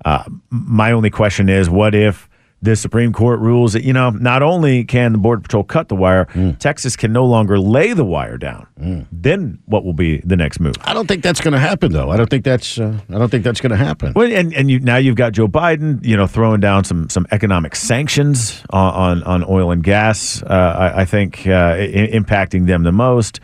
Uh, 0.03 0.23
my 0.49 0.91
only 0.91 1.09
question 1.09 1.49
is, 1.49 1.69
what 1.69 1.95
if 1.95 2.29
the 2.65 2.75
Supreme 2.75 3.13
Court 3.13 3.39
rules 3.39 3.73
that 3.73 3.83
you 3.83 3.93
know 3.93 4.09
not 4.09 4.43
only 4.43 4.83
can 4.83 5.13
the 5.13 5.17
Border 5.17 5.41
Patrol 5.41 5.63
cut 5.63 5.87
the 5.87 5.95
wire, 5.95 6.25
Texas 6.59 6.95
can 6.97 7.13
no 7.13 7.23
longer 7.25 7.57
lay 7.59 7.93
the 7.93 8.03
wire 8.03 8.37
down. 8.37 8.67
Then 9.11 9.59
what 9.65 9.85
will 9.85 9.93
be 9.93 10.17
the 10.25 10.35
next 10.35 10.59
move? 10.59 10.75
I 10.83 10.93
don't 10.93 11.07
think 11.07 11.23
that's 11.23 11.39
going 11.41 11.53
to 11.53 11.59
happen, 11.59 11.91
though. 11.91 12.11
I 12.11 12.17
don't 12.17 12.29
think 12.29 12.43
that's. 12.43 12.77
Uh, 12.77 12.99
I 13.09 13.17
don't 13.17 13.29
think 13.29 13.43
that's 13.43 13.61
going 13.61 13.71
to 13.71 13.77
happen. 13.77 14.11
Well, 14.15 14.31
and 14.31 14.53
and 14.53 14.69
you 14.69 14.79
now 14.79 14.97
you've 14.97 15.15
got 15.15 15.31
Joe 15.33 15.47
Biden, 15.47 16.03
you 16.05 16.17
know, 16.17 16.27
throwing 16.27 16.59
down 16.59 16.83
some 16.83 17.07
some 17.09 17.25
economic 17.31 17.75
sanctions 17.75 18.61
on 18.71 18.93
on, 18.93 19.23
on 19.23 19.45
oil 19.47 19.71
and 19.71 19.83
gas. 19.83 20.43
Uh, 20.43 20.47
I, 20.77 21.01
I 21.01 21.05
think 21.05 21.47
uh, 21.47 21.51
I- 21.79 22.09
impacting 22.11 22.65
them 22.67 22.83
the 22.83 22.91
most. 22.91 23.39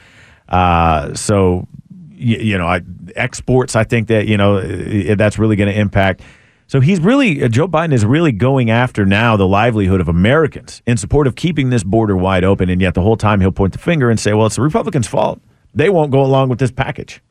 Uh, 0.50 1.14
so, 1.14 1.68
you, 2.12 2.38
you 2.38 2.58
know, 2.58 2.68
I, 2.68 2.82
exports, 3.16 3.76
I 3.76 3.86
think 3.86 4.10
that, 4.10 4.28
you 4.28 4.36
know, 4.36 4.60
that's 5.16 5.40
really 5.40 5.56
going 5.56 5.70
to 5.70 5.80
impact. 5.80 6.22
So 6.72 6.80
he's 6.80 7.02
really, 7.02 7.44
uh, 7.44 7.50
Joe 7.50 7.68
Biden 7.68 7.92
is 7.92 8.06
really 8.06 8.32
going 8.32 8.70
after 8.70 9.06
now 9.06 9.36
the 9.36 9.46
livelihood 9.46 10.00
of 10.00 10.08
Americans 10.08 10.82
in 10.88 10.96
support 10.96 11.28
of 11.28 11.36
keeping 11.36 11.70
this 11.70 11.84
border 11.84 12.16
wide 12.16 12.46
open. 12.46 12.70
And 12.70 12.80
yet 12.80 12.94
the 12.94 13.02
whole 13.02 13.18
time 13.18 13.42
he'll 13.42 13.52
point 13.52 13.74
the 13.74 13.78
finger 13.78 14.10
and 14.10 14.18
say, 14.18 14.32
well, 14.32 14.46
it's 14.46 14.56
the 14.56 14.62
Republicans' 14.62 15.06
fault. 15.06 15.42
They 15.76 15.90
won't 15.90 16.12
go 16.12 16.24
along 16.24 16.48
with 16.48 16.60
this 16.60 16.72
package. 16.72 17.22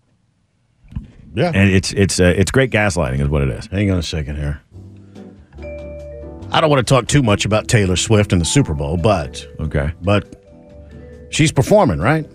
Yeah. 1.32 1.53
And 1.55 1.70
it's, 1.70 1.91
it's, 1.95 2.20
uh, 2.20 2.34
it's 2.36 2.51
great 2.51 2.70
gaslighting, 2.70 3.18
is 3.18 3.28
what 3.30 3.41
it 3.41 3.49
is. 3.49 3.64
Hang 3.68 3.91
on 3.91 3.99
a 3.99 4.03
second 4.03 4.36
here. 4.36 4.61
I 6.53 6.61
don't 6.61 6.68
want 6.68 6.86
to 6.86 6.95
talk 6.95 7.07
too 7.07 7.22
much 7.22 7.47
about 7.47 7.66
Taylor 7.66 7.97
Swift 7.97 8.34
and 8.34 8.43
the 8.43 8.47
Super 8.47 8.74
Bowl, 8.74 8.99
but 8.99 9.49
okay, 9.59 9.95
but 10.03 10.36
she's 11.30 11.51
performing, 11.51 11.99
right? 11.99 12.28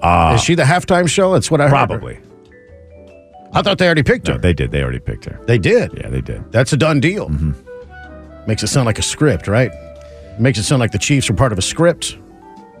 Uh, 0.00 0.32
Is 0.36 0.42
she 0.42 0.54
the 0.54 0.62
halftime 0.62 1.06
show? 1.06 1.34
That's 1.34 1.50
what 1.50 1.60
I 1.60 1.68
heard. 1.68 2.22
I 3.54 3.62
thought 3.62 3.78
they 3.78 3.86
already 3.86 4.02
picked 4.02 4.26
her. 4.26 4.34
No, 4.34 4.38
they 4.40 4.52
did. 4.52 4.70
They 4.70 4.82
already 4.82 4.98
picked 4.98 5.24
her. 5.26 5.40
They 5.46 5.58
did. 5.58 5.92
Yeah, 5.96 6.08
they 6.08 6.20
did. 6.20 6.50
That's 6.52 6.72
a 6.72 6.76
done 6.76 7.00
deal. 7.00 7.28
Mm-hmm. 7.28 8.46
Makes 8.48 8.62
it 8.62 8.66
sound 8.68 8.86
like 8.86 8.98
a 8.98 9.02
script, 9.02 9.48
right? 9.48 9.70
Makes 10.38 10.58
it 10.58 10.64
sound 10.64 10.80
like 10.80 10.90
the 10.92 10.98
Chiefs 10.98 11.30
are 11.30 11.34
part 11.34 11.52
of 11.52 11.58
a 11.58 11.62
script. 11.62 12.18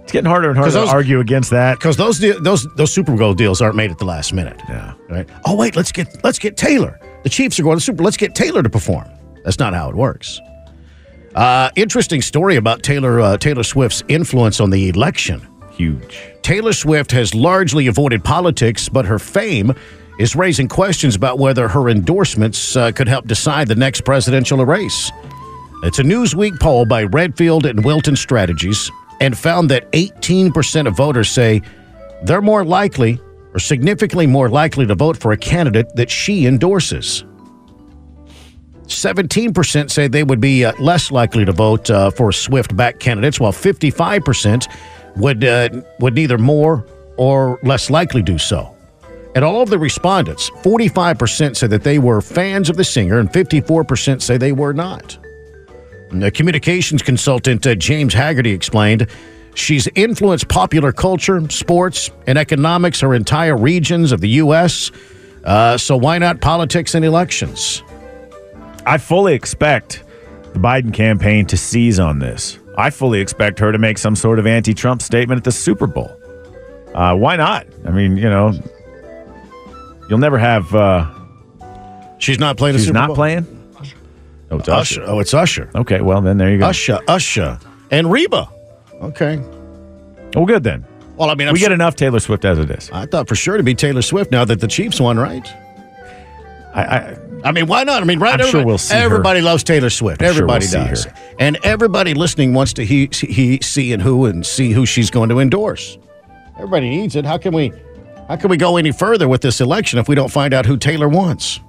It's 0.02 0.12
getting 0.12 0.28
harder 0.28 0.48
and 0.50 0.58
harder 0.58 0.72
'Cause 0.72 0.88
to 0.88 0.94
argue 0.94 1.20
against 1.20 1.50
that. 1.50 1.78
Because 1.78 1.96
those 1.96 2.18
those 2.18 2.66
those 2.76 2.92
Super 2.92 3.16
Bowl 3.16 3.32
deals 3.32 3.62
aren't 3.62 3.76
made 3.76 3.90
at 3.90 3.98
the 3.98 4.04
last 4.04 4.32
minute. 4.34 4.60
Yeah. 4.68 4.92
Right. 5.08 5.26
Oh 5.46 5.54
wait, 5.56 5.76
let's 5.76 5.92
get 5.92 6.22
let's 6.22 6.38
get 6.38 6.56
Taylor. 6.58 6.98
The 7.22 7.30
Chiefs 7.30 7.58
are 7.58 7.62
going 7.62 7.78
to 7.78 7.84
Super. 7.84 8.02
Let's 8.02 8.18
get 8.18 8.34
Taylor 8.34 8.62
to 8.62 8.68
perform. 8.68 9.06
That's 9.44 9.58
not 9.58 9.72
how 9.72 9.88
it 9.88 9.94
works. 9.94 10.40
Uh, 11.34 11.70
interesting 11.74 12.20
story 12.20 12.56
about 12.56 12.82
Taylor 12.82 13.20
uh, 13.20 13.36
Taylor 13.38 13.62
Swift's 13.62 14.02
influence 14.08 14.60
on 14.60 14.68
the 14.70 14.88
election. 14.90 15.40
Huge. 15.72 16.20
Taylor 16.42 16.72
Swift 16.74 17.10
has 17.12 17.34
largely 17.34 17.86
avoided 17.86 18.22
politics, 18.22 18.88
but 18.90 19.06
her 19.06 19.18
fame 19.18 19.72
is 20.18 20.36
raising 20.36 20.68
questions 20.68 21.16
about 21.16 21.38
whether 21.38 21.68
her 21.68 21.88
endorsements 21.88 22.76
uh, 22.76 22.92
could 22.92 23.08
help 23.08 23.26
decide 23.26 23.68
the 23.68 23.74
next 23.74 24.02
presidential 24.02 24.64
race. 24.64 25.10
It's 25.82 25.98
a 25.98 26.02
Newsweek 26.02 26.58
poll 26.60 26.86
by 26.86 27.04
Redfield 27.04 27.66
and 27.66 27.84
Wilton 27.84 28.16
Strategies 28.16 28.90
and 29.20 29.36
found 29.36 29.70
that 29.70 29.90
18% 29.92 30.86
of 30.86 30.96
voters 30.96 31.30
say 31.30 31.62
they're 32.22 32.42
more 32.42 32.64
likely 32.64 33.20
or 33.52 33.58
significantly 33.60 34.26
more 34.26 34.48
likely 34.48 34.86
to 34.86 34.94
vote 34.94 35.16
for 35.16 35.32
a 35.32 35.36
candidate 35.36 35.94
that 35.94 36.10
she 36.10 36.46
endorses. 36.46 37.24
17% 38.86 39.90
say 39.90 40.08
they 40.08 40.24
would 40.24 40.40
be 40.40 40.64
uh, 40.64 40.72
less 40.78 41.10
likely 41.10 41.44
to 41.44 41.52
vote 41.52 41.88
uh, 41.90 42.10
for 42.10 42.32
Swift 42.32 42.76
backed 42.76 43.00
candidates, 43.00 43.40
while 43.40 43.52
55% 43.52 44.66
would, 45.16 45.44
uh, 45.44 45.68
would 46.00 46.14
neither 46.14 46.36
more 46.36 46.86
or 47.16 47.58
less 47.62 47.90
likely 47.90 48.22
do 48.22 48.36
so. 48.36 48.73
And 49.34 49.44
all 49.44 49.62
of 49.62 49.70
the 49.70 49.78
respondents, 49.78 50.50
45% 50.50 51.56
said 51.56 51.70
that 51.70 51.82
they 51.82 51.98
were 51.98 52.20
fans 52.20 52.70
of 52.70 52.76
the 52.76 52.84
singer, 52.84 53.18
and 53.18 53.28
54% 53.30 54.22
say 54.22 54.36
they 54.36 54.52
were 54.52 54.72
not. 54.72 55.18
The 56.10 56.30
communications 56.30 57.02
consultant 57.02 57.66
uh, 57.66 57.74
James 57.74 58.14
Haggerty 58.14 58.52
explained 58.52 59.08
she's 59.54 59.88
influenced 59.96 60.48
popular 60.48 60.92
culture, 60.92 61.48
sports, 61.50 62.10
and 62.28 62.38
economics 62.38 63.00
her 63.00 63.14
entire 63.14 63.56
regions 63.56 64.12
of 64.12 64.20
the 64.20 64.28
U.S. 64.28 64.92
Uh, 65.42 65.76
so 65.76 65.96
why 65.96 66.18
not 66.18 66.40
politics 66.40 66.94
and 66.94 67.04
elections? 67.04 67.82
I 68.86 68.98
fully 68.98 69.34
expect 69.34 70.04
the 70.52 70.60
Biden 70.60 70.94
campaign 70.94 71.46
to 71.46 71.56
seize 71.56 71.98
on 71.98 72.20
this. 72.20 72.58
I 72.76 72.90
fully 72.90 73.20
expect 73.20 73.58
her 73.58 73.72
to 73.72 73.78
make 73.78 73.98
some 73.98 74.14
sort 74.14 74.38
of 74.38 74.46
anti 74.46 74.74
Trump 74.74 75.02
statement 75.02 75.38
at 75.38 75.44
the 75.44 75.52
Super 75.52 75.88
Bowl. 75.88 76.16
Uh, 76.94 77.16
why 77.16 77.34
not? 77.34 77.66
I 77.84 77.90
mean, 77.90 78.16
you 78.16 78.28
know, 78.30 78.52
you'll 80.08 80.18
never 80.18 80.38
have. 80.38 80.74
Uh, 80.74 81.10
she's 82.18 82.38
not 82.38 82.56
playing 82.56 82.74
the 82.74 82.78
She's 82.78 82.86
Super 82.88 82.98
not 82.98 83.06
Bowl? 83.08 83.16
playing? 83.16 83.46
Oh, 84.50 84.58
it's 84.58 84.68
Usher. 84.68 85.02
Usher. 85.02 85.10
Oh, 85.10 85.20
it's 85.20 85.34
Usher. 85.34 85.70
Okay, 85.74 86.00
well, 86.00 86.20
then 86.20 86.36
there 86.38 86.50
you 86.50 86.58
go. 86.58 86.66
Usher, 86.66 87.00
Usher, 87.08 87.58
and 87.90 88.10
Reba. 88.10 88.48
Okay. 89.02 89.38
Well, 90.34 90.46
good 90.46 90.62
then. 90.62 90.84
Well, 91.16 91.30
I 91.30 91.34
mean, 91.34 91.48
I'm 91.48 91.54
we 91.54 91.60
get 91.60 91.72
enough 91.72 91.96
Taylor 91.96 92.20
Swift 92.20 92.44
as 92.44 92.58
it 92.58 92.70
is. 92.70 92.90
I 92.92 93.06
thought 93.06 93.28
for 93.28 93.34
sure 93.36 93.56
to 93.56 93.62
be 93.62 93.74
Taylor 93.74 94.02
Swift 94.02 94.30
now 94.32 94.44
that 94.44 94.60
the 94.60 94.66
Chiefs 94.68 95.00
won, 95.00 95.18
right? 95.18 95.46
I, 96.74 96.82
I, 96.82 97.18
I 97.44 97.52
mean, 97.52 97.66
why 97.66 97.84
not? 97.84 98.02
I 98.02 98.04
mean, 98.04 98.18
right? 98.18 98.32
I'm 98.34 98.38
sure 98.40 98.46
everybody, 98.48 98.64
we'll 98.66 98.78
see 98.78 98.94
her. 98.96 99.00
Everybody 99.00 99.40
loves 99.40 99.62
Taylor 99.62 99.90
Swift. 99.90 100.22
I'm 100.22 100.26
sure 100.26 100.34
everybody 100.34 100.64
we'll 100.64 100.84
see 100.84 100.90
does, 100.90 101.04
her. 101.04 101.14
and 101.38 101.56
everybody 101.62 102.14
listening 102.14 102.52
wants 102.52 102.72
to 102.74 102.84
he, 102.84 103.08
he 103.12 103.60
see 103.60 103.92
and 103.92 104.02
who 104.02 104.26
and 104.26 104.44
see 104.44 104.72
who 104.72 104.86
she's 104.86 105.10
going 105.10 105.28
to 105.28 105.38
endorse. 105.38 105.98
Everybody 106.56 106.90
needs 106.90 107.14
it. 107.16 107.24
How 107.24 107.38
can 107.38 107.54
we? 107.54 107.72
How 108.28 108.36
can 108.36 108.48
we 108.48 108.56
go 108.56 108.76
any 108.76 108.92
further 108.92 109.28
with 109.28 109.42
this 109.42 109.60
election 109.60 109.98
if 109.98 110.08
we 110.08 110.14
don't 110.14 110.30
find 110.30 110.54
out 110.54 110.66
who 110.66 110.76
Taylor 110.76 111.08
wants? 111.08 111.60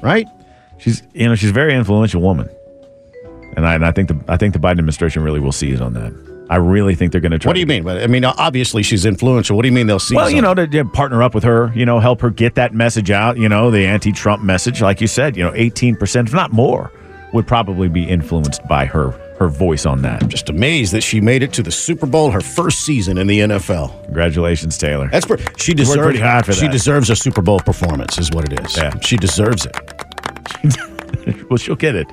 Right? 0.00 0.26
She's 0.78 1.02
you 1.12 1.28
know 1.28 1.34
she's 1.36 1.50
a 1.50 1.52
very 1.52 1.74
influential 1.74 2.20
woman, 2.20 2.48
and 3.56 3.64
I 3.64 3.74
and 3.74 3.84
I 3.84 3.92
think 3.92 4.08
the 4.08 4.24
I 4.26 4.36
think 4.36 4.52
the 4.52 4.58
Biden 4.58 4.72
administration 4.72 5.22
really 5.22 5.38
will 5.38 5.52
seize 5.52 5.80
on 5.80 5.92
that. 5.94 6.12
I 6.50 6.56
really 6.56 6.96
think 6.96 7.12
they're 7.12 7.20
going 7.20 7.32
to 7.32 7.38
try. 7.38 7.50
What 7.50 7.54
do 7.54 7.60
you 7.60 7.66
mean? 7.66 7.88
I 7.88 8.06
mean, 8.08 8.24
obviously 8.24 8.82
she's 8.82 9.06
influential. 9.06 9.56
What 9.56 9.62
do 9.62 9.68
you 9.68 9.72
mean 9.72 9.86
they'll 9.86 9.98
see? 9.98 10.16
Well, 10.16 10.28
you 10.28 10.42
know, 10.42 10.52
to, 10.52 10.66
to 10.66 10.84
partner 10.84 11.22
up 11.22 11.34
with 11.34 11.44
her, 11.44 11.72
you 11.74 11.86
know, 11.86 11.98
help 12.00 12.20
her 12.20 12.30
get 12.30 12.56
that 12.56 12.74
message 12.74 13.10
out. 13.10 13.38
You 13.38 13.48
know, 13.48 13.70
the 13.70 13.86
anti-Trump 13.86 14.42
message, 14.42 14.82
like 14.82 15.00
you 15.00 15.06
said, 15.06 15.36
you 15.36 15.44
know, 15.44 15.52
eighteen 15.54 15.96
percent, 15.96 16.28
if 16.28 16.34
not 16.34 16.52
more, 16.52 16.92
would 17.32 17.46
probably 17.46 17.88
be 17.88 18.02
influenced 18.04 18.66
by 18.66 18.84
her 18.86 19.12
her 19.42 19.48
voice 19.48 19.84
on 19.86 20.02
that. 20.02 20.22
I'm 20.22 20.28
just 20.28 20.48
amazed 20.48 20.92
that 20.92 21.02
she 21.02 21.20
made 21.20 21.42
it 21.42 21.52
to 21.54 21.62
the 21.62 21.70
Super 21.70 22.06
Bowl 22.06 22.30
her 22.30 22.40
first 22.40 22.80
season 22.84 23.18
in 23.18 23.26
the 23.26 23.40
NFL. 23.40 24.04
Congratulations, 24.04 24.78
Taylor. 24.78 25.08
That's 25.08 25.26
per- 25.26 25.38
she 25.56 25.74
deserves. 25.74 25.98
pretty 26.02 26.20
hard 26.20 26.46
for 26.46 26.52
She 26.52 26.62
that. 26.66 26.72
deserves 26.72 27.10
a 27.10 27.16
Super 27.16 27.42
Bowl 27.42 27.58
performance, 27.60 28.18
is 28.18 28.30
what 28.30 28.50
it 28.50 28.60
is. 28.64 28.76
Yeah, 28.76 28.98
she 29.00 29.16
deserves 29.16 29.66
it. 29.66 29.76
well, 31.50 31.56
she'll 31.56 31.74
get 31.76 31.94
it. 31.94 32.06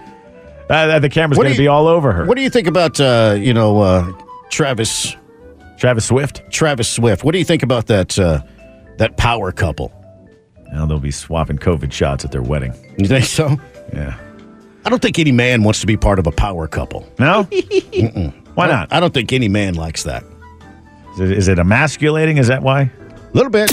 Uh, 0.70 1.00
the 1.00 1.10
camera's 1.10 1.38
going 1.38 1.52
to 1.52 1.58
be 1.58 1.68
all 1.68 1.88
over 1.88 2.12
her. 2.12 2.26
What 2.26 2.36
do 2.36 2.44
you 2.44 2.50
think 2.50 2.68
about 2.68 3.00
uh, 3.00 3.36
you 3.38 3.54
know 3.54 3.82
uh, 3.82 4.12
Travis? 4.50 5.16
Travis 5.78 6.06
Swift. 6.06 6.44
Travis 6.52 6.90
Swift. 6.90 7.24
What 7.24 7.32
do 7.32 7.40
you 7.40 7.46
think 7.46 7.64
about 7.64 7.88
that 7.88 8.20
uh, 8.20 8.42
that 8.98 9.18
power 9.18 9.52
couple? 9.52 9.94
Now 10.72 10.86
they'll 10.86 11.00
be 11.00 11.12
swapping 11.12 11.58
COVID 11.58 11.92
shots 11.92 12.26
at 12.26 12.32
their 12.32 12.42
wedding. 12.44 12.74
You 12.98 13.08
think 13.08 13.26
so? 13.26 13.58
Yeah. 13.94 14.20
I 14.86 14.90
don't 14.90 15.02
think 15.02 15.20
any 15.20 15.32
man 15.32 15.64
wants 15.64 15.82
to 15.82 15.88
be 15.88 15.98
part 15.98 16.20
of 16.20 16.28
a 16.28 16.32
power 16.32 16.68
couple. 16.68 17.08
No. 17.20 17.44
Why 18.56 18.68
don't- 18.68 18.76
not? 18.76 18.94
I 18.94 19.00
don't 19.00 19.14
think 19.14 19.32
any 19.34 19.48
man 19.48 19.76
likes 19.76 20.04
that. 20.04 20.24
Is 21.14 21.20
it, 21.20 21.32
is 21.32 21.48
it 21.48 21.60
emasculating? 21.60 22.38
Is 22.38 22.48
that 22.48 22.62
why? 22.64 22.82
A 22.84 22.92
little 23.34 23.52
bit. 23.52 23.70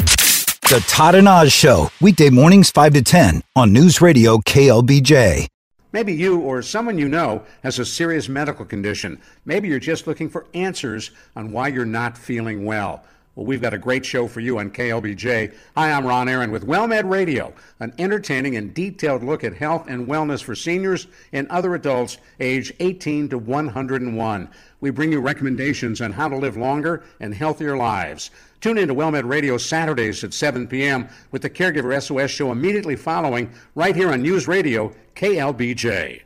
The 0.69 0.85
Todd 0.89 1.15
and 1.15 1.29
Oz 1.29 1.53
Show, 1.53 1.91
weekday 2.01 2.29
mornings 2.31 2.71
5 2.71 2.95
to 2.95 3.03
10 3.03 3.43
on 3.55 3.73
News 3.73 4.01
Radio 4.01 4.39
KLBJ. 4.39 5.47
Maybe 5.93 6.13
you 6.13 6.41
or 6.41 6.61
someone 6.63 6.99
you 6.99 7.09
know 7.09 7.43
has 7.63 7.79
a 7.79 7.85
serious 7.85 8.29
medical 8.29 8.65
condition. 8.65 9.21
Maybe 9.45 9.69
you're 9.69 9.79
just 9.79 10.07
looking 10.07 10.29
for 10.29 10.47
answers 10.55 11.13
on 11.37 11.53
why 11.53 11.69
you're 11.69 11.85
not 11.87 12.19
feeling 12.19 12.65
well. 12.65 13.05
Well, 13.37 13.45
we've 13.45 13.61
got 13.61 13.75
a 13.75 13.79
great 13.79 14.07
show 14.07 14.29
for 14.29 14.41
you 14.41 14.59
on 14.59 14.71
KLBJ. 14.71 15.55
Hi, 15.77 15.93
I'm 15.93 16.07
Ron 16.07 16.27
Aaron 16.27 16.51
with 16.51 16.67
WellMed 16.67 17.11
Radio, 17.11 17.53
an 17.81 17.93
entertaining 17.99 18.57
and 18.57 18.73
detailed 18.73 19.23
look 19.23 19.45
at 19.45 19.53
health 19.53 19.89
and 19.89 20.07
wellness 20.07 20.43
for 20.43 20.55
seniors 20.55 21.07
and 21.35 21.47
other 21.49 21.75
adults 21.75 22.17
age 22.41 22.73
18 22.81 23.29
to 23.29 23.37
101. 23.37 24.49
We 24.81 24.89
bring 24.89 25.13
you 25.13 25.21
recommendations 25.21 26.01
on 26.01 26.13
how 26.13 26.31
to 26.31 26.37
live 26.39 26.57
longer 26.57 27.05
and 27.21 27.35
healthier 27.35 27.77
lives. 27.77 28.31
Tune 28.63 28.79
in 28.79 28.89
to 28.89 28.95
WellMed 28.95 29.29
Radio 29.29 29.59
Saturdays 29.59 30.25
at 30.25 30.33
7 30.33 30.67
p.m. 30.67 31.07
with 31.31 31.43
the 31.43 31.51
Caregiver 31.51 32.03
SOS 32.03 32.31
show 32.31 32.51
immediately 32.51 32.97
following 32.97 33.51
right 33.75 33.95
here 33.95 34.13
on 34.13 34.23
News 34.23 34.49
Radio 34.49 34.95
KLBJ. 35.15 36.23